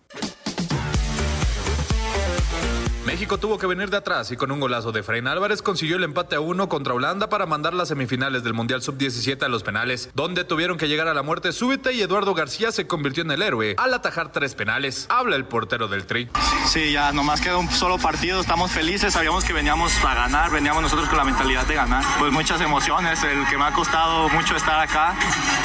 México 3.18 3.38
tuvo 3.38 3.58
que 3.58 3.66
venir 3.66 3.90
de 3.90 3.96
atrás 3.96 4.30
y 4.30 4.36
con 4.36 4.52
un 4.52 4.60
golazo 4.60 4.92
de 4.92 5.00
Efraín 5.00 5.26
Álvarez 5.26 5.60
consiguió 5.60 5.96
el 5.96 6.04
empate 6.04 6.36
a 6.36 6.40
uno 6.40 6.68
contra 6.68 6.94
Holanda 6.94 7.28
para 7.28 7.46
mandar 7.46 7.74
las 7.74 7.88
semifinales 7.88 8.44
del 8.44 8.54
Mundial 8.54 8.80
Sub-17 8.80 9.42
a 9.42 9.48
los 9.48 9.64
penales, 9.64 10.10
donde 10.14 10.44
tuvieron 10.44 10.78
que 10.78 10.86
llegar 10.86 11.08
a 11.08 11.14
la 11.14 11.24
muerte 11.24 11.50
súbita 11.50 11.90
y 11.90 12.00
Eduardo 12.00 12.32
García 12.32 12.70
se 12.70 12.86
convirtió 12.86 13.24
en 13.24 13.32
el 13.32 13.42
héroe 13.42 13.74
al 13.76 13.92
atajar 13.92 14.30
tres 14.30 14.54
penales. 14.54 15.06
Habla 15.08 15.34
el 15.34 15.46
portero 15.46 15.88
del 15.88 16.06
Tri. 16.06 16.28
Sí, 16.68 16.92
ya 16.92 17.10
nomás 17.10 17.40
queda 17.40 17.56
un 17.56 17.68
solo 17.72 17.98
partido, 17.98 18.40
estamos 18.40 18.70
felices, 18.70 19.14
sabíamos 19.14 19.44
que 19.44 19.52
veníamos 19.52 19.92
a 20.04 20.14
ganar, 20.14 20.52
veníamos 20.52 20.84
nosotros 20.84 21.08
con 21.08 21.18
la 21.18 21.24
mentalidad 21.24 21.66
de 21.66 21.74
ganar. 21.74 22.04
Pues 22.20 22.32
muchas 22.32 22.60
emociones, 22.60 23.20
el 23.24 23.48
que 23.48 23.58
me 23.58 23.64
ha 23.64 23.72
costado 23.72 24.28
mucho 24.28 24.54
estar 24.54 24.78
acá. 24.78 25.16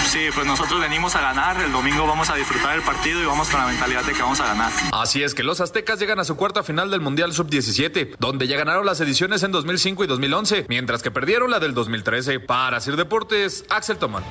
Sí, 0.09 0.21
pues 0.33 0.47
nosotros 0.47 0.81
venimos 0.81 1.15
a 1.15 1.21
ganar, 1.21 1.61
el 1.61 1.71
domingo 1.71 2.07
vamos 2.07 2.31
a 2.31 2.35
disfrutar 2.35 2.75
el 2.75 2.81
partido 2.81 3.21
y 3.21 3.25
vamos 3.25 3.47
con 3.49 3.59
la 3.59 3.67
mentalidad 3.67 4.03
de 4.03 4.13
que 4.13 4.23
vamos 4.23 4.39
a 4.39 4.45
ganar. 4.47 4.71
Así 4.91 5.21
es 5.21 5.35
que 5.35 5.43
los 5.43 5.61
aztecas 5.61 5.99
llegan 5.99 6.17
a 6.17 6.23
su 6.23 6.35
cuarta 6.35 6.63
final 6.63 6.89
del 6.89 7.01
Mundial 7.01 7.31
Sub-17, 7.43 8.15
donde 8.19 8.47
ya 8.47 8.57
ganaron 8.57 8.85
las 8.85 9.01
ediciones 9.01 9.43
en 9.43 9.51
2005 9.51 10.03
y 10.03 10.07
2011, 10.07 10.65
mientras 10.69 11.03
que 11.03 11.11
perdieron 11.11 11.51
la 11.51 11.59
del 11.59 11.73
2013. 11.73 12.39
Para 12.39 12.79
Sir 12.79 12.95
Deportes, 12.95 13.65
Axel 13.69 13.97
Tomán. 13.97 14.23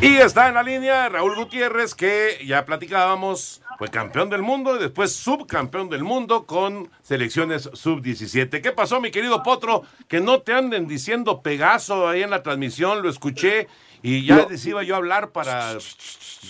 Y 0.00 0.16
está 0.16 0.48
en 0.48 0.54
la 0.54 0.64
línea 0.64 1.08
Raúl 1.08 1.36
Gutiérrez, 1.36 1.94
que 1.94 2.44
ya 2.44 2.64
platicábamos, 2.64 3.62
fue 3.78 3.88
campeón 3.88 4.30
del 4.30 4.42
mundo 4.42 4.74
y 4.74 4.80
después 4.80 5.14
subcampeón 5.14 5.88
del 5.88 6.02
mundo 6.02 6.44
con 6.44 6.90
selecciones 7.02 7.70
sub-17. 7.72 8.60
¿Qué 8.60 8.72
pasó, 8.72 9.00
mi 9.00 9.12
querido 9.12 9.44
Potro? 9.44 9.84
Que 10.08 10.20
no 10.20 10.40
te 10.40 10.54
anden 10.54 10.88
diciendo 10.88 11.40
Pegaso 11.40 12.08
ahí 12.08 12.24
en 12.24 12.30
la 12.30 12.42
transmisión, 12.42 13.02
lo 13.02 13.08
escuché 13.08 13.68
y 14.02 14.26
ya 14.26 14.46
les 14.50 14.66
iba 14.66 14.82
yo 14.82 14.94
a 14.94 14.98
hablar 14.98 15.30
para 15.30 15.78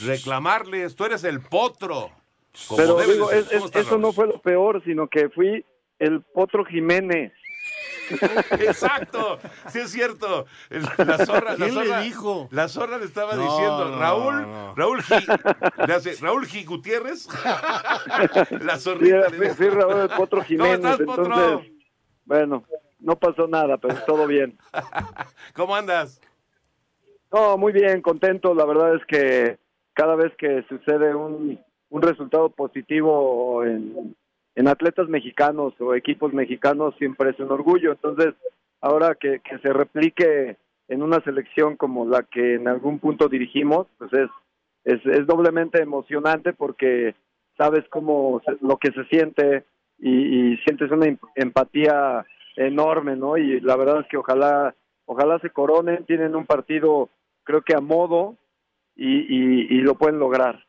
reclamarles, 0.02 0.96
tú 0.96 1.04
eres 1.04 1.22
el 1.24 1.40
Potro. 1.40 2.10
Pero 2.76 2.98
digo, 3.00 3.30
es- 3.30 3.46
¿Cómo 3.48 3.66
es- 3.66 3.76
eso 3.76 3.98
no 3.98 4.12
fue 4.12 4.26
lo 4.26 4.40
peor, 4.40 4.82
sino 4.84 5.08
que 5.08 5.28
fui 5.30 5.64
el 5.98 6.22
Potro 6.22 6.64
Jiménez. 6.64 7.32
Exacto, 8.58 9.38
sí 9.68 9.78
es 9.78 9.90
cierto. 9.90 10.46
La 10.98 11.24
zorra, 11.24 11.50
la 11.52 11.56
¿Quién 11.56 11.74
le 11.74 11.86
zorra, 11.86 12.00
dijo? 12.00 12.48
La 12.50 12.68
zorra 12.68 12.98
le 12.98 13.04
estaba 13.04 13.36
No, 13.36 13.42
diciendo, 13.42 13.96
Raúl, 13.98 14.42
no. 14.42 14.74
Raúl 14.74 15.00
G, 15.02 15.86
le 15.86 15.94
hace, 15.94 16.16
Raúl 16.20 16.46
G 16.46 16.66
Gutiérrez, 16.66 17.28
la 18.60 18.76
Sí, 18.76 18.82
zorrita. 18.82 19.30
fui, 19.30 19.48
fui 19.50 19.68
Raúl 19.68 20.00
el 20.00 20.08
Potro 20.10 20.38
¿Cómo 20.38 20.44
Jiménez. 20.44 20.74
estás, 20.78 20.98
Potro? 21.06 21.24
entonces, 21.26 21.72
bueno, 22.24 22.64
no 23.00 23.16
pasó 23.16 23.46
nada, 23.46 23.78
pero 23.78 23.94
todo 24.04 24.26
bien. 24.26 24.58
¿Cómo 25.54 25.74
andas? 25.74 26.20
No, 27.32 27.56
muy 27.56 27.72
bien, 27.72 28.02
contento. 28.02 28.54
La 28.54 28.64
verdad 28.66 28.94
es 28.96 29.02
que 29.06 29.58
cada 29.94 30.16
vez 30.16 30.32
que 30.36 30.64
sucede 30.68 31.14
un, 31.14 31.58
un 31.92 32.00
resultado 32.00 32.48
positivo 32.48 33.64
en, 33.64 34.16
en 34.54 34.68
atletas 34.68 35.08
mexicanos 35.08 35.74
o 35.78 35.94
equipos 35.94 36.32
mexicanos, 36.32 36.94
siempre 36.96 37.30
es 37.30 37.38
un 37.38 37.52
orgullo. 37.52 37.92
Entonces, 37.92 38.34
ahora 38.80 39.14
que, 39.14 39.42
se 39.62 39.72
replique 39.74 40.56
en 40.88 41.02
una 41.02 41.20
selección 41.20 41.76
como 41.76 42.06
la 42.06 42.22
que 42.22 42.54
en 42.54 42.66
algún 42.66 42.98
punto 42.98 43.28
dirigimos, 43.28 43.88
pues 43.98 44.10
es, 44.14 44.30
es, 44.84 45.04
es 45.04 45.26
doblemente 45.26 45.82
emocionante 45.82 46.54
porque 46.54 47.14
sabes 47.58 47.84
cómo 47.90 48.40
lo 48.62 48.78
que 48.78 48.90
se 48.92 49.04
siente 49.04 49.64
y, 49.98 50.56
sientes 50.64 50.90
una 50.90 51.06
em- 51.06 51.18
empatía 51.34 52.24
enorme, 52.56 53.16
¿no? 53.16 53.36
Y 53.36 53.60
la 53.60 53.76
verdad 53.76 54.00
es 54.00 54.06
que 54.08 54.16
ojalá 54.16 54.74
ojalá 55.04 55.38
se 55.40 55.50
coronen, 55.50 56.06
tienen 56.06 56.34
un 56.34 56.46
partido 56.46 57.10
creo 57.44 57.60
que 57.60 57.74
a 57.74 57.80
modo 57.80 58.38
y, 58.96 59.76
y 59.76 59.80
lo 59.82 59.94
pueden 59.96 60.18
lograr. 60.18 60.64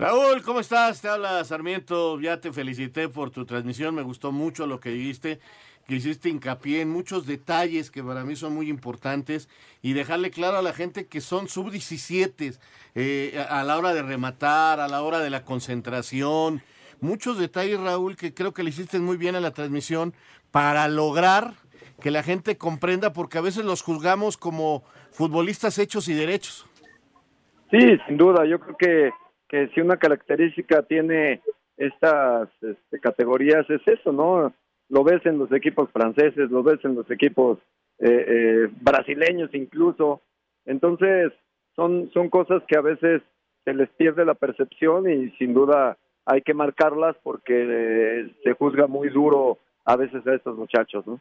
Raúl, 0.00 0.40
¿cómo 0.40 0.60
estás? 0.60 1.02
Te 1.02 1.10
habla 1.10 1.44
Sarmiento. 1.44 2.18
Ya 2.20 2.40
te 2.40 2.52
felicité 2.52 3.10
por 3.10 3.30
tu 3.30 3.44
transmisión. 3.44 3.94
Me 3.94 4.00
gustó 4.00 4.32
mucho 4.32 4.66
lo 4.66 4.80
que 4.80 4.88
dijiste, 4.88 5.40
que 5.86 5.96
hiciste 5.96 6.30
hincapié 6.30 6.80
en 6.80 6.88
muchos 6.88 7.26
detalles 7.26 7.90
que 7.90 8.02
para 8.02 8.24
mí 8.24 8.34
son 8.34 8.54
muy 8.54 8.70
importantes 8.70 9.50
y 9.82 9.92
dejarle 9.92 10.30
claro 10.30 10.56
a 10.56 10.62
la 10.62 10.72
gente 10.72 11.06
que 11.06 11.20
son 11.20 11.48
sub-17 11.48 12.58
eh, 12.94 13.46
a 13.50 13.62
la 13.62 13.76
hora 13.76 13.92
de 13.92 14.00
rematar, 14.00 14.80
a 14.80 14.88
la 14.88 15.02
hora 15.02 15.18
de 15.18 15.28
la 15.28 15.44
concentración. 15.44 16.62
Muchos 17.02 17.38
detalles, 17.38 17.78
Raúl, 17.78 18.16
que 18.16 18.32
creo 18.32 18.54
que 18.54 18.62
le 18.62 18.70
hiciste 18.70 19.00
muy 19.00 19.18
bien 19.18 19.36
a 19.36 19.40
la 19.40 19.50
transmisión 19.50 20.14
para 20.50 20.88
lograr 20.88 21.52
que 22.00 22.10
la 22.10 22.22
gente 22.22 22.56
comprenda, 22.56 23.12
porque 23.12 23.36
a 23.36 23.42
veces 23.42 23.66
los 23.66 23.82
juzgamos 23.82 24.38
como 24.38 24.82
futbolistas 25.10 25.76
hechos 25.76 26.08
y 26.08 26.14
derechos. 26.14 26.66
Sí, 27.70 27.98
sin 28.06 28.16
duda, 28.16 28.46
yo 28.46 28.58
creo 28.58 28.76
que, 28.78 29.10
que 29.50 29.68
si 29.74 29.80
una 29.80 29.96
característica 29.96 30.82
tiene 30.82 31.42
estas 31.76 32.48
este, 32.62 33.00
categorías 33.00 33.68
es 33.68 33.82
eso, 33.86 34.12
¿no? 34.12 34.54
Lo 34.88 35.02
ves 35.02 35.26
en 35.26 35.38
los 35.38 35.52
equipos 35.52 35.90
franceses, 35.90 36.50
lo 36.50 36.62
ves 36.62 36.78
en 36.84 36.94
los 36.94 37.10
equipos 37.10 37.58
eh, 37.98 38.24
eh, 38.28 38.68
brasileños 38.80 39.50
incluso. 39.52 40.22
Entonces, 40.66 41.32
son, 41.74 42.10
son 42.12 42.28
cosas 42.28 42.62
que 42.68 42.78
a 42.78 42.80
veces 42.80 43.22
se 43.64 43.74
les 43.74 43.88
pierde 43.90 44.24
la 44.24 44.34
percepción 44.34 45.10
y 45.10 45.30
sin 45.32 45.52
duda 45.52 45.98
hay 46.26 46.42
que 46.42 46.54
marcarlas 46.54 47.16
porque 47.22 47.66
eh, 47.68 48.34
se 48.44 48.52
juzga 48.52 48.86
muy 48.86 49.08
duro 49.08 49.58
a 49.84 49.96
veces 49.96 50.24
a 50.26 50.34
estos 50.34 50.56
muchachos, 50.56 51.04
¿no? 51.06 51.18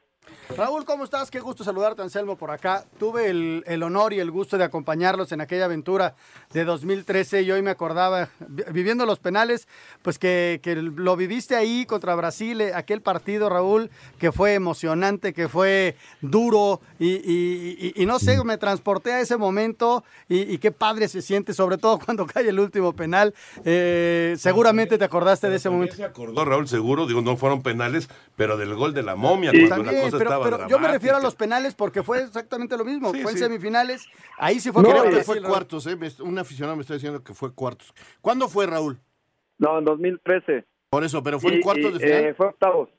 Raúl, 0.57 0.83
¿cómo 0.83 1.03
estás? 1.03 1.29
Qué 1.29 1.39
gusto 1.39 1.63
saludarte, 1.63 2.01
Anselmo, 2.01 2.35
por 2.35 2.49
acá. 2.49 2.83
Tuve 2.97 3.29
el, 3.29 3.63
el 3.67 3.83
honor 3.83 4.13
y 4.13 4.19
el 4.19 4.31
gusto 4.31 4.57
de 4.57 4.63
acompañarlos 4.63 5.31
en 5.31 5.41
aquella 5.41 5.65
aventura 5.65 6.15
de 6.53 6.65
2013 6.65 7.43
y 7.43 7.51
hoy 7.51 7.61
me 7.61 7.69
acordaba, 7.69 8.29
vi- 8.47 8.63
viviendo 8.71 9.05
los 9.05 9.19
penales, 9.19 9.67
pues 10.01 10.17
que, 10.17 10.59
que 10.63 10.75
lo 10.75 11.15
viviste 11.15 11.55
ahí 11.55 11.85
contra 11.85 12.15
Brasil, 12.15 12.61
eh, 12.61 12.73
aquel 12.73 13.01
partido, 13.01 13.47
Raúl, 13.49 13.91
que 14.17 14.31
fue 14.31 14.55
emocionante, 14.55 15.33
que 15.33 15.47
fue 15.47 15.95
duro 16.21 16.81
y, 16.97 17.09
y- 17.09 17.93
y- 17.95 18.03
y 18.03 18.05
no 18.07 18.17
sé, 18.17 18.43
me 18.43 18.57
transporté 18.57 19.13
a 19.13 19.21
ese 19.21 19.37
momento 19.37 20.03
y, 20.27 20.51
y 20.51 20.57
qué 20.57 20.71
padre 20.71 21.07
se 21.07 21.21
siente, 21.21 21.53
sobre 21.53 21.77
todo 21.77 21.99
cuando 22.03 22.25
cae 22.25 22.49
el 22.49 22.59
último 22.59 22.93
penal. 22.93 23.35
Eh, 23.65 24.35
seguramente 24.39 24.97
te 24.97 25.05
acordaste 25.05 25.49
de 25.49 25.57
ese 25.57 25.69
momento. 25.69 25.95
Se 25.95 26.03
acordó 26.03 26.43
Raúl 26.43 26.67
seguro, 26.67 27.05
digo, 27.05 27.21
no 27.21 27.37
fueron 27.37 27.61
penales, 27.61 28.09
pero 28.35 28.57
del 28.57 28.73
gol 28.73 28.93
de 28.95 29.03
la 29.03 29.15
momia, 29.15 29.51
Sí, 29.51 29.59
cuando 29.59 29.77
la 29.77 29.83
también, 29.91 30.05
cosa 30.05 30.17
pero, 30.19 30.29
estaba 30.29 30.57
pero 30.57 30.67
yo 30.69 30.79
me 30.79 30.87
refiero 30.87 31.17
a 31.17 31.19
los 31.21 31.35
penales 31.35 31.73
porque 31.75 32.03
fue 32.03 32.21
exactamente 32.23 32.77
lo 32.77 32.85
mismo. 32.85 33.11
Sí, 33.13 33.21
fue 33.23 33.31
en 33.31 33.37
sí. 33.37 33.43
semifinales. 33.43 34.05
Ahí 34.37 34.59
sí 34.59 34.71
fue 34.71 34.83
Creo 34.83 35.03
que 35.03 35.23
fue 35.23 35.41
cuartos, 35.41 35.87
¿eh? 35.87 35.97
Un 36.21 36.37
aficionado 36.37 36.75
me 36.75 36.81
está 36.81 36.93
diciendo 36.93 37.23
que 37.23 37.33
fue 37.33 37.53
cuartos. 37.53 37.93
¿Cuándo 38.21 38.47
fue, 38.47 38.67
Raúl? 38.67 38.99
No, 39.57 39.79
en 39.79 39.85
2013. 39.85 40.65
Por 40.89 41.03
eso, 41.03 41.23
pero 41.23 41.39
fue 41.39 41.51
Y- 41.53 41.55
en 41.55 41.61
cuartos 41.61 41.91
y, 41.91 41.93
de 41.93 41.99
final. 41.99 42.23
eh, 42.25 42.33
fue 42.35 42.47
octavos. 42.47 42.89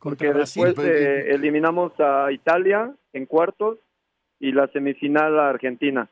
Porque 0.00 0.32
después 0.32 0.74
eh, 0.78 1.30
eliminamos 1.30 1.92
a 2.00 2.32
Italia 2.32 2.92
en 3.12 3.26
cuartos 3.26 3.78
y 4.40 4.50
la 4.50 4.66
semifinal 4.68 5.38
a 5.38 5.50
Argentina. 5.50 6.10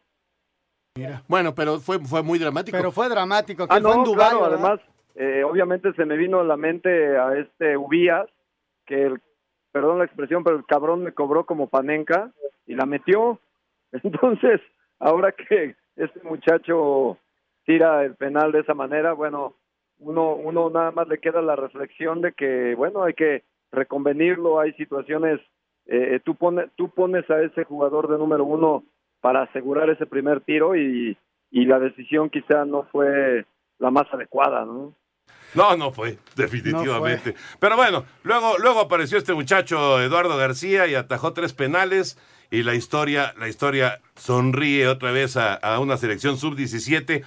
Bueno, 1.27 1.55
pero 1.55 1.81
fue, 1.81 1.99
fue 2.01 2.23
muy 2.23 2.39
dramático. 2.39 2.77
Pero 2.77 2.93
fue 2.93 3.09
dramático. 3.09 3.65
Ah, 3.65 3.67
fue 3.69 3.77
en 3.79 3.83
no, 3.83 4.05
Dubái, 4.05 4.29
claro, 4.29 4.41
¿verdad? 4.43 4.59
además, 4.65 4.81
eh, 5.17 5.43
obviamente 5.45 5.93
se 5.95 6.05
me 6.05 6.17
vino 6.17 6.41
a 6.41 6.45
la 6.45 6.57
mente 6.57 7.17
a 7.17 7.37
este 7.37 7.77
Ubías, 7.77 8.27
que 8.91 9.03
el, 9.05 9.21
perdón 9.71 9.99
la 9.99 10.05
expresión, 10.05 10.43
pero 10.43 10.57
el 10.57 10.67
cabrón 10.67 11.05
me 11.05 11.13
cobró 11.13 11.47
como 11.47 11.69
panenca 11.69 12.33
y 12.67 12.75
la 12.75 12.87
metió. 12.87 13.39
Entonces, 13.93 14.61
ahora 14.99 15.33
que 15.33 15.77
este 15.97 16.21
muchacho 16.25 17.17
tira 17.65 18.05
el 18.05 18.17
penal 18.17 18.51
de 18.51 18.61
esa 18.61 18.75
manera, 18.75 19.13
bueno, 19.13 19.55
uno, 19.99 20.35
uno 20.35 20.71
nada 20.71 20.91
más 20.91 21.07
le 21.07 21.19
queda 21.19 21.41
la 21.41 21.55
reflexión 21.55 22.21
de 22.21 22.33
que, 22.33 22.75
bueno, 22.75 23.05
hay 23.05 23.15
que 23.15 23.45
reconvenirlo, 23.71 24.59
hay 24.59 24.73
situaciones, 24.73 25.41
eh, 25.87 26.19
tú, 26.25 26.35
pones, 26.35 26.71
tú 26.75 26.91
pones 26.91 27.29
a 27.31 27.41
ese 27.43 27.65
jugador 27.65 28.09
de 28.09 28.19
número 28.19 28.45
uno 28.45 28.83
para 29.21 29.43
asegurar 29.43 29.89
ese 29.89 30.07
primer 30.07 30.41
tiro 30.41 30.75
y, 30.75 31.17
y 31.51 31.65
la 31.67 31.79
decisión 31.79 32.29
quizá 32.31 32.65
no 32.65 32.85
fue 32.91 33.45
la 33.79 33.91
más 33.91 34.13
adecuada, 34.13 34.65
¿no? 34.65 34.95
No, 35.55 35.77
no 35.77 35.93
fue, 35.93 36.19
definitivamente. 36.37 37.35
Pero 37.59 37.77
bueno, 37.77 38.05
luego, 38.23 38.59
luego 38.59 38.81
apareció 38.81 39.19
este 39.19 39.35
muchacho 39.35 40.01
Eduardo 40.01 40.37
García 40.37 40.87
y 40.87 40.95
atajó 40.95 41.33
tres 41.33 41.53
penales 41.53 42.19
y 42.51 42.63
la 42.63 42.75
historia, 42.75 43.35
la 43.39 43.49
historia 43.49 44.01
sonríe 44.17 44.89
otra 44.89 45.13
vez 45.13 45.37
a, 45.37 45.55
a 45.55 45.79
una 45.81 45.97
selección 45.97 46.37
sub-17. 46.37 47.23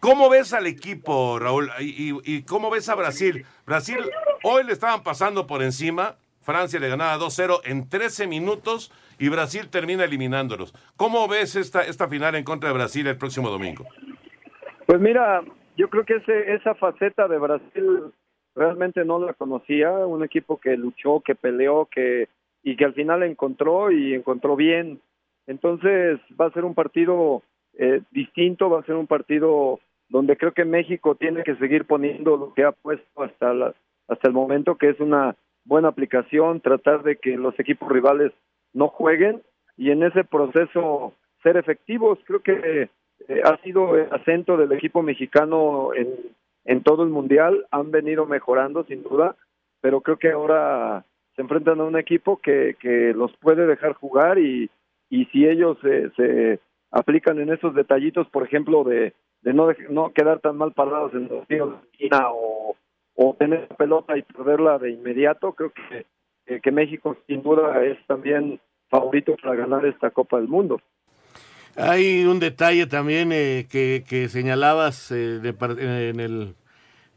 ¿Cómo 0.00 0.28
ves 0.28 0.52
al 0.52 0.66
equipo, 0.66 1.38
Raúl? 1.38 1.70
Y, 1.80 2.12
y- 2.12 2.20
y 2.24 2.42
cómo 2.42 2.70
ves 2.70 2.88
a 2.88 2.94
Brasil? 2.94 3.46
Brasil 3.64 3.98
hoy 4.42 4.64
le 4.64 4.72
estaban 4.72 5.02
pasando 5.02 5.46
por 5.46 5.62
encima. 5.62 6.16
Francia 6.42 6.78
le 6.78 6.88
ganaba 6.88 7.18
2-0 7.18 7.60
en 7.64 7.88
13 7.88 8.26
minutos 8.28 8.92
y 9.18 9.30
Brasil 9.30 9.68
termina 9.68 10.04
eliminándolos. 10.04 10.74
¿Cómo 10.96 11.26
ves 11.26 11.56
esta, 11.56 11.82
esta 11.82 12.06
final 12.08 12.34
en 12.36 12.44
contra 12.44 12.68
de 12.68 12.74
Brasil 12.74 13.06
el 13.06 13.16
próximo 13.16 13.48
domingo? 13.50 13.84
Pues 14.86 15.00
mira, 15.00 15.40
yo 15.76 15.88
creo 15.90 16.04
que 16.04 16.16
ese, 16.16 16.54
esa 16.54 16.74
faceta 16.74 17.28
de 17.28 17.38
Brasil 17.38 18.12
realmente 18.54 19.04
no 19.04 19.18
la 19.18 19.34
conocía, 19.34 19.92
un 19.92 20.24
equipo 20.24 20.58
que 20.58 20.76
luchó, 20.76 21.20
que 21.20 21.34
peleó, 21.34 21.86
que 21.86 22.28
y 22.62 22.76
que 22.76 22.84
al 22.84 22.94
final 22.94 23.22
encontró 23.22 23.92
y 23.92 24.12
encontró 24.12 24.56
bien. 24.56 25.00
Entonces 25.46 26.18
va 26.38 26.46
a 26.46 26.50
ser 26.50 26.64
un 26.64 26.74
partido 26.74 27.42
eh, 27.74 28.02
distinto, 28.10 28.68
va 28.68 28.80
a 28.80 28.84
ser 28.84 28.96
un 28.96 29.06
partido 29.06 29.78
donde 30.08 30.36
creo 30.36 30.52
que 30.52 30.64
México 30.64 31.14
tiene 31.14 31.44
que 31.44 31.54
seguir 31.56 31.84
poniendo 31.84 32.36
lo 32.36 32.54
que 32.54 32.64
ha 32.64 32.72
puesto 32.72 33.22
hasta 33.22 33.54
la, 33.54 33.72
hasta 34.08 34.26
el 34.26 34.34
momento, 34.34 34.74
que 34.74 34.88
es 34.88 34.98
una 34.98 35.36
buena 35.64 35.88
aplicación, 35.88 36.60
tratar 36.60 37.04
de 37.04 37.16
que 37.16 37.36
los 37.36 37.56
equipos 37.60 37.88
rivales 37.88 38.32
no 38.72 38.88
jueguen 38.88 39.42
y 39.76 39.92
en 39.92 40.02
ese 40.02 40.24
proceso 40.24 41.12
ser 41.44 41.56
efectivos. 41.56 42.18
Creo 42.24 42.40
que 42.40 42.88
eh, 43.28 43.40
ha 43.44 43.56
sido 43.58 43.96
el 43.96 44.12
acento 44.12 44.56
del 44.56 44.72
equipo 44.72 45.02
mexicano 45.02 45.94
en, 45.94 46.08
en 46.64 46.82
todo 46.82 47.02
el 47.02 47.10
mundial, 47.10 47.66
han 47.70 47.90
venido 47.90 48.26
mejorando 48.26 48.84
sin 48.84 49.02
duda, 49.02 49.36
pero 49.80 50.00
creo 50.00 50.16
que 50.18 50.32
ahora 50.32 51.04
se 51.34 51.42
enfrentan 51.42 51.80
a 51.80 51.84
un 51.84 51.98
equipo 51.98 52.38
que, 52.38 52.76
que 52.80 53.12
los 53.14 53.36
puede 53.38 53.66
dejar 53.66 53.92
jugar 53.94 54.38
y, 54.38 54.70
y 55.10 55.26
si 55.26 55.46
ellos 55.46 55.78
se, 55.82 56.10
se 56.10 56.60
aplican 56.90 57.38
en 57.38 57.52
esos 57.52 57.74
detallitos, 57.74 58.28
por 58.28 58.44
ejemplo, 58.44 58.84
de, 58.84 59.12
de 59.42 59.52
no, 59.52 59.68
no 59.90 60.12
quedar 60.12 60.40
tan 60.40 60.56
mal 60.56 60.72
parados 60.72 61.12
en 61.14 61.28
los 61.28 61.46
tiros 61.46 61.70
de 61.72 61.88
esquina 61.88 62.30
o, 62.32 62.76
o 63.14 63.34
tener 63.34 63.66
la 63.68 63.76
pelota 63.76 64.16
y 64.16 64.22
perderla 64.22 64.78
de 64.78 64.90
inmediato, 64.90 65.52
creo 65.52 65.72
que, 65.72 66.60
que 66.60 66.72
México 66.72 67.16
sin 67.26 67.42
duda 67.42 67.84
es 67.84 67.98
también 68.06 68.60
favorito 68.88 69.36
para 69.42 69.56
ganar 69.56 69.84
esta 69.86 70.10
Copa 70.10 70.38
del 70.38 70.48
Mundo. 70.48 70.80
Hay 71.76 72.24
un 72.24 72.40
detalle 72.40 72.86
también 72.86 73.32
eh, 73.32 73.66
que, 73.68 74.04
que, 74.08 74.30
señalabas 74.30 75.10
eh, 75.10 75.40
de, 75.40 75.54
en, 76.08 76.20
el, 76.20 76.54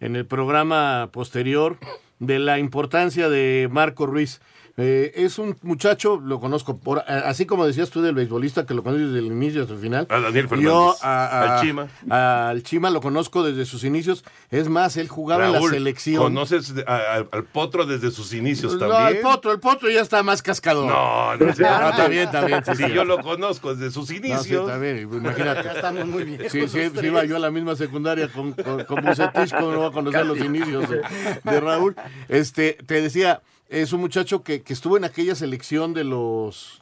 en 0.02 0.16
el 0.18 0.26
programa 0.26 1.10
posterior 1.14 1.78
de 2.20 2.40
la 2.40 2.60
importancia 2.60 3.30
de 3.30 3.70
Marco 3.72 4.06
Ruiz. 4.06 4.42
Eh, 4.82 5.12
es 5.16 5.38
un 5.40 5.58
muchacho, 5.62 6.22
lo 6.24 6.40
conozco, 6.40 6.78
por, 6.78 7.00
así 7.00 7.46
como 7.46 7.66
decías 7.66 7.90
tú 7.90 8.02
del 8.02 8.16
beisbolista, 8.16 8.66
que 8.66 8.74
lo 8.74 8.82
conoces 8.82 9.08
desde 9.08 9.20
el 9.20 9.26
inicio 9.26 9.64
hasta 9.64 9.74
el 9.74 9.80
final. 9.80 10.08
A 10.10 10.22
Daniel 10.22 10.48
Fernández. 10.48 10.72
Yo 10.72 10.96
a, 11.02 11.26
a, 11.26 11.58
al 11.58 11.62
Chima. 11.62 11.88
Al 12.10 12.64
Chima 12.64 12.90
lo 12.90 13.02
conozco 13.02 13.44
desde 13.44 13.66
sus 13.66 13.84
inicios. 13.84 14.24
Es 14.52 14.70
más, 14.70 14.96
él 14.96 15.10
jugaba 15.10 15.44
Raúl, 15.44 15.56
en 15.56 15.64
la 15.64 15.70
selección. 15.72 16.24
¿Conoces 16.24 16.74
a, 16.88 16.96
a, 16.96 17.16
al 17.16 17.44
Potro 17.44 17.86
desde 17.86 18.10
sus 18.10 18.34
inicios 18.34 18.76
no, 18.76 18.88
también? 18.88 19.18
el 19.18 19.22
Potro, 19.22 19.52
el 19.52 19.60
Potro 19.60 19.90
ya 19.90 20.00
está 20.00 20.24
más 20.24 20.42
cascador. 20.42 20.88
No, 20.88 21.36
no, 21.36 21.54
sí, 21.54 21.62
no 21.82 21.92
también, 21.98 22.32
también. 22.32 22.64
Sí, 22.64 22.76
sí, 22.76 22.84
sí. 22.86 22.94
yo 22.94 23.04
lo 23.04 23.20
conozco 23.20 23.76
desde 23.76 23.92
sus 23.92 24.10
inicios. 24.12 24.62
No, 24.62 24.66
sí, 24.66 24.72
también, 24.72 25.00
imagínate. 25.00 25.64
Ya 25.64 25.74
estamos 25.74 26.08
muy 26.08 26.24
bien. 26.24 26.50
Sí, 26.50 26.68
sí, 26.70 26.90
sí, 26.90 27.06
iba 27.06 27.26
yo 27.26 27.36
a 27.36 27.40
la 27.40 27.52
misma 27.52 27.76
secundaria 27.76 28.30
con, 28.30 28.54
con, 28.54 28.86
con 28.86 29.04
Bucetich, 29.04 29.52
como 29.52 29.74
no 29.74 29.82
va 29.82 29.88
a 29.88 29.92
conocer 29.92 30.26
los 30.26 30.40
inicios 30.40 30.90
de, 30.90 31.02
de 31.44 31.60
Raúl. 31.60 31.96
Este, 32.30 32.78
te 32.86 33.02
decía, 33.02 33.42
es 33.70 33.94
un 33.94 34.02
muchacho 34.02 34.44
que, 34.44 34.62
que 34.62 34.74
estuvo 34.74 34.98
en 34.98 35.06
aquella 35.06 35.36
selección 35.36 35.94
de 35.94 36.04
los 36.04 36.82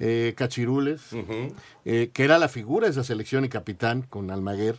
eh, 0.00 0.34
cachirules, 0.36 1.12
uh 1.12 1.18
-huh. 1.18 1.54
eh, 1.84 2.10
que 2.12 2.24
era 2.24 2.38
la 2.38 2.48
figura 2.48 2.86
de 2.86 2.92
esa 2.92 3.04
selección 3.04 3.44
y 3.44 3.48
capitán 3.48 4.02
con 4.02 4.30
Almaguer, 4.30 4.76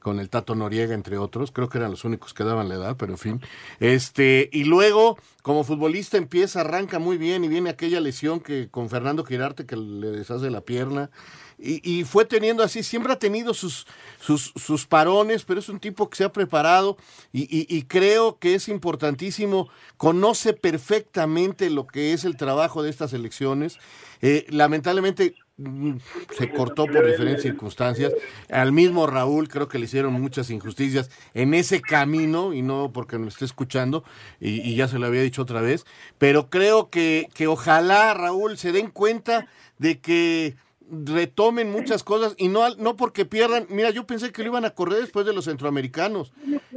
con 0.00 0.20
el 0.20 0.28
Tato 0.28 0.54
Noriega, 0.54 0.94
entre 0.94 1.18
otros. 1.18 1.50
Creo 1.50 1.68
que 1.68 1.78
eran 1.78 1.90
los 1.90 2.04
únicos 2.04 2.32
que 2.32 2.44
daban 2.44 2.68
la 2.68 2.76
edad, 2.76 2.96
pero 2.96 3.12
en 3.12 3.18
fin. 3.18 3.40
Este, 3.80 4.48
y 4.52 4.64
luego, 4.64 5.18
como 5.42 5.64
futbolista, 5.64 6.16
empieza, 6.16 6.60
arranca 6.62 6.98
muy 6.98 7.18
bien 7.18 7.44
y 7.44 7.48
viene 7.48 7.70
aquella 7.70 8.00
lesión 8.00 8.40
que 8.40 8.68
con 8.68 8.88
Fernando 8.88 9.24
Girarte 9.24 9.66
que 9.66 9.76
le 9.76 10.10
deshace 10.10 10.50
la 10.50 10.60
pierna. 10.62 11.10
Y, 11.58 12.04
fue 12.04 12.26
teniendo 12.26 12.62
así, 12.62 12.82
siempre 12.82 13.14
ha 13.14 13.18
tenido 13.18 13.54
sus, 13.54 13.86
sus, 14.20 14.52
sus 14.56 14.86
parones, 14.86 15.44
pero 15.44 15.58
es 15.58 15.70
un 15.70 15.80
tipo 15.80 16.10
que 16.10 16.16
se 16.16 16.24
ha 16.24 16.32
preparado 16.32 16.98
y, 17.32 17.82
creo 17.84 18.38
que 18.38 18.54
es 18.54 18.68
importantísimo, 18.68 19.70
conoce 19.96 20.52
perfectamente 20.52 21.70
lo 21.70 21.86
que 21.86 22.12
es 22.12 22.24
el 22.24 22.36
trabajo 22.36 22.82
de 22.82 22.90
estas 22.90 23.14
elecciones. 23.14 23.78
Eh, 24.20 24.46
lamentablemente 24.50 25.34
mm, 25.56 25.96
se 26.36 26.50
cortó 26.50 26.86
por 26.86 27.06
diferentes 27.06 27.44
circunstancias. 27.44 28.12
Al 28.50 28.72
mismo 28.72 29.06
Raúl 29.06 29.48
creo 29.48 29.66
que 29.66 29.78
le 29.78 29.86
hicieron 29.86 30.12
muchas 30.12 30.50
injusticias 30.50 31.10
en 31.32 31.54
ese 31.54 31.80
camino, 31.80 32.52
y 32.52 32.60
no 32.60 32.92
porque 32.92 33.16
me 33.16 33.28
esté 33.28 33.46
escuchando, 33.46 34.04
y, 34.40 34.60
y 34.60 34.76
ya 34.76 34.88
se 34.88 34.98
lo 34.98 35.06
había 35.06 35.22
dicho 35.22 35.40
otra 35.40 35.62
vez, 35.62 35.86
pero 36.18 36.50
creo 36.50 36.90
que, 36.90 37.28
que 37.32 37.46
ojalá 37.46 38.12
Raúl 38.12 38.58
se 38.58 38.72
den 38.72 38.90
cuenta 38.90 39.46
de 39.78 40.00
que 40.00 40.56
retomen 40.90 41.70
muchas 41.70 42.04
cosas 42.04 42.34
y 42.38 42.48
no, 42.48 42.74
no 42.76 42.96
porque 42.96 43.24
pierdan. 43.24 43.66
Mira, 43.68 43.90
yo 43.90 44.06
pensé 44.06 44.32
que 44.32 44.42
lo 44.42 44.48
iban 44.48 44.64
a 44.64 44.70
correr 44.70 45.00
después 45.00 45.26
de 45.26 45.32
los 45.32 45.46
centroamericanos 45.46 46.32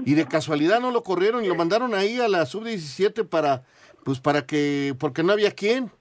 y 0.05 0.13
de 0.13 0.27
casualidad 0.27 0.79
no 0.79 0.91
lo 0.91 1.03
corrieron 1.03 1.43
y 1.43 1.47
lo 1.47 1.55
mandaron 1.55 1.93
ahí 1.93 2.19
a 2.19 2.27
la 2.27 2.45
sub-17 2.45 3.27
para, 3.27 3.63
pues 4.03 4.19
para 4.19 4.45
que, 4.45 4.95
porque 4.99 5.23
no 5.23 5.33
había 5.33 5.51
quien. 5.51 5.91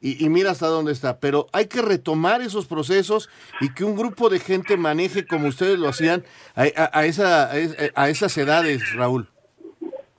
Y, 0.00 0.24
y, 0.24 0.28
mira 0.28 0.52
hasta 0.52 0.68
dónde 0.68 0.92
está. 0.92 1.18
Pero 1.18 1.46
hay 1.52 1.66
que 1.66 1.82
retomar 1.82 2.40
esos 2.40 2.66
procesos 2.66 3.28
y 3.60 3.74
que 3.74 3.82
un 3.82 3.96
grupo 3.96 4.28
de 4.28 4.38
gente 4.38 4.76
maneje 4.76 5.26
como 5.26 5.48
ustedes 5.48 5.76
lo 5.76 5.88
hacían 5.88 6.22
a, 6.54 6.62
a, 6.76 7.00
a 7.00 7.06
esa, 7.06 7.50
a 7.50 8.08
esas 8.08 8.38
edades, 8.38 8.94
Raúl. 8.94 9.28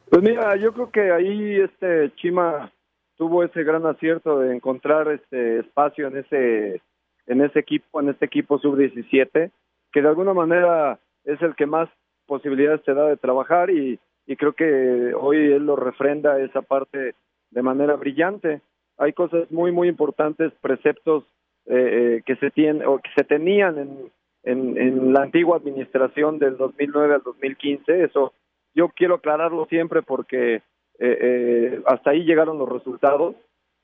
Pues 0.10 0.22
mira, 0.22 0.58
yo 0.58 0.74
creo 0.74 0.92
que 0.92 1.12
ahí 1.12 1.62
este 1.62 2.14
Chima 2.16 2.74
tuvo 3.16 3.44
ese 3.44 3.64
gran 3.64 3.86
acierto 3.86 4.40
de 4.40 4.56
encontrar 4.56 5.10
este 5.12 5.60
espacio 5.60 6.08
en 6.08 6.18
ese 6.18 6.82
en 7.30 7.42
ese 7.42 7.60
equipo, 7.60 8.02
en 8.02 8.10
este 8.10 8.26
equipo 8.26 8.60
sub-17, 8.60 9.52
que 9.92 10.02
de 10.02 10.08
alguna 10.08 10.34
manera 10.34 11.00
es 11.24 11.42
el 11.42 11.56
que 11.56 11.66
más 11.66 11.90
posibilidades 12.26 12.84
te 12.84 12.94
da 12.94 13.08
de 13.08 13.16
trabajar 13.16 13.70
y, 13.70 13.98
y 14.28 14.36
creo 14.36 14.54
que 14.54 15.14
hoy 15.16 15.38
él 15.38 15.66
lo 15.66 15.78
refrenda 15.78 16.42
esa 16.42 16.62
parte 16.62 17.16
de 17.52 17.62
manera 17.62 17.96
brillante. 17.96 18.62
Hay 18.98 19.14
cosas 19.14 19.50
muy, 19.50 19.72
muy 19.72 19.88
importantes, 19.88 20.52
preceptos 20.62 21.24
eh, 21.66 22.18
eh, 22.18 22.22
que, 22.26 22.36
se 22.36 22.52
tienen, 22.52 22.86
o 22.86 23.00
que 23.00 23.10
se 23.16 23.24
tenían 23.24 23.78
en, 23.78 24.12
en, 24.44 24.78
en 24.78 25.14
la 25.14 25.24
antigua 25.24 25.58
administración 25.58 26.38
del 26.38 26.58
2009 26.58 27.16
al 27.16 27.24
2015. 27.24 28.04
Eso 28.04 28.34
yo 28.76 28.90
quiero 28.90 29.16
aclararlo 29.16 29.66
siempre 29.66 30.02
porque 30.02 30.56
eh, 30.56 30.62
eh, 31.00 31.82
hasta 31.86 32.12
ahí 32.12 32.24
llegaron 32.24 32.58
los 32.58 32.70
resultados 32.70 33.36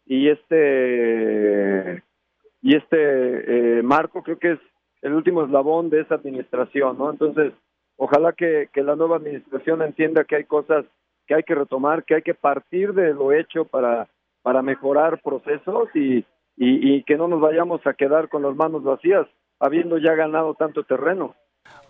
y 0.05 0.29
este 0.29 2.03
y 2.65 2.75
este 2.75 2.97
eh, 2.97 3.83
marco 3.83 4.23
creo 4.23 4.39
que 4.39 4.53
es 4.53 4.59
el 5.03 5.13
último 5.13 5.45
eslabón 5.45 5.91
de 5.91 6.01
esa 6.01 6.15
administración, 6.15 6.97
¿no? 6.97 7.11
Entonces, 7.11 7.53
ojalá 7.95 8.33
que, 8.33 8.69
que, 8.73 8.81
la 8.81 8.95
nueva 8.95 9.17
administración 9.17 9.83
entienda 9.83 10.23
que 10.23 10.37
hay 10.37 10.45
cosas 10.45 10.83
que 11.27 11.35
hay 11.35 11.43
que 11.43 11.53
retomar, 11.53 12.05
que 12.05 12.15
hay 12.15 12.21
que 12.23 12.33
partir 12.33 12.93
de 12.93 13.13
lo 13.13 13.31
hecho 13.33 13.65
para, 13.65 14.07
para 14.41 14.63
mejorar 14.63 15.21
procesos 15.21 15.89
y, 15.93 16.25
y, 16.57 16.95
y 16.95 17.03
que 17.03 17.17
no 17.17 17.27
nos 17.27 17.39
vayamos 17.39 17.85
a 17.85 17.93
quedar 17.93 18.29
con 18.29 18.41
las 18.41 18.55
manos 18.55 18.83
vacías, 18.83 19.27
habiendo 19.59 19.99
ya 19.99 20.15
ganado 20.15 20.55
tanto 20.55 20.83
terreno. 20.85 21.35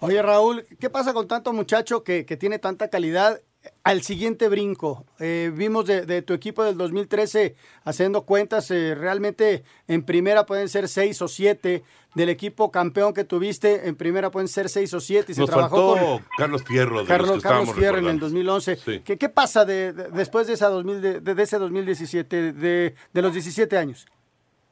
Oye 0.02 0.22
Raúl, 0.22 0.66
¿qué 0.78 0.90
pasa 0.90 1.14
con 1.14 1.30
tanto 1.30 1.54
muchacho 1.54 2.04
que, 2.04 2.26
que 2.26 2.36
tiene 2.36 2.60
tanta 2.60 2.90
calidad 2.90 3.40
al 3.84 4.02
siguiente 4.02 4.50
brinco. 4.50 5.06
Eh, 5.20 5.52
vimos 5.56 5.86
de, 5.86 6.06
de, 6.06 6.22
tu 6.22 6.34
equipo 6.34 6.64
del 6.64 6.78
2013 6.78 7.56
haciendo 7.84 8.26
cuentas, 8.26 8.72
eh, 8.72 8.96
realmente 8.96 9.64
en 9.88 10.04
primera 10.04 10.46
pueden 10.46 10.70
ser 10.70 10.88
seis 10.88 11.22
o 11.22 11.28
siete. 11.28 11.84
Del 12.16 12.30
equipo 12.30 12.72
campeón 12.72 13.14
que 13.14 13.26
tuviste, 13.26 13.90
en 13.90 13.98
primera 13.98 14.32
pueden 14.32 14.48
ser 14.48 14.70
seis 14.70 14.94
o 14.94 15.02
siete. 15.02 15.34
Y 15.34 15.36
Nos 15.36 15.50
se 15.50 15.52
trabajó 15.54 15.96
faltó 15.96 16.12
con 16.18 16.26
Carlos 16.38 16.64
Fierro. 16.64 17.02
De 17.02 17.08
Carlos, 17.08 17.30
los 17.30 17.44
que 17.44 17.50
Carlos 17.50 17.76
Fierro 17.76 17.98
en 17.98 18.08
el 18.08 18.20
2011. 18.20 18.76
Sí. 18.78 19.02
¿Qué, 19.04 19.18
¿Qué, 19.18 19.28
pasa 19.28 19.66
de, 19.66 19.92
de, 19.92 20.12
después 20.12 20.48
de, 20.48 20.54
esa 20.54 20.70
2000, 20.70 21.22
de, 21.22 21.44
ese 21.44 21.60
2017, 21.60 22.54
de, 22.54 22.96
de 23.12 23.22
los 23.22 23.34
17 23.34 23.78
años? 23.78 24.08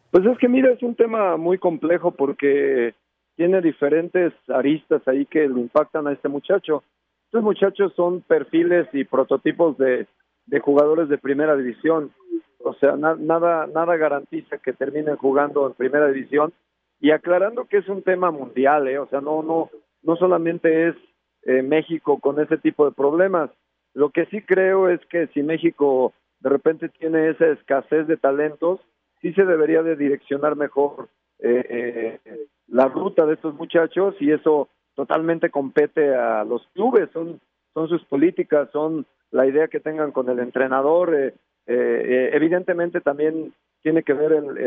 Pues 0.09 0.25
es 0.25 0.37
que 0.37 0.47
mira, 0.47 0.71
es 0.71 0.81
un 0.83 0.95
tema 0.95 1.35
muy 1.35 1.57
complejo 1.57 2.11
porque 2.11 2.93
tiene 3.35 3.61
diferentes 3.61 4.31
aristas 4.47 5.01
ahí 5.07 5.25
que 5.25 5.47
le 5.47 5.59
impactan 5.59 6.07
a 6.07 6.13
este 6.13 6.29
muchacho 6.29 6.83
estos 7.33 7.45
muchachos 7.45 7.91
son 7.95 8.21
perfiles 8.21 8.87
y 8.93 9.05
prototipos 9.05 9.75
de, 9.79 10.05
de 10.45 10.59
jugadores 10.59 11.09
de 11.09 11.17
primera 11.17 11.57
división. 11.57 12.11
O 12.59 12.75
sea, 12.75 12.95
na, 12.95 13.15
nada, 13.15 13.65
nada 13.73 13.97
garantiza 13.97 14.59
que 14.59 14.71
terminen 14.71 15.15
jugando 15.15 15.65
en 15.65 15.73
primera 15.73 16.09
división. 16.09 16.53
Y 16.99 17.09
aclarando 17.09 17.65
que 17.65 17.77
es 17.77 17.89
un 17.89 18.03
tema 18.03 18.29
mundial, 18.29 18.87
¿eh? 18.87 18.99
o 18.99 19.07
sea, 19.07 19.19
no, 19.19 19.41
no, 19.41 19.71
no 20.03 20.15
solamente 20.15 20.89
es 20.89 20.95
eh, 21.41 21.63
México 21.63 22.19
con 22.19 22.39
ese 22.39 22.59
tipo 22.59 22.85
de 22.85 22.91
problemas. 22.91 23.49
Lo 23.95 24.11
que 24.11 24.27
sí 24.27 24.43
creo 24.43 24.87
es 24.87 24.99
que 25.07 25.25
si 25.33 25.41
México 25.41 26.13
de 26.39 26.51
repente 26.51 26.89
tiene 26.89 27.31
esa 27.31 27.47
escasez 27.47 28.05
de 28.05 28.17
talentos, 28.17 28.79
sí 29.23 29.33
se 29.33 29.43
debería 29.43 29.81
de 29.81 29.95
direccionar 29.95 30.55
mejor 30.55 31.09
eh, 31.39 32.19
la 32.67 32.89
ruta 32.89 33.25
de 33.25 33.33
estos 33.33 33.55
muchachos 33.55 34.13
y 34.19 34.31
eso 34.31 34.69
totalmente 34.95 35.49
compete 35.49 36.15
a 36.15 36.43
los 36.43 36.67
clubes, 36.73 37.09
son, 37.11 37.39
son 37.73 37.87
sus 37.89 38.03
políticas, 38.05 38.69
son 38.71 39.05
la 39.31 39.47
idea 39.47 39.67
que 39.67 39.79
tengan 39.79 40.11
con 40.11 40.29
el 40.29 40.39
entrenador. 40.39 41.13
Eh, 41.15 41.33
eh, 41.67 42.29
evidentemente 42.33 43.01
también 43.01 43.53
tiene 43.81 44.03
que 44.03 44.13
ver 44.13 44.31
el, 44.33 44.57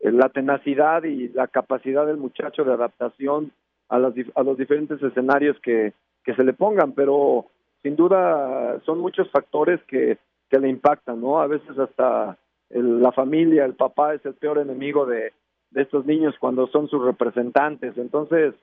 el, 0.00 0.16
la 0.18 0.28
tenacidad 0.28 1.04
y 1.04 1.28
la 1.28 1.46
capacidad 1.48 2.06
del 2.06 2.16
muchacho 2.18 2.64
de 2.64 2.72
adaptación 2.72 3.50
a, 3.88 3.98
las, 3.98 4.12
a 4.34 4.42
los 4.42 4.58
diferentes 4.58 5.02
escenarios 5.02 5.58
que, 5.60 5.92
que 6.24 6.34
se 6.34 6.44
le 6.44 6.52
pongan, 6.52 6.92
pero 6.92 7.46
sin 7.82 7.96
duda 7.96 8.80
son 8.84 8.98
muchos 8.98 9.30
factores 9.30 9.80
que, 9.84 10.18
que 10.50 10.58
le 10.58 10.68
impactan, 10.68 11.20
¿no? 11.20 11.40
A 11.40 11.46
veces 11.46 11.78
hasta 11.78 12.36
el- 12.70 13.00
la 13.02 13.12
familia, 13.12 13.64
el 13.64 13.74
papá 13.74 14.14
es 14.14 14.24
el 14.26 14.34
peor 14.34 14.58
enemigo 14.58 15.06
de, 15.06 15.32
de 15.70 15.82
estos 15.82 16.04
niños 16.04 16.34
cuando 16.38 16.66
son 16.66 16.88
sus 16.88 17.02
representantes, 17.04 17.96
entonces 17.96 18.54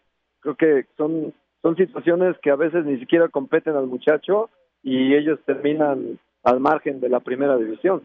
creo 0.46 0.56
que 0.56 0.88
son, 0.98 1.34
son 1.62 1.76
situaciones 1.76 2.36
que 2.42 2.52
a 2.52 2.56
veces 2.56 2.86
ni 2.86 3.00
siquiera 3.00 3.30
competen 3.30 3.76
al 3.76 3.88
muchacho 3.88 4.50
y 4.84 5.16
ellos 5.16 5.40
terminan 5.46 6.20
al 6.44 6.60
margen 6.60 7.00
de 7.00 7.10
la 7.10 7.20
primera 7.20 7.58
división. 7.58 8.04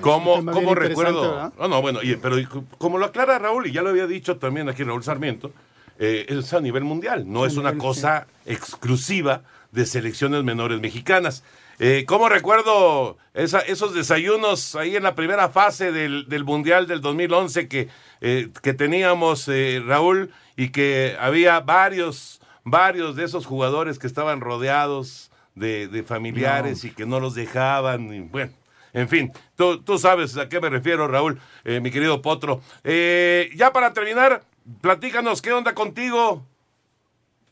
¿Cómo, 0.00 0.36
tema 0.36 0.52
cómo 0.52 0.60
bien 0.66 0.68
interesante, 0.70 0.88
recuerdo? 0.88 1.20
¿verdad? 1.22 1.52
No, 1.58 1.68
no, 1.68 1.82
bueno, 1.82 2.00
y- 2.02 2.16
pero 2.16 2.38
y- 2.38 2.46
como 2.78 2.98
lo 2.98 3.06
aclara 3.06 3.38
Raúl, 3.38 3.66
y 3.66 3.72
ya 3.72 3.82
lo 3.82 3.90
había 3.90 4.06
dicho 4.06 4.36
también 4.38 4.68
aquí 4.68 4.82
Raúl 4.84 5.02
Sarmiento, 5.02 5.52
eh, 5.98 6.26
es 6.28 6.52
a 6.54 6.60
nivel 6.60 6.84
mundial, 6.84 7.30
no 7.30 7.44
es 7.46 7.56
una 7.56 7.76
cosa 7.76 8.26
exclusiva 8.46 9.42
de 9.72 9.84
selecciones 9.86 10.42
menores 10.44 10.80
mexicanas. 10.80 11.44
Eh, 11.82 12.04
¿Cómo 12.06 12.28
recuerdo 12.28 13.16
esa- 13.32 13.60
esos 13.60 13.94
desayunos 13.94 14.76
ahí 14.76 14.96
en 14.96 15.02
la 15.02 15.14
primera 15.14 15.48
fase 15.48 15.92
del, 15.92 16.28
del 16.28 16.44
Mundial 16.44 16.86
del 16.86 17.00
2011 17.00 17.68
que, 17.68 17.88
eh, 18.20 18.50
que 18.62 18.74
teníamos, 18.74 19.48
eh, 19.48 19.82
Raúl, 19.84 20.30
y 20.56 20.72
que 20.72 21.16
había 21.18 21.58
varios, 21.60 22.42
varios 22.64 23.16
de 23.16 23.24
esos 23.24 23.46
jugadores 23.46 23.98
que 23.98 24.06
estaban 24.06 24.42
rodeados 24.42 25.30
de, 25.54 25.88
de 25.88 26.02
familiares 26.02 26.84
y 26.84 26.90
que 26.90 27.06
no 27.06 27.18
los 27.18 27.34
dejaban? 27.34 28.12
y 28.12 28.20
bueno, 28.20 28.52
en 28.92 29.08
fin, 29.08 29.32
tú, 29.56 29.82
tú 29.82 29.96
sabes 29.96 30.36
a 30.36 30.50
qué 30.50 30.60
me 30.60 30.68
refiero, 30.68 31.08
Raúl, 31.08 31.40
eh, 31.64 31.80
mi 31.80 31.90
querido 31.90 32.20
Potro. 32.20 32.60
Eh, 32.84 33.48
ya 33.56 33.72
para 33.72 33.94
terminar, 33.94 34.42
platícanos, 34.82 35.40
¿qué 35.40 35.54
onda 35.54 35.72
contigo? 35.74 36.44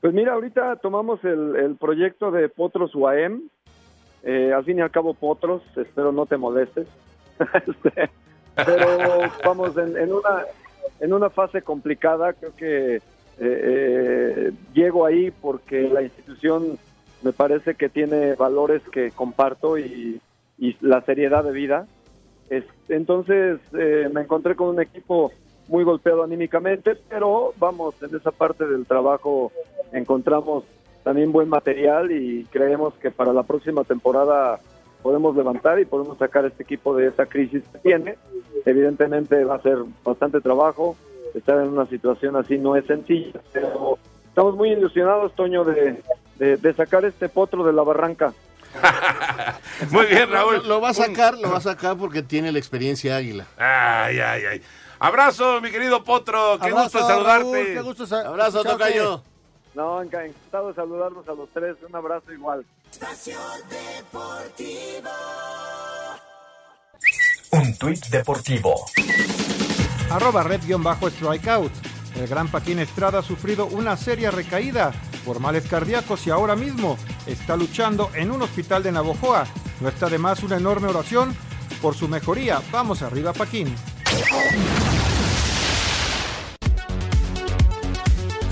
Pues 0.02 0.12
mira, 0.12 0.34
ahorita 0.34 0.76
tomamos 0.76 1.18
el, 1.24 1.56
el 1.56 1.76
proyecto 1.76 2.30
de 2.30 2.48
Potros 2.48 2.94
UAM. 2.94 3.42
Eh, 4.30 4.52
al 4.52 4.62
fin 4.62 4.76
y 4.76 4.82
al 4.82 4.90
cabo, 4.90 5.14
Potros, 5.14 5.62
espero 5.74 6.12
no 6.12 6.26
te 6.26 6.36
molestes. 6.36 6.86
Este, 7.66 8.10
pero 8.56 8.86
vamos, 9.44 9.74
en, 9.78 9.96
en 9.96 10.12
una, 10.12 10.44
en 11.00 11.12
una 11.12 11.30
fase 11.30 11.62
complicada, 11.62 12.32
creo 12.34 12.54
que 12.56 12.96
eh, 12.96 13.00
eh, 13.40 14.52
llego 14.74 15.06
ahí 15.06 15.30
porque 15.30 15.88
la 15.88 16.02
institución 16.02 16.76
me 17.22 17.32
parece 17.32 17.74
que 17.76 17.88
tiene 17.88 18.34
valores 18.34 18.82
que 18.90 19.12
comparto 19.12 19.78
y, 19.78 20.20
y 20.58 20.76
la 20.80 21.00
seriedad 21.02 21.42
de 21.44 21.52
vida. 21.52 21.86
Es- 22.50 22.64
entonces 22.88 23.60
eh, 23.78 24.10
me 24.12 24.22
encontré 24.22 24.56
con 24.56 24.68
un 24.68 24.82
equipo 24.82 25.32
muy 25.68 25.84
golpeado 25.84 26.22
anímicamente, 26.24 26.96
pero 27.08 27.54
vamos, 27.58 27.94
en 28.02 28.14
esa 28.16 28.32
parte 28.32 28.66
del 28.66 28.84
trabajo 28.84 29.52
encontramos 29.92 30.64
también 31.04 31.32
buen 31.32 31.48
material 31.48 32.10
y 32.12 32.44
creemos 32.50 32.94
que 32.94 33.10
para 33.10 33.32
la 33.32 33.42
próxima 33.42 33.84
temporada 33.84 34.60
podemos 35.02 35.34
levantar 35.36 35.78
y 35.80 35.84
podemos 35.84 36.18
sacar 36.18 36.44
este 36.44 36.62
equipo 36.64 36.94
de 36.96 37.06
esa 37.08 37.26
crisis 37.26 37.62
que 37.72 37.78
tiene. 37.78 38.16
Evidentemente 38.66 39.42
va 39.44 39.54
a 39.56 39.62
ser 39.62 39.78
bastante 40.04 40.40
trabajo, 40.40 40.96
estar 41.34 41.56
en 41.62 41.68
una 41.68 41.86
situación 41.86 42.36
así 42.36 42.58
no 42.58 42.76
es 42.76 42.84
sencilla, 42.86 43.40
pero 43.52 43.98
estamos 44.28 44.56
muy 44.56 44.70
ilusionados, 44.72 45.34
Toño, 45.34 45.64
de, 45.64 46.02
de- 46.38 46.56
de 46.56 46.74
sacar 46.74 47.04
este 47.04 47.28
potro 47.28 47.64
de 47.64 47.72
la 47.72 47.82
barranca. 47.82 48.32
Muy 49.90 50.06
bien, 50.06 50.30
Raúl. 50.30 50.56
Lo, 50.58 50.62
lo 50.64 50.80
va 50.80 50.90
a 50.90 50.94
sacar, 50.94 51.38
lo 51.38 51.50
va 51.50 51.56
a 51.56 51.60
sacar 51.62 51.96
porque 51.96 52.22
tiene 52.22 52.52
la 52.52 52.58
experiencia 52.58 53.16
águila. 53.16 53.46
Ay, 53.56 54.20
ay, 54.20 54.42
ay. 54.44 54.62
Abrazo, 54.98 55.60
mi 55.62 55.70
querido 55.70 56.04
Potro. 56.04 56.58
Qué 56.60 56.66
Abrazo, 56.68 56.82
gusto 56.98 56.98
saludarte. 57.06 57.42
Raúl, 57.44 57.66
qué 57.74 57.80
gusto 57.80 58.06
sa- 58.06 58.26
Abrazo, 58.28 58.62
tocayo. 58.64 59.22
No, 59.74 60.02
enca- 60.02 60.24
encantado 60.26 60.68
de 60.68 60.74
saludarlos 60.74 61.28
a 61.28 61.32
los 61.32 61.48
tres. 61.50 61.76
Un 61.88 61.94
abrazo 61.94 62.32
igual. 62.32 62.64
Espacio 62.90 63.38
Deportivo. 63.68 65.10
Un 67.52 67.78
tuit 67.78 68.04
deportivo. 68.08 68.74
Arroba 70.10 70.42
red-strikeout. 70.42 71.72
El 72.16 72.26
gran 72.26 72.48
Paquín 72.48 72.78
Estrada 72.80 73.20
ha 73.20 73.22
sufrido 73.22 73.66
una 73.66 73.96
seria 73.96 74.30
recaída 74.30 74.92
por 75.24 75.38
males 75.40 75.66
cardíacos 75.68 76.26
y 76.26 76.30
ahora 76.30 76.56
mismo 76.56 76.96
está 77.26 77.56
luchando 77.56 78.10
en 78.14 78.30
un 78.32 78.42
hospital 78.42 78.82
de 78.82 78.92
Navojoa. 78.92 79.46
No 79.80 79.88
está 79.88 80.08
de 80.08 80.18
más 80.18 80.42
una 80.42 80.56
enorme 80.56 80.88
oración 80.88 81.34
por 81.80 81.94
su 81.94 82.08
mejoría. 82.08 82.60
Vamos 82.72 83.02
arriba, 83.02 83.32
Paquín. 83.32 83.72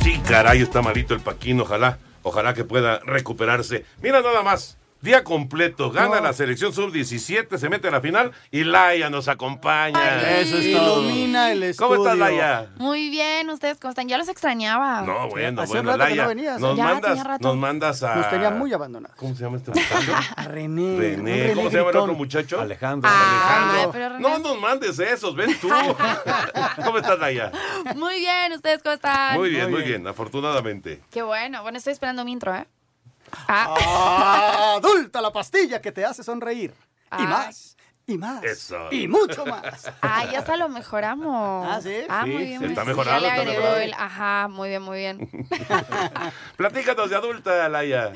Sí, 0.06 0.20
caray, 0.20 0.62
está 0.62 0.82
malito 0.82 1.14
el 1.14 1.20
Paquín. 1.20 1.60
Ojalá, 1.60 1.98
ojalá 2.22 2.54
que 2.54 2.62
pueda 2.62 3.00
recuperarse. 3.00 3.84
Mira 4.00 4.20
nada 4.22 4.44
más. 4.44 4.78
Día 5.02 5.22
completo, 5.24 5.90
gana 5.92 6.16
No. 6.16 6.20
la 6.22 6.32
selección 6.32 6.72
sub-17, 6.72 7.58
se 7.58 7.68
mete 7.68 7.88
a 7.88 7.90
la 7.92 8.00
final 8.00 8.32
y 8.50 8.64
Laia 8.64 9.08
nos 9.10 9.28
acompaña. 9.28 10.38
Eso 10.40 10.56
es 10.56 10.72
todo. 10.72 11.02
Ilumina 11.02 11.52
el 11.52 11.76
¿Cómo 11.76 11.94
estás, 11.96 12.14
estudio. 12.14 12.24
Laia? 12.24 12.70
Muy 12.78 13.10
bien, 13.10 13.48
¿ustedes 13.50 13.78
cómo 13.78 13.90
están? 13.90 14.08
Ya 14.08 14.18
los 14.18 14.28
extrañaba. 14.28 15.02
No, 15.02 15.28
bueno, 15.28 15.62
Hace 15.62 15.74
bueno, 15.74 15.96
Laia. 15.96 16.22
no 16.22 16.28
venías, 16.28 16.58
nos, 16.60 16.72
¿eh? 16.72 16.76
Ya, 16.78 16.84
mandas, 16.84 17.10
tenía 17.10 17.24
rato. 17.24 17.46
nos 17.48 17.56
mandas 17.56 18.02
a. 18.02 18.16
Nos 18.16 18.30
tenía 18.30 18.50
muy 18.50 18.72
abandonados. 18.72 19.16
¿Cómo 19.16 19.34
se 19.34 19.44
llama 19.44 19.58
este 19.58 19.70
muchacho? 19.70 20.12
A 20.36 20.44
René. 20.44 20.98
René. 20.98 21.52
¿Cómo 21.54 21.70
se 21.70 21.76
llama 21.76 21.90
el 21.90 21.96
otro 21.98 22.14
muchacho? 22.14 22.60
Alejandro. 22.60 23.08
Alejandro. 23.10 23.90
pero 23.92 24.08
René- 24.16 24.20
No 24.20 24.38
nos 24.38 24.60
mandes 24.60 24.98
esos, 24.98 25.36
ven 25.36 25.56
tú. 25.60 25.68
¿Cómo 26.84 26.98
estás, 26.98 27.18
Laia? 27.18 27.52
Muy 27.94 28.18
bien, 28.18 28.52
¿ustedes 28.54 28.82
cómo 28.82 28.94
están? 28.94 29.36
Muy 29.36 29.50
bien, 29.50 29.70
muy 29.70 29.82
bien, 29.82 30.06
afortunadamente. 30.06 31.00
Qué 31.12 31.22
bueno. 31.22 31.62
Bueno, 31.62 31.78
estoy 31.78 31.92
esperando 31.92 32.24
mi 32.24 32.32
intro, 32.32 32.54
¿eh? 32.56 32.66
Ah, 33.48 33.74
Ah, 33.78 34.74
adulta 34.76 35.20
la 35.20 35.32
pastilla 35.32 35.80
que 35.80 35.92
te 35.92 36.04
hace 36.04 36.22
sonreir. 36.22 36.70
Y 36.72 36.74
Ay. 37.10 37.26
más, 37.26 37.76
y 38.06 38.18
más, 38.18 38.44
Eso. 38.44 38.88
y 38.92 39.08
mucho 39.08 39.44
más. 39.46 39.90
ah, 40.02 40.24
ya 40.30 40.38
hasta 40.40 40.56
lo 40.56 40.68
mejoramos. 40.68 41.66
Ah, 41.68 41.80
¿sí? 41.82 41.96
Ah, 42.08 42.22
Sí, 42.24 42.30
muy 42.30 42.44
bien. 42.44 42.58
se 42.60 42.64
muy 42.66 42.68
está 42.68 42.82
bien. 42.84 42.96
mejorando, 42.96 43.20
Ya 43.20 43.20
le 43.20 43.28
está 43.28 43.40
agregó 43.42 43.60
mejorando. 43.62 43.80
el- 43.84 43.94
Ajá, 43.94 44.48
muy 44.48 44.68
bien, 44.68 44.82
muy 44.82 44.98
bien. 44.98 45.30
Platícanos 46.56 47.10
de 47.10 47.16
adulta, 47.16 47.68
Laia. 47.68 48.12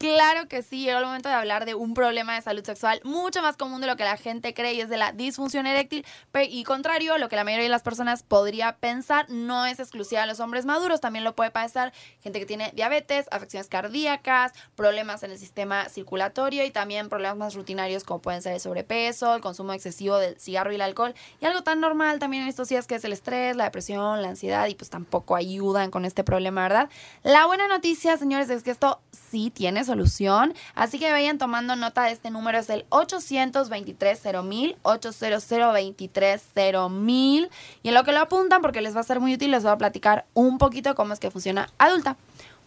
Claro 0.00 0.48
que 0.48 0.62
sí, 0.62 0.84
llegó 0.84 0.98
el 0.98 1.04
momento 1.04 1.28
de 1.28 1.34
hablar 1.34 1.66
de 1.66 1.74
un 1.74 1.92
problema 1.92 2.34
de 2.34 2.40
salud 2.40 2.64
sexual 2.64 3.02
mucho 3.04 3.42
más 3.42 3.58
común 3.58 3.82
de 3.82 3.86
lo 3.86 3.96
que 3.96 4.04
la 4.04 4.16
gente 4.16 4.54
cree 4.54 4.72
y 4.72 4.80
es 4.80 4.88
de 4.88 4.96
la 4.96 5.12
disfunción 5.12 5.66
eréctil. 5.66 6.06
Y 6.48 6.64
contrario 6.64 7.12
a 7.12 7.18
lo 7.18 7.28
que 7.28 7.36
la 7.36 7.44
mayoría 7.44 7.64
de 7.64 7.68
las 7.68 7.82
personas 7.82 8.22
podría 8.22 8.78
pensar, 8.78 9.26
no 9.28 9.66
es 9.66 9.78
exclusiva 9.78 10.22
de 10.22 10.26
los 10.26 10.40
hombres 10.40 10.64
maduros, 10.64 11.02
también 11.02 11.22
lo 11.22 11.36
puede 11.36 11.50
padecer 11.50 11.92
gente 12.22 12.40
que 12.40 12.46
tiene 12.46 12.72
diabetes, 12.74 13.26
afecciones 13.30 13.68
cardíacas, 13.68 14.54
problemas 14.74 15.22
en 15.22 15.32
el 15.32 15.38
sistema 15.38 15.86
circulatorio 15.90 16.64
y 16.64 16.70
también 16.70 17.10
problemas 17.10 17.36
más 17.36 17.54
rutinarios 17.54 18.02
como 18.04 18.22
pueden 18.22 18.40
ser 18.40 18.54
el 18.54 18.60
sobrepeso, 18.60 19.34
el 19.34 19.42
consumo 19.42 19.74
excesivo 19.74 20.16
del 20.16 20.40
cigarro 20.40 20.72
y 20.72 20.76
el 20.76 20.80
alcohol. 20.80 21.14
Y 21.42 21.44
algo 21.44 21.62
tan 21.62 21.78
normal 21.78 22.20
también 22.20 22.44
en 22.44 22.48
estos 22.48 22.70
días 22.70 22.86
que 22.86 22.94
es 22.94 23.04
el 23.04 23.12
estrés, 23.12 23.54
la 23.54 23.64
depresión, 23.64 24.22
la 24.22 24.30
ansiedad 24.30 24.66
y 24.66 24.74
pues 24.74 24.88
tampoco 24.88 25.36
ayudan 25.36 25.90
con 25.90 26.06
este 26.06 26.24
problema, 26.24 26.62
¿verdad? 26.62 26.88
La 27.22 27.44
buena 27.44 27.68
noticia, 27.68 28.16
señores, 28.16 28.48
es 28.48 28.62
que 28.62 28.70
esto 28.70 29.02
sí 29.30 29.50
tiene 29.50 29.84
solución. 29.90 30.54
Así 30.74 30.98
que 30.98 31.10
vayan 31.10 31.38
tomando 31.38 31.74
nota 31.76 32.04
de 32.04 32.12
este 32.12 32.30
número. 32.30 32.58
Es 32.58 32.68
el 32.70 32.86
823-0000, 32.90 34.76
800-23-0000. 34.82 37.50
Y 37.82 37.88
en 37.88 37.94
lo 37.94 38.04
que 38.04 38.12
lo 38.12 38.20
apuntan, 38.20 38.62
porque 38.62 38.80
les 38.80 38.94
va 38.94 39.00
a 39.00 39.04
ser 39.04 39.18
muy 39.20 39.34
útil, 39.34 39.50
les 39.50 39.64
voy 39.64 39.72
a 39.72 39.78
platicar 39.78 40.26
un 40.34 40.58
poquito 40.58 40.94
cómo 40.94 41.12
es 41.12 41.20
que 41.20 41.30
funciona 41.30 41.68
adulta. 41.78 42.16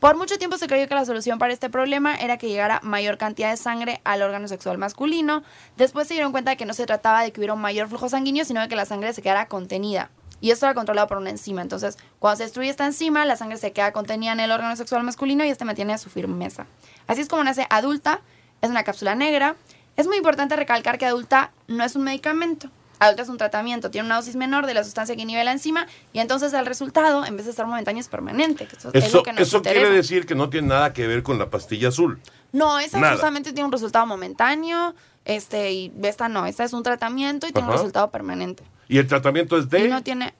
Por 0.03 0.17
mucho 0.17 0.37
tiempo 0.37 0.57
se 0.57 0.67
creyó 0.67 0.85
que 0.89 0.95
la 0.95 1.05
solución 1.05 1.39
para 1.39 1.53
este 1.53 1.69
problema 1.69 2.13
era 2.15 2.37
que 2.37 2.49
llegara 2.49 2.81
mayor 2.83 3.17
cantidad 3.17 3.51
de 3.51 3.55
sangre 3.55 4.01
al 4.03 4.21
órgano 4.21 4.49
sexual 4.49 4.77
masculino. 4.77 5.43
Después 5.77 6.09
se 6.09 6.15
dieron 6.15 6.33
cuenta 6.33 6.51
de 6.51 6.57
que 6.57 6.65
no 6.65 6.73
se 6.73 6.85
trataba 6.85 7.23
de 7.23 7.31
que 7.31 7.39
hubiera 7.39 7.53
un 7.53 7.61
mayor 7.61 7.87
flujo 7.87 8.09
sanguíneo, 8.09 8.43
sino 8.43 8.59
de 8.59 8.67
que 8.67 8.75
la 8.75 8.83
sangre 8.83 9.13
se 9.13 9.21
quedara 9.21 9.47
contenida. 9.47 10.09
Y 10.43 10.51
esto 10.51 10.65
era 10.65 10.75
controlado 10.75 11.07
por 11.07 11.19
una 11.19 11.29
enzima. 11.29 11.61
Entonces, 11.61 11.97
cuando 12.19 12.35
se 12.39 12.43
destruye 12.43 12.69
esta 12.69 12.85
enzima, 12.85 13.23
la 13.23 13.37
sangre 13.37 13.55
se 13.57 13.71
queda 13.71 13.93
contenida 13.93 14.33
en 14.33 14.41
el 14.41 14.51
órgano 14.51 14.75
sexual 14.75 15.01
masculino 15.03 15.45
y 15.45 15.47
este 15.47 15.63
mantiene 15.63 15.97
su 15.97 16.09
firmeza. 16.09 16.65
Así 17.07 17.21
es 17.21 17.29
como 17.29 17.45
nace 17.45 17.65
adulta. 17.69 18.19
Es 18.61 18.69
una 18.69 18.83
cápsula 18.83 19.15
negra. 19.15 19.55
Es 19.95 20.05
muy 20.05 20.17
importante 20.17 20.57
recalcar 20.57 20.97
que 20.97 21.05
adulta 21.05 21.51
no 21.69 21.85
es 21.85 21.95
un 21.95 22.03
medicamento. 22.03 22.69
Adulta 22.99 23.21
es 23.23 23.29
un 23.29 23.37
tratamiento, 23.37 23.89
tiene 23.89 24.05
una 24.05 24.17
dosis 24.17 24.35
menor 24.35 24.65
de 24.65 24.73
la 24.73 24.83
sustancia 24.83 25.15
que 25.15 25.21
inhibe 25.21 25.43
la 25.45 25.53
enzima 25.53 25.87
y 26.11 26.19
entonces 26.19 26.51
el 26.53 26.65
resultado, 26.65 27.25
en 27.25 27.37
vez 27.37 27.45
de 27.45 27.53
ser 27.53 27.65
momentáneo, 27.65 28.01
es 28.01 28.09
permanente. 28.09 28.67
que 28.67 28.75
eso 28.75 28.89
es 28.93 29.05
Eso, 29.05 29.17
lo 29.17 29.23
que 29.23 29.31
nos 29.33 29.41
eso 29.47 29.57
interesa. 29.57 29.81
quiere 29.81 29.95
decir 29.95 30.25
que 30.25 30.35
no 30.35 30.49
tiene 30.49 30.67
nada 30.67 30.91
que 30.93 31.07
ver 31.07 31.23
con 31.23 31.39
la 31.39 31.49
pastilla 31.49 31.87
azul. 31.87 32.19
No, 32.51 32.79
esa 32.79 32.99
Nada. 32.99 33.13
justamente 33.13 33.53
tiene 33.53 33.65
un 33.65 33.71
resultado 33.71 34.05
momentáneo, 34.05 34.93
este, 35.25 35.71
y 35.71 35.91
esta 36.03 36.27
no, 36.29 36.45
esta 36.45 36.63
es 36.65 36.73
un 36.73 36.83
tratamiento 36.83 37.47
y 37.47 37.51
tiene 37.53 37.67
un 37.67 37.73
resultado 37.73 38.09
permanente. 38.11 38.63
Y 38.87 38.97
el 38.97 39.07
tratamiento 39.07 39.57
es 39.57 39.65
Y 39.65 39.67
de 39.67 39.87
no 39.87 40.03
tiene, 40.03 40.33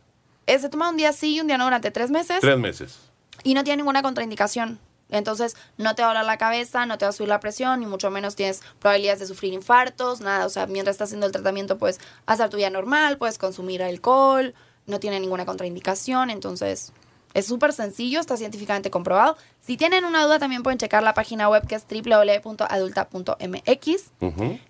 eh, 0.48 0.60
se 0.60 0.70
toma 0.70 0.90
un 0.90 0.98
día 0.98 1.14
sí 1.14 1.36
y 1.36 1.42
un 1.42 1.48
día 1.48 1.58
no 1.58 1.64
durante 1.66 1.92
tres 1.92 2.12
meses 2.12 2.40
tres 2.42 2.58
meses. 2.58 3.00
y 3.44 3.54
no 3.54 3.64
tiene 3.64 3.78
ninguna 3.78 4.02
contraindicación. 4.02 4.80
Entonces, 5.10 5.56
no 5.78 5.94
te 5.94 6.02
va 6.02 6.10
a 6.10 6.14
doler 6.14 6.26
la 6.26 6.38
cabeza, 6.38 6.86
no 6.88 6.98
te 6.98 7.06
va 7.06 7.10
a 7.10 7.12
subir 7.12 7.30
la 7.30 7.40
presión, 7.40 7.80
ni 7.80 7.86
mucho 7.86 8.10
menos 8.10 8.36
tienes 8.36 8.62
probabilidades 8.80 9.20
de 9.20 9.28
sufrir 9.28 9.54
infartos, 9.54 10.22
nada. 10.22 10.46
O 10.46 10.50
sea, 10.50 10.66
mientras 10.66 10.96
estás 10.96 11.10
haciendo 11.10 11.28
el 11.28 11.32
tratamiento, 11.32 11.78
puedes 11.78 12.00
hacer 12.26 12.50
tu 12.50 12.58
vida 12.58 12.72
normal, 12.72 13.18
puedes 13.18 13.38
consumir 13.38 13.84
alcohol, 13.84 14.56
no 14.88 15.00
tiene 15.00 15.20
ninguna 15.20 15.46
contraindicación, 15.46 16.32
entonces 16.32 16.94
Es 17.34 17.48
súper 17.48 17.74
sencillo, 17.74 18.20
está 18.20 18.38
científicamente 18.38 18.92
comprobado. 18.92 19.38
Si 19.62 19.78
tienen 19.78 20.06
una 20.06 20.24
duda, 20.24 20.38
también 20.40 20.62
pueden 20.62 20.78
checar 20.78 21.02
la 21.04 21.14
página 21.14 21.50
web 21.50 21.66
que 21.68 21.76
es 21.76 21.86
www.adulta.mx. 21.90 24.12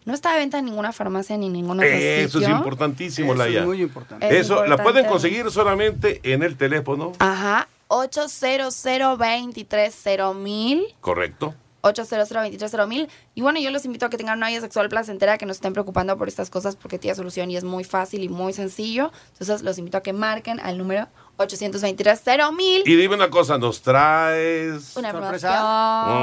No 0.05 0.13
está 0.13 0.33
de 0.33 0.39
venta 0.39 0.59
en 0.59 0.65
ninguna 0.65 0.91
farmacia 0.93 1.35
ni 1.37 1.47
en 1.47 1.53
ningún 1.53 1.79
otro 1.79 1.89
Eso 1.89 2.39
es 2.39 2.47
importantísimo, 2.47 3.33
Eso 3.33 3.43
es 3.43 3.49
Laia. 3.53 3.65
muy 3.65 3.81
importante. 3.81 4.27
Es 4.27 4.45
Eso 4.45 4.65
la 4.65 4.77
pueden 4.77 5.05
conseguir 5.05 5.49
solamente 5.51 6.19
en 6.23 6.43
el 6.43 6.55
teléfono. 6.57 7.11
Ajá, 7.19 7.67
800 7.87 8.83
230 8.83 10.33
mil. 10.33 10.85
Correcto. 11.01 11.53
800 11.81 12.29
230 12.29 12.87
mil. 12.87 13.09
Y 13.35 13.41
bueno, 13.41 13.59
yo 13.59 13.69
los 13.71 13.83
invito 13.85 14.05
a 14.05 14.09
que 14.09 14.15
tengan 14.17 14.37
una 14.37 14.47
vida 14.47 14.61
sexual 14.61 14.87
placentera, 14.87 15.37
que 15.37 15.45
no 15.45 15.53
se 15.53 15.57
estén 15.57 15.73
preocupando 15.73 16.17
por 16.17 16.29
estas 16.29 16.49
cosas 16.49 16.77
porque 16.77 16.97
tiene 16.97 17.15
solución 17.15 17.51
y 17.51 17.57
es 17.57 17.65
muy 17.65 17.83
fácil 17.83 18.23
y 18.23 18.29
muy 18.29 18.53
sencillo. 18.53 19.11
Entonces 19.33 19.63
los 19.63 19.77
invito 19.77 19.97
a 19.97 20.01
que 20.01 20.13
marquen 20.13 20.61
al 20.61 20.77
número 20.77 21.09
823 21.37 22.21
mil. 22.55 22.83
Y 22.85 22.95
dime 22.95 23.15
una 23.15 23.29
cosa, 23.29 23.57
¿nos 23.57 23.81
traes? 23.81 24.95
Una 24.95 25.11
promoción. 25.11 25.53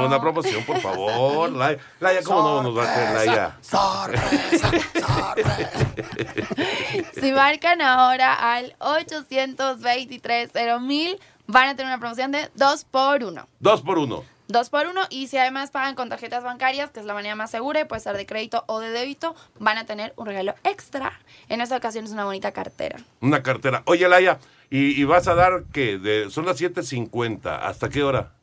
Una 0.05 0.21
promoción, 0.21 0.63
por 0.63 0.79
favor. 0.79 1.51
Laia, 1.53 1.77
la, 1.99 2.21
¿cómo 2.23 2.41
sorpresa, 2.41 2.53
no 2.53 2.63
nos 2.63 2.77
va 2.77 2.83
a 2.83 2.91
hacer 2.91 3.27
Laia? 3.27 3.57
Sorpresa, 3.61 4.71
sorpresa. 4.99 5.93
si 7.19 7.31
marcan 7.31 7.81
ahora 7.81 8.55
al 8.55 8.75
823 8.79 10.51
mil, 10.81 11.19
van 11.47 11.69
a 11.69 11.75
tener 11.75 11.87
una 11.91 11.99
promoción 11.99 12.31
de 12.31 12.49
2 12.55 12.85
por 12.85 13.23
1 13.23 13.47
2 13.59 13.81
por 13.81 13.97
1 13.97 14.23
Dos 14.51 14.69
por 14.69 14.85
uno. 14.85 15.01
Y 15.09 15.27
si 15.27 15.37
además 15.37 15.71
pagan 15.71 15.95
con 15.95 16.09
tarjetas 16.09 16.43
bancarias, 16.43 16.91
que 16.91 16.99
es 16.99 17.05
la 17.05 17.13
manera 17.13 17.35
más 17.35 17.51
segura 17.51 17.79
y 17.79 17.85
puede 17.85 18.01
ser 18.01 18.17
de 18.17 18.25
crédito 18.25 18.65
o 18.67 18.81
de 18.81 18.91
débito, 18.91 19.33
van 19.59 19.77
a 19.77 19.85
tener 19.85 20.13
un 20.17 20.25
regalo 20.25 20.55
extra. 20.65 21.13
En 21.47 21.61
esta 21.61 21.77
ocasión 21.77 22.03
es 22.03 22.11
una 22.11 22.25
bonita 22.25 22.51
cartera. 22.51 22.99
Una 23.21 23.41
cartera. 23.41 23.81
Oye, 23.85 24.09
Laia, 24.09 24.39
¿y, 24.69 25.01
vas 25.05 25.29
a 25.29 25.35
dar 25.35 25.63
qué? 25.71 25.97
De, 25.97 26.29
son 26.29 26.45
las 26.45 26.59
7.50. 26.59 27.59
¿Hasta 27.61 27.87
qué 27.87 28.03
hora? 28.03 28.33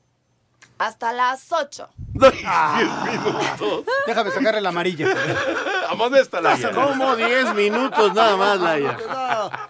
Hasta 0.78 1.12
las 1.12 1.50
8. 1.52 1.88
Diez 2.18 2.32
minutos. 3.04 3.84
Déjame 4.06 4.30
sacarle 4.30 4.60
la 4.60 4.68
amarilla. 4.70 5.06
Amonesta, 5.90 6.40
Laia. 6.40 6.70
¿Cómo 6.72 7.14
10 7.16 7.54
minutos 7.54 8.12
nada 8.14 8.36
más, 8.36 8.58
Laia? 8.60 8.96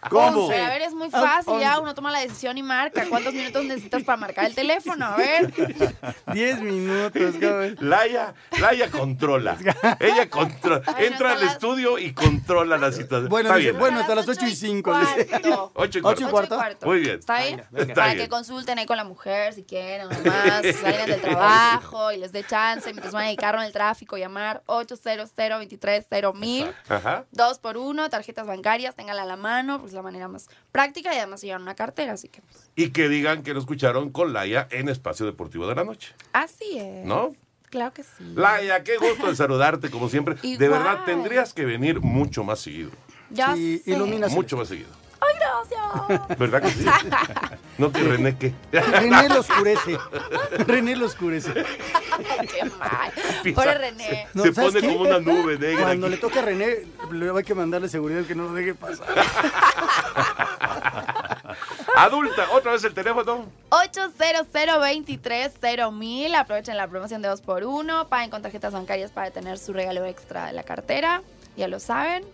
¿Cómo? 0.08 0.46
Once. 0.46 0.58
A 0.60 0.68
ver, 0.70 0.82
es 0.82 0.94
muy 0.94 1.10
fácil, 1.10 1.58
ya 1.60 1.78
uno 1.80 1.94
toma 1.94 2.10
la 2.10 2.20
decisión 2.20 2.56
y 2.58 2.62
marca. 2.62 3.04
¿Cuántos 3.08 3.34
minutos 3.34 3.64
necesitas 3.64 4.02
para 4.02 4.16
marcar 4.16 4.46
el 4.46 4.54
teléfono? 4.54 5.04
A 5.06 5.16
ver. 5.16 5.52
10 6.32 6.60
minutos, 6.62 7.34
cabrón. 7.40 7.76
Laia, 7.80 8.34
Laia 8.58 8.90
controla. 8.90 9.56
Ella 10.00 10.28
controla. 10.30 10.82
Ay, 10.86 10.94
no, 10.94 11.00
Entra 11.12 11.32
al 11.32 11.40
las- 11.44 11.52
estudio 11.54 11.98
y 11.98 12.12
controla 12.14 12.78
la 12.78 12.92
situación. 12.92 13.28
Bueno, 13.28 13.48
Está 13.50 13.58
bien. 13.58 13.78
bueno, 13.78 14.00
hasta 14.00 14.14
las 14.14 14.26
8 14.28 14.46
y 14.46 14.54
5. 14.56 14.90
Cuarto. 14.90 15.72
Ocho 15.74 15.98
y 15.98 16.02
Ocho 16.04 16.26
y 16.28 16.30
cuarto. 16.30 16.54
cuarto. 16.56 16.86
Muy 16.86 17.00
bien. 17.00 17.18
¿Está 17.18 17.40
bien? 17.42 17.62
Está 17.74 17.94
Para 17.94 18.14
bien. 18.14 18.18
que 18.24 18.28
consulten 18.30 18.78
ahí 18.78 18.86
con 18.86 18.96
la 18.96 19.04
mujer 19.04 19.52
si 19.52 19.64
quieren, 19.64 20.08
si 20.62 20.72
salgan 20.98 21.20
del 21.20 21.20
trabajo 21.30 22.12
y 22.12 22.16
les 22.18 22.32
dé 22.32 22.44
chance 22.44 22.90
mientras 22.92 23.12
van 23.12 23.24
en 23.24 23.30
el 23.30 23.36
carro 23.36 23.58
en 23.60 23.66
el 23.66 23.72
tráfico, 23.72 24.16
llamar 24.16 24.62
800 24.66 25.30
230 25.34 26.32
mil. 26.32 26.70
Ajá. 26.88 27.24
Dos 27.32 27.58
por 27.58 27.76
uno, 27.76 28.08
tarjetas 28.10 28.46
bancarias, 28.46 28.94
ténganla 28.94 29.22
a 29.22 29.26
la 29.26 29.36
mano, 29.36 29.78
pues 29.78 29.90
es 29.90 29.94
la 29.94 30.02
manera 30.02 30.28
más 30.28 30.48
práctica 30.72 31.14
y 31.14 31.18
además 31.18 31.40
llevan 31.42 31.62
una 31.62 31.74
cartera, 31.74 32.12
así 32.12 32.28
que 32.28 32.42
pues, 32.42 32.70
Y 32.76 32.90
que 32.90 33.08
digan 33.08 33.42
que 33.42 33.54
lo 33.54 33.60
escucharon 33.60 34.10
con 34.10 34.32
Laia 34.32 34.66
en 34.70 34.88
Espacio 34.88 35.26
Deportivo 35.26 35.66
de 35.66 35.74
la 35.74 35.84
Noche. 35.84 36.14
así 36.32 36.78
es. 36.78 37.04
¿No? 37.04 37.34
Claro 37.70 37.92
que 37.92 38.02
sí. 38.02 38.24
Laia, 38.34 38.82
qué 38.82 38.96
gusto 38.96 39.26
de 39.26 39.36
saludarte 39.36 39.90
como 39.90 40.08
siempre. 40.08 40.36
De 40.42 40.68
verdad, 40.68 41.04
tendrías 41.04 41.52
que 41.52 41.66
venir 41.66 42.00
mucho 42.00 42.42
más 42.42 42.60
seguido. 42.60 42.90
Ya 43.30 43.54
Sí, 43.54 43.82
sé. 43.84 43.90
ilumina- 43.90 44.28
Mucho 44.28 44.56
más 44.56 44.68
seguido. 44.68 44.88
¿Verdad 46.38 46.62
que 46.62 46.70
sí? 46.70 46.84
No 47.78 47.92
que 47.92 48.02
René 48.02 48.36
que. 48.36 48.52
René 48.72 49.28
lo 49.28 49.38
oscurece. 49.38 49.96
René 50.66 50.96
lo 50.96 51.06
oscurece. 51.06 51.52
Qué 51.54 52.64
mal. 52.64 53.12
Pobre 53.54 53.74
René. 53.74 54.26
No, 54.34 54.42
Se 54.42 54.52
¿sabes 54.52 54.72
pone 54.72 54.80
qué? 54.80 54.88
como 54.92 55.08
una 55.08 55.20
nube 55.20 55.56
negra. 55.58 55.84
Cuando 55.84 56.08
aquí. 56.08 56.16
le 56.16 56.20
toque 56.20 56.40
a 56.40 56.42
René, 56.42 56.78
le 57.12 57.30
hay 57.30 57.44
que 57.44 57.54
mandarle 57.54 57.88
seguridad 57.88 58.24
que 58.24 58.34
no 58.34 58.48
lo 58.48 58.54
deje 58.54 58.74
pasar. 58.74 59.06
Adulta, 61.96 62.48
otra 62.52 62.72
vez 62.72 62.84
el 62.84 62.94
teléfono. 62.94 63.46
800 63.70 65.92
mil 65.92 66.34
Aprovechen 66.34 66.76
la 66.76 66.86
promoción 66.88 67.22
de 67.22 67.28
2 67.28 67.40
por 67.42 67.64
1 67.64 68.08
Paguen 68.08 68.30
con 68.30 68.42
tarjetas 68.42 68.72
bancarias 68.72 69.10
para 69.10 69.30
tener 69.30 69.58
su 69.58 69.72
regalo 69.72 70.04
extra 70.04 70.46
de 70.46 70.52
la 70.52 70.62
cartera. 70.64 71.22
Ya 71.56 71.68
lo 71.68 71.80
saben. 71.80 72.24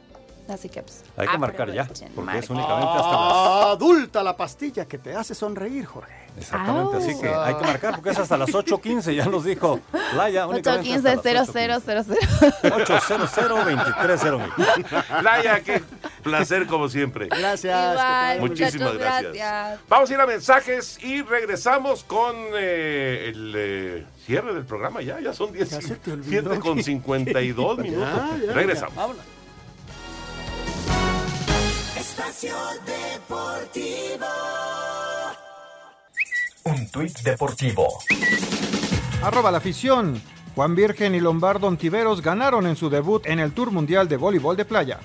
Así 0.49 0.69
que 0.69 0.83
pues. 0.83 1.03
Hay 1.17 1.27
que 1.27 1.39
marcar 1.39 1.73
ya, 1.73 1.83
aprovechen, 1.83 2.13
porque 2.15 2.39
es 2.39 2.51
únicamente 2.51 2.91
hasta 2.93 3.11
las... 3.13 3.33
Ah, 3.35 3.71
Adulta 3.73 4.23
la 4.23 4.37
pastilla 4.37 4.85
que 4.87 4.99
te 4.99 5.15
hace 5.15 5.35
sonreír, 5.35 5.87
Jorge. 5.87 6.13
Exactamente, 6.37 6.97
así 6.97 7.21
que 7.21 7.29
hay 7.33 7.55
que 7.55 7.65
marcar 7.65 7.95
porque 7.95 8.11
es 8.11 8.19
hasta 8.19 8.37
las 8.37 8.51
8.15, 8.51 9.15
ya 9.15 9.25
nos 9.27 9.45
dijo 9.45 9.79
Laia. 10.17 10.47
únicamente 10.49 10.93
hasta 11.09 11.33
las 11.33 11.49
815 11.49 11.63
000 11.63 12.77
800 12.77 13.35
2300 13.37 15.23
Laia, 15.23 15.61
qué 15.63 15.83
placer 16.23 16.67
como 16.67 16.89
siempre. 16.89 17.29
Gracias. 17.29 17.93
Igual, 17.93 18.41
Muchísimas 18.41 18.73
muchachos, 18.95 18.99
gracias. 18.99 19.33
gracias. 19.35 19.81
Vamos 19.89 20.11
a 20.11 20.15
ir 20.15 20.21
a 20.21 20.27
mensajes 20.27 20.99
y 21.05 21.23
regresamos 21.23 22.05
con 22.05 22.35
eh, 22.55 23.31
el 23.33 23.55
eh, 23.57 24.07
cierre 24.27 24.55
del 24.55 24.65
programa. 24.65 25.03
Ya, 25.03 25.21
ya 25.21 25.33
son 25.33 25.53
10 25.53 25.71
Ya 25.71 25.81
se 25.81 25.95
te 25.97 26.13
olvidó 26.13 26.51
7 26.51 26.61
con 26.61 26.77
que- 26.77 26.83
52 26.83 27.79
minutos. 27.83 28.09
Ya, 28.41 28.47
ya, 28.47 28.53
regresamos. 28.53 28.95
ya, 28.95 29.01
vámonos. 29.01 29.25
Espacio 32.17 32.55
Deportivo. 32.87 34.27
Un 36.63 36.89
tuit 36.93 37.19
deportivo. 37.23 37.89
Arroba 39.21 39.51
la 39.51 39.59
afición. 39.59 40.23
Juan 40.55 40.77
Virgen 40.77 41.17
y 41.17 41.21
Lombardo 41.21 41.67
Ontiveros 41.67 42.23
ganaron 42.23 42.69
en 42.69 42.77
su 42.77 42.89
debut 42.89 43.27
en 43.27 43.41
el 43.41 43.53
Tour 43.53 43.73
Mundial 43.73 44.07
de 44.07 44.17
Voleibol 44.17 44.57
de 44.57 44.65
Playa. 44.65 45.01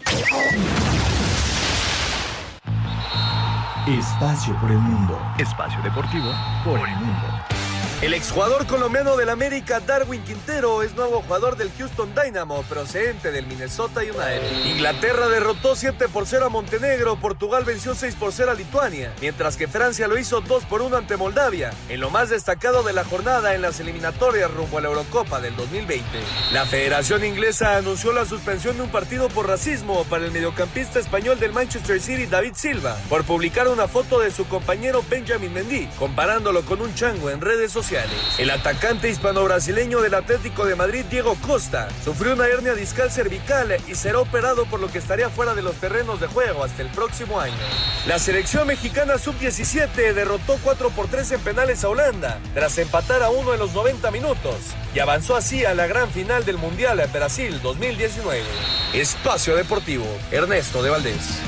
Espacio 3.88 4.56
por 4.62 4.70
el 4.70 4.78
mundo. 4.78 5.20
Espacio 5.40 5.82
deportivo 5.82 6.32
por 6.64 6.78
el 6.78 6.96
mundo. 6.96 7.59
El 8.02 8.14
exjugador 8.14 8.66
colombiano 8.66 9.18
del 9.18 9.28
América, 9.28 9.82
Darwin 9.82 10.24
Quintero, 10.24 10.84
es 10.84 10.96
nuevo 10.96 11.22
jugador 11.22 11.58
del 11.58 11.70
Houston 11.78 12.10
Dynamo, 12.16 12.64
procedente 12.64 13.30
del 13.30 13.46
Minnesota 13.46 14.00
United. 14.00 14.68
Inglaterra 14.68 15.28
derrotó 15.28 15.76
7 15.76 16.08
por 16.08 16.26
0 16.26 16.46
a 16.46 16.50
Montenegro, 16.50 17.18
Portugal 17.18 17.66
venció 17.66 17.94
6 17.94 18.16
por 18.16 18.32
0 18.32 18.52
a 18.52 18.54
Lituania, 18.54 19.14
mientras 19.20 19.58
que 19.58 19.68
Francia 19.68 20.08
lo 20.08 20.18
hizo 20.18 20.40
2 20.40 20.64
por 20.64 20.82
1 20.82 20.96
ante 20.96 21.18
Moldavia, 21.18 21.72
en 21.90 22.00
lo 22.00 22.10
más 22.10 22.30
destacado 22.30 22.84
de 22.84 22.94
la 22.94 23.04
jornada 23.04 23.54
en 23.54 23.62
las 23.62 23.82
eliminatorias 23.82 24.50
rumbo 24.50 24.78
a 24.78 24.82
la 24.82 24.88
Eurocopa 24.88 25.42
del 25.42 25.58
2020. 25.58 26.06
La 26.54 26.66
Federación 26.66 27.26
Inglesa 27.26 27.76
anunció 27.76 28.14
la 28.14 28.24
suspensión 28.24 28.78
de 28.78 28.84
un 28.84 28.92
partido 28.92 29.28
por 29.28 29.46
racismo 29.46 30.06
para 30.06 30.24
el 30.24 30.32
mediocampista 30.32 31.00
español 31.00 31.38
del 31.38 31.52
Manchester 31.52 32.00
City, 32.00 32.28
David 32.28 32.54
Silva, 32.56 32.98
por 33.10 33.26
publicar 33.26 33.68
una 33.68 33.90
foto 33.90 34.22
de 34.22 34.32
su 34.32 34.48
compañero 34.48 35.04
Benjamin 35.10 35.52
Mendy, 35.54 35.90
comparándolo 36.00 36.64
con 36.64 36.80
un 36.80 36.96
chango 36.96 37.30
en 37.30 37.42
redes 37.42 37.74
sociales. 37.74 37.89
El 38.38 38.52
atacante 38.52 39.10
hispano-brasileño 39.10 40.00
del 40.02 40.14
Atlético 40.14 40.68
de 40.68 40.76
Madrid, 40.76 41.06
Diego 41.10 41.36
Costa, 41.48 41.88
sufrió 42.04 42.34
una 42.34 42.46
hernia 42.46 42.76
discal 42.76 43.10
cervical 43.10 43.76
y 43.88 43.96
será 43.96 44.20
operado 44.20 44.66
por 44.66 44.80
lo 44.80 44.92
que 44.92 45.00
estaría 45.00 45.30
fuera 45.30 45.56
de 45.56 45.64
los 45.64 45.74
terrenos 45.76 46.20
de 46.20 46.28
juego 46.28 46.64
hasta 46.64 46.84
el 46.84 46.90
próximo 46.90 47.40
año. 47.40 47.56
La 48.06 48.20
selección 48.20 48.68
mexicana 48.68 49.18
sub-17 49.18 50.14
derrotó 50.14 50.60
4 50.64 50.92
por 50.92 51.08
3 51.08 51.32
en 51.32 51.42
penales 51.42 51.84
a 51.84 51.90
Holanda, 51.90 52.40
tras 52.54 52.78
empatar 52.78 53.24
a 53.24 53.32
uno 53.32 53.54
en 53.54 53.60
los 53.60 53.74
90 53.74 54.12
minutos, 54.12 54.58
y 54.94 55.00
avanzó 55.00 55.36
así 55.36 55.66
a 55.66 55.74
la 55.74 55.88
gran 55.88 56.12
final 56.12 56.46
del 56.46 56.58
Mundial 56.58 57.00
en 57.00 57.12
Brasil 57.12 57.60
2019. 57.64 58.44
Espacio 58.94 59.56
Deportivo, 59.56 60.06
Ernesto 60.32 60.84
de 60.84 60.92
Valdés. 60.92 61.40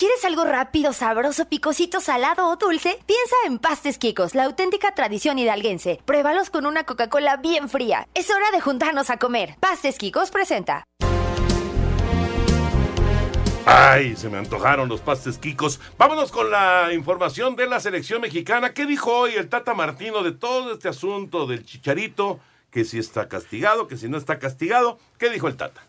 ¿Quieres 0.00 0.24
algo 0.24 0.44
rápido, 0.44 0.94
sabroso, 0.94 1.44
picosito, 1.44 2.00
salado 2.00 2.48
o 2.48 2.56
dulce? 2.56 2.98
Piensa 3.04 3.36
en 3.44 3.58
Pastes 3.58 3.98
Quicos, 3.98 4.34
la 4.34 4.44
auténtica 4.44 4.94
tradición 4.94 5.38
hidalguense. 5.38 6.00
Pruébalos 6.06 6.48
con 6.48 6.64
una 6.64 6.84
Coca-Cola 6.84 7.36
bien 7.36 7.68
fría. 7.68 8.08
Es 8.14 8.30
hora 8.30 8.50
de 8.50 8.62
juntarnos 8.62 9.10
a 9.10 9.18
comer. 9.18 9.56
Pastes 9.60 9.98
Quicos 9.98 10.30
presenta. 10.30 10.84
Ay, 13.66 14.16
se 14.16 14.30
me 14.30 14.38
antojaron 14.38 14.88
los 14.88 15.02
pastes 15.02 15.36
quicos. 15.36 15.78
Vámonos 15.98 16.32
con 16.32 16.50
la 16.50 16.94
información 16.94 17.54
de 17.54 17.66
la 17.66 17.78
selección 17.78 18.22
mexicana. 18.22 18.72
¿Qué 18.72 18.86
dijo 18.86 19.12
hoy 19.12 19.34
el 19.34 19.50
Tata 19.50 19.74
Martino 19.74 20.22
de 20.22 20.32
todo 20.32 20.72
este 20.72 20.88
asunto 20.88 21.46
del 21.46 21.66
chicharito? 21.66 22.40
Que 22.70 22.86
si 22.86 22.98
está 22.98 23.28
castigado, 23.28 23.86
que 23.86 23.98
si 23.98 24.08
no 24.08 24.16
está 24.16 24.38
castigado. 24.38 24.98
¿Qué 25.18 25.28
dijo 25.28 25.46
el 25.46 25.58
Tata? 25.58 25.82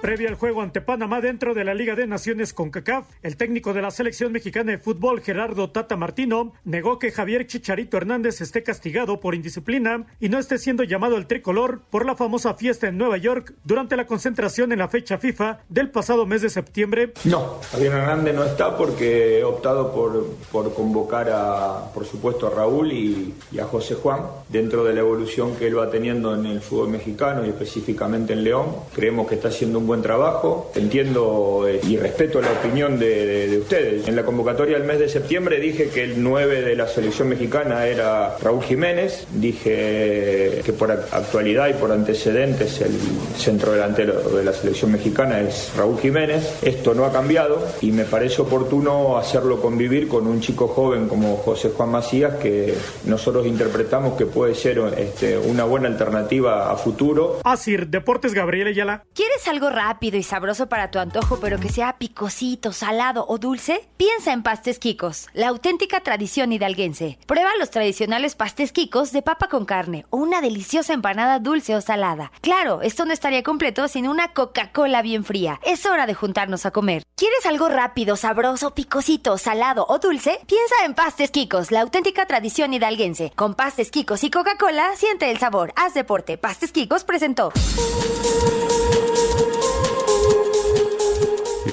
Previo 0.00 0.28
al 0.28 0.36
juego 0.36 0.62
ante 0.62 0.80
Panamá 0.80 1.20
dentro 1.20 1.54
de 1.54 1.64
la 1.64 1.74
Liga 1.74 1.96
de 1.96 2.06
Naciones 2.06 2.52
con 2.52 2.70
CACAF, 2.70 3.06
el 3.24 3.36
técnico 3.36 3.74
de 3.74 3.82
la 3.82 3.90
selección 3.90 4.30
mexicana 4.30 4.70
de 4.70 4.78
fútbol, 4.78 5.20
Gerardo 5.20 5.70
Tata 5.70 5.96
Martino, 5.96 6.52
negó 6.64 7.00
que 7.00 7.10
Javier 7.10 7.48
Chicharito 7.48 7.96
Hernández 7.96 8.40
esté 8.40 8.62
castigado 8.62 9.18
por 9.18 9.34
indisciplina 9.34 10.06
y 10.20 10.28
no 10.28 10.38
esté 10.38 10.58
siendo 10.58 10.84
llamado 10.84 11.16
al 11.16 11.26
tricolor 11.26 11.80
por 11.90 12.06
la 12.06 12.14
famosa 12.14 12.54
fiesta 12.54 12.86
en 12.86 12.96
Nueva 12.96 13.16
York 13.16 13.54
durante 13.64 13.96
la 13.96 14.06
concentración 14.06 14.70
en 14.70 14.78
la 14.78 14.88
fecha 14.88 15.18
FIFA 15.18 15.62
del 15.68 15.90
pasado 15.90 16.26
mes 16.26 16.42
de 16.42 16.50
septiembre. 16.50 17.12
No, 17.24 17.58
Javier 17.72 17.94
Hernández 17.94 18.36
no 18.36 18.44
está 18.44 18.76
porque 18.76 19.40
he 19.40 19.44
optado 19.44 19.92
por, 19.92 20.28
por 20.52 20.72
convocar 20.74 21.28
a, 21.32 21.92
por 21.92 22.04
supuesto, 22.04 22.46
a 22.46 22.50
Raúl 22.50 22.92
y, 22.92 23.34
y 23.50 23.58
a 23.58 23.64
José 23.64 23.96
Juan 23.96 24.22
dentro 24.48 24.84
de 24.84 24.94
la 24.94 25.00
evolución 25.00 25.56
que 25.56 25.66
él 25.66 25.76
va 25.76 25.90
teniendo 25.90 26.36
en 26.36 26.46
el 26.46 26.60
fútbol 26.60 26.88
mexicano 26.88 27.44
y 27.44 27.48
específicamente 27.48 28.32
en 28.32 28.44
León. 28.44 28.66
Creemos 28.94 29.26
que 29.26 29.34
está 29.34 29.48
haciendo 29.48 29.80
un 29.80 29.87
buen 29.88 30.02
trabajo. 30.02 30.70
Entiendo 30.76 31.66
eh, 31.68 31.80
y 31.82 31.96
respeto 31.96 32.40
la 32.40 32.52
opinión 32.52 32.98
de, 32.98 33.26
de- 33.26 33.48
de 33.48 33.58
ustedes. 33.58 34.06
En 34.06 34.14
la 34.14 34.24
convocatoria 34.24 34.76
del 34.78 34.86
mes 34.86 34.98
de 35.00 35.08
septiembre 35.08 35.58
dije 35.58 35.88
que 35.88 36.04
el 36.04 36.22
9 36.22 36.62
de 36.62 36.76
la 36.76 36.86
selección 36.86 37.28
mexicana 37.28 37.86
era 37.86 38.36
Raúl 38.40 38.62
Jiménez. 38.62 39.26
Dije 39.32 40.62
que 40.64 40.72
por 40.72 40.90
ac- 40.90 41.06
actualidad 41.12 41.68
y 41.68 41.74
por 41.74 41.90
antecedentes 41.92 42.80
el 42.80 42.92
centro 43.36 43.72
delantero 43.72 44.20
de 44.30 44.44
la 44.44 44.52
selección 44.52 44.92
mexicana 44.92 45.40
es 45.40 45.72
Raúl 45.76 45.98
Jiménez. 45.98 46.58
Esto 46.62 46.94
no 46.94 47.04
ha 47.04 47.12
cambiado 47.12 47.58
y 47.80 47.92
me 47.92 48.04
parece 48.04 48.42
oportuno 48.42 49.16
hacerlo 49.18 49.60
convivir 49.60 50.08
con 50.08 50.26
un 50.26 50.40
chico 50.40 50.68
joven 50.68 51.08
como 51.08 51.36
José 51.38 51.70
Juan 51.76 51.90
Macías 51.90 52.34
que 52.36 52.74
nosotros 53.04 53.46
interpretamos 53.46 54.16
que 54.16 54.26
puede 54.26 54.54
ser 54.54 54.78
este, 54.96 55.38
una 55.38 55.64
buena 55.64 55.88
alternativa 55.88 56.70
a 56.70 56.76
futuro. 56.76 57.40
Asir 57.44 57.88
Deportes 57.88 58.34
Gabriel 58.34 58.68
Ayala. 58.68 59.04
¿Quieres 59.14 59.46
algo 59.48 59.70
rápido 59.78 60.16
y 60.16 60.24
sabroso 60.24 60.68
para 60.68 60.90
tu 60.90 60.98
antojo, 60.98 61.38
pero 61.38 61.60
que 61.60 61.68
sea 61.68 61.98
picosito, 61.98 62.72
salado 62.72 63.24
o 63.28 63.38
dulce? 63.38 63.88
Piensa 63.96 64.32
en 64.32 64.42
Pastes 64.42 64.80
Quicos, 64.80 65.28
la 65.34 65.46
auténtica 65.48 66.00
tradición 66.00 66.52
hidalguense. 66.52 67.16
Prueba 67.26 67.50
los 67.60 67.70
tradicionales 67.70 68.34
pastes 68.34 68.72
Quicos 68.72 69.12
de 69.12 69.22
papa 69.22 69.46
con 69.48 69.64
carne 69.64 70.04
o 70.10 70.16
una 70.16 70.40
deliciosa 70.40 70.94
empanada 70.94 71.38
dulce 71.38 71.76
o 71.76 71.80
salada. 71.80 72.32
Claro, 72.40 72.82
esto 72.82 73.04
no 73.04 73.12
estaría 73.12 73.44
completo 73.44 73.86
sin 73.86 74.08
una 74.08 74.32
Coca-Cola 74.32 75.00
bien 75.00 75.24
fría. 75.24 75.60
Es 75.64 75.86
hora 75.86 76.06
de 76.06 76.14
juntarnos 76.14 76.66
a 76.66 76.72
comer. 76.72 77.04
¿Quieres 77.14 77.46
algo 77.46 77.68
rápido, 77.68 78.16
sabroso, 78.16 78.74
picosito, 78.74 79.38
salado 79.38 79.86
o 79.88 80.00
dulce? 80.00 80.40
Piensa 80.48 80.74
en 80.86 80.94
Pastes 80.94 81.30
Quicos, 81.30 81.70
la 81.70 81.82
auténtica 81.82 82.26
tradición 82.26 82.74
hidalguense. 82.74 83.30
Con 83.36 83.54
Pastes 83.54 83.92
Quicos 83.92 84.24
y 84.24 84.30
Coca-Cola, 84.30 84.96
siente 84.96 85.30
el 85.30 85.38
sabor. 85.38 85.72
Haz 85.76 85.94
deporte. 85.94 86.36
Pastes 86.36 86.72
Quicos 86.72 87.04
presentó. 87.04 87.52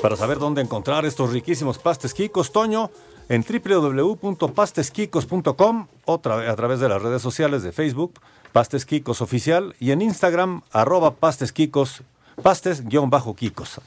Para 0.06 0.16
saber 0.18 0.38
dónde 0.38 0.62
encontrar 0.62 1.04
estos 1.04 1.32
riquísimos 1.34 1.80
pastes 1.80 2.14
Kikos, 2.14 2.52
Toño, 2.52 2.92
en 3.28 3.44
www.pastesquicos.com 3.44 5.88
o 6.06 6.22
tra- 6.22 6.48
a 6.48 6.56
través 6.56 6.80
de 6.80 6.88
las 6.90 7.02
redes 7.02 7.24
sociales 7.24 7.64
de 7.64 7.72
Facebook, 7.72 8.20
Pastes 8.52 8.86
Kikos 8.86 9.22
Oficial, 9.22 9.76
y 9.80 9.90
en 9.90 10.04
Instagram, 10.04 10.62
arroba 10.72 11.16
Pastes 11.16 11.52
Kikos, 11.52 12.04
pastes-kikos. 12.44 13.82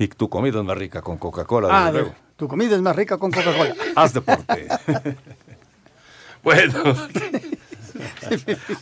Y 0.00 0.08
tu 0.08 0.28
comida 0.28 0.58
es 0.58 0.64
más 0.64 0.76
rica 0.76 1.00
con 1.00 1.16
Coca-Cola, 1.16 1.68
Ah, 1.70 1.92
luego. 1.92 2.12
tu 2.36 2.48
comida 2.48 2.74
es 2.74 2.82
más 2.82 2.96
rica 2.96 3.18
con 3.18 3.30
Coca-Cola. 3.30 3.76
Haz 3.94 4.14
deporte. 4.14 4.66
Bueno. 6.42 6.82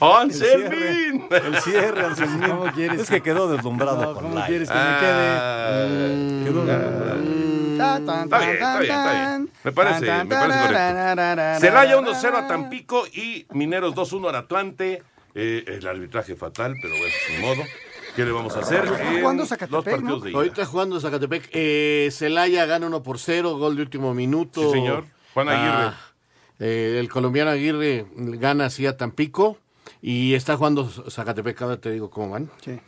¡Anselmín! 0.00 1.26
El 1.30 1.56
cierre, 1.60 2.04
Anselmín. 2.06 2.48
¿Cómo 2.48 2.64
quieres? 2.74 3.00
Es 3.00 3.10
que 3.10 3.20
quedó 3.22 3.48
deslumbrado 3.50 4.00
No, 4.02 4.14
con 4.14 4.22
¿cómo 4.24 4.34
Laia. 4.34 4.46
quieres 4.46 4.68
que 4.68 4.74
me 4.74 4.80
Ah, 4.80 4.98
quede? 5.00 6.44
Quedó 6.44 6.64
Tan, 7.78 8.04
tan, 8.04 8.24
Está 8.24 8.38
bien, 8.40 8.50
está 8.52 8.78
bien, 8.78 8.90
está 8.92 9.12
bien. 9.12 9.50
Me 9.64 9.72
parece, 9.72 10.00
me 10.00 10.26
parece 10.26 10.58
correcto. 10.58 11.60
Celaya 11.60 11.96
1-0 11.98 12.34
a 12.36 12.46
Tampico 12.46 13.06
y 13.06 13.46
Mineros 13.52 13.94
2-1 13.94 14.28
al 14.28 14.34
Atlante. 14.36 15.02
Eh, 15.34 15.64
el 15.66 15.86
arbitraje 15.86 16.34
fatal, 16.36 16.74
pero 16.82 16.94
bueno, 16.98 17.14
sin 17.26 17.40
modo. 17.40 17.62
¿Qué 18.16 18.24
le 18.24 18.32
vamos 18.32 18.54
a 18.56 18.60
hacer? 18.60 18.86
Jugando 19.20 19.42
los 19.44 19.48
Zacatepec, 19.48 19.94
partidos 19.94 20.22
de 20.24 20.30
ida. 20.30 20.38
Ahorita 20.38 20.66
jugando 20.66 21.00
Zacatepec. 21.00 21.48
Eh, 21.52 22.08
Celaya 22.12 22.66
gana 22.66 22.86
1 22.88 23.02
por 23.02 23.18
0, 23.18 23.56
gol 23.56 23.76
de 23.76 23.82
último 23.82 24.12
minuto. 24.12 24.60
Sí, 24.62 24.70
señor. 24.72 25.04
Juan 25.32 25.48
Aguirre. 25.48 25.72
Ah, 25.72 25.94
eh, 26.60 26.98
el 27.00 27.08
colombiano 27.08 27.50
Aguirre 27.50 28.06
gana 28.16 28.66
así 28.66 28.86
a 28.86 28.96
Tampico. 28.96 29.58
Y 30.02 30.34
está 30.34 30.56
jugando 30.56 30.88
Zacatepec, 30.88 31.60
ahora 31.62 31.76
te 31.78 31.90
digo 31.90 32.08
cómo 32.10 32.30
van. 32.30 32.50
Sí. 32.64 32.78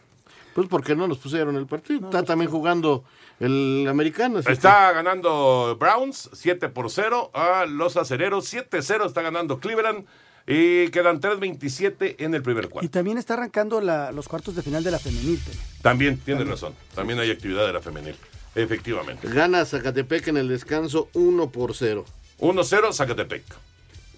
Pues 0.54 0.68
porque 0.68 0.94
no 0.94 1.08
nos 1.08 1.18
pusieron 1.18 1.56
el 1.56 1.66
partido. 1.66 2.06
está 2.06 2.22
también 2.22 2.50
jugando 2.50 3.04
el 3.40 3.86
americano. 3.88 4.38
Está 4.38 4.92
ganando 4.92 5.76
Browns 5.80 6.30
7 6.32 6.68
por 6.68 6.90
0 6.90 7.30
a 7.34 7.66
los 7.66 7.96
acereros. 7.96 8.52
7-0 8.52 9.06
está 9.06 9.20
ganando 9.22 9.58
Cleveland. 9.58 10.06
Y 10.46 10.88
quedan 10.88 11.20
3.27 11.20 12.16
en 12.18 12.34
el 12.34 12.42
primer 12.42 12.64
Y 12.64 12.68
cuarto. 12.68 12.90
también 12.90 13.16
está 13.16 13.34
arrancando 13.34 13.80
la- 13.80 14.10
los 14.12 14.26
cuartos 14.28 14.54
de 14.56 14.62
final 14.62 14.82
de 14.82 14.90
la 14.90 14.98
femenil. 14.98 15.40
También 15.82 16.18
tienes 16.18 16.48
razón. 16.48 16.74
También 16.94 17.18
hay 17.20 17.30
actividad 17.30 17.66
de 17.66 17.72
la 17.72 17.80
femenil. 17.80 18.16
Efectivamente. 18.54 19.28
Gana 19.28 19.64
Zacatepec 19.64 20.28
en 20.28 20.36
el 20.36 20.48
descanso 20.48 21.08
1 21.14 21.50
por 21.50 21.74
0. 21.74 22.04
1-0 22.41 22.93
Zacatepec. 22.93 23.43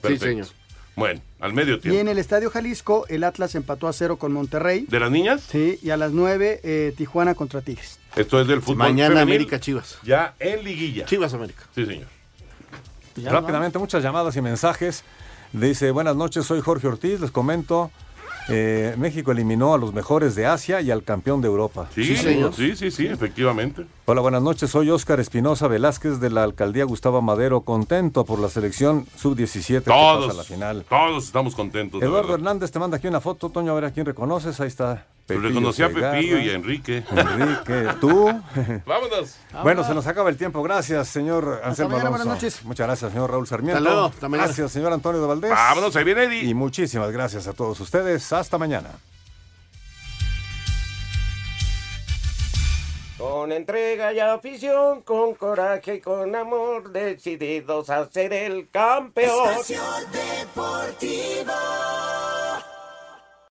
Perfecto. 0.01 0.27
señor. 0.27 0.47
Bueno, 0.97 1.21
al 1.41 1.53
medio 1.53 1.75
Y 1.75 1.81
tiempo. 1.81 1.99
en 2.01 2.09
el 2.09 2.19
Estadio 2.19 2.51
Jalisco, 2.51 3.05
el 3.09 3.25
Atlas 3.25 3.55
empató 3.57 3.89
a 3.89 3.93
cero 3.93 4.17
con 4.17 4.33
Monterrey. 4.33 4.87
¿De 4.89 5.01
las 5.01 5.11
niñas? 5.11 5.43
Sí, 5.51 5.79
y 5.83 5.91
a 5.91 5.97
las 5.97 6.12
9, 6.12 6.61
eh, 6.62 6.95
Tijuana 6.97 7.35
contra 7.35 7.62
Tigres. 7.62 7.99
Esto 8.15 8.41
es 8.41 8.47
del 8.47 8.62
fútbol 8.62 8.77
Mañana 8.77 9.09
femenil, 9.09 9.23
América 9.35 9.59
Chivas. 9.59 9.99
Ya 10.05 10.35
en 10.39 10.62
liguilla. 10.62 11.05
Chivas 11.05 11.35
América. 11.35 11.65
Sí, 11.75 11.85
señor. 11.85 12.07
Rápidamente, 13.25 13.79
muchas 13.79 14.03
llamadas 14.03 14.37
y 14.37 14.41
mensajes. 14.43 15.03
Dice, 15.53 15.91
buenas 15.91 16.17
noches, 16.17 16.45
soy 16.47 16.61
Jorge 16.61 16.87
Ortiz, 16.89 17.21
les 17.21 17.31
comento. 17.31 17.91
Eh, 18.49 18.95
México 18.99 19.32
eliminó 19.32 19.74
a 19.74 19.78
los 19.78 19.92
mejores 19.95 20.34
de 20.34 20.47
Asia 20.47 20.80
y 20.80 20.90
al 20.90 21.03
campeón 21.03 21.40
de 21.40 21.49
Europa. 21.49 21.88
Sí, 21.95 22.16
sí, 22.16 22.76
sí, 22.76 22.90
sí, 22.90 23.07
efectivamente. 23.07 23.86
Hola, 24.05 24.20
buenas 24.20 24.42
noches. 24.42 24.70
Soy 24.70 24.90
Óscar 24.90 25.20
Espinosa 25.20 25.66
Velázquez 25.68 26.20
de 26.20 26.30
la 26.30 26.42
alcaldía 26.42 26.84
Gustavo 26.84 27.22
Madero, 27.22 27.62
contento 27.62 28.24
por 28.24 28.38
la 28.38 28.49
selección 28.49 29.07
sub-17 29.16 29.82
que 29.84 29.90
pasa 29.90 30.12
a 30.14 30.14
la 30.20 30.28
Todos, 30.32 30.47
final. 30.47 30.84
todos 30.88 31.24
estamos 31.24 31.55
contentos. 31.55 32.03
Eduardo. 32.03 32.34
Hernández 32.34 32.70
te 32.70 32.78
manda 32.78 32.97
aquí 32.99 33.09
una 33.09 33.20
foto, 33.20 33.49
Toño, 33.51 33.72
a 33.72 33.74
ver 33.74 33.84
a 33.86 33.90
quién 33.92 34.05
reconoces. 34.07 34.61
Ahí 34.61 34.68
está. 34.68 35.07
Pues 35.27 35.39
Pepillo 35.39 35.49
reconocí 35.49 35.83
a 35.83 35.89
Segarra. 35.89 36.12
Pepillo 36.12 36.39
y 36.39 36.51
a 36.51 36.53
Enrique. 36.53 37.03
Enrique, 37.11 37.89
tú. 37.99 38.27
Vámonos. 38.87 39.37
Bueno, 39.62 39.83
se 39.83 39.95
nos 39.95 40.07
acaba 40.07 40.29
el 40.29 40.37
tiempo. 40.37 40.62
Gracias, 40.62 41.09
señor 41.09 41.62
Anselmo 41.64 41.93
mañana, 41.93 42.09
Alonso. 42.11 42.25
buenas 42.25 42.43
noches. 42.43 42.64
Muchas 42.64 42.87
gracias, 42.87 43.11
señor 43.12 43.31
Raúl 43.31 43.47
Sarmiento. 43.47 43.79
Hasta 43.79 43.91
luego, 43.91 44.07
hasta 44.09 44.29
mañana. 44.29 44.47
Gracias, 44.49 44.72
señor 44.72 44.93
Antonio 44.93 45.22
de 45.22 45.27
Valdés. 45.27 45.51
Vámonos, 45.51 45.97
ahí 45.97 46.05
viene 46.05 46.25
Eddie. 46.25 46.45
Y 46.45 46.53
muchísimas 46.53 47.11
gracias 47.11 47.47
a 47.49 47.55
todos 47.55 47.81
ustedes. 47.81 48.31
Hasta 48.35 48.59
mañana. 48.59 48.91
Con 53.16 53.53
entrega 53.53 54.12
y 54.12 54.20
afición, 54.20 55.01
con 55.03 55.35
coraje 55.35 55.95
y 55.95 56.01
con 56.01 56.35
amor, 56.35 56.91
decididos 56.93 57.89
a 57.89 58.11
ser 58.11 58.35
el 58.35 58.68
campeón. 58.68 59.49
Espacio 59.51 59.81
Deportivo. 60.12 61.53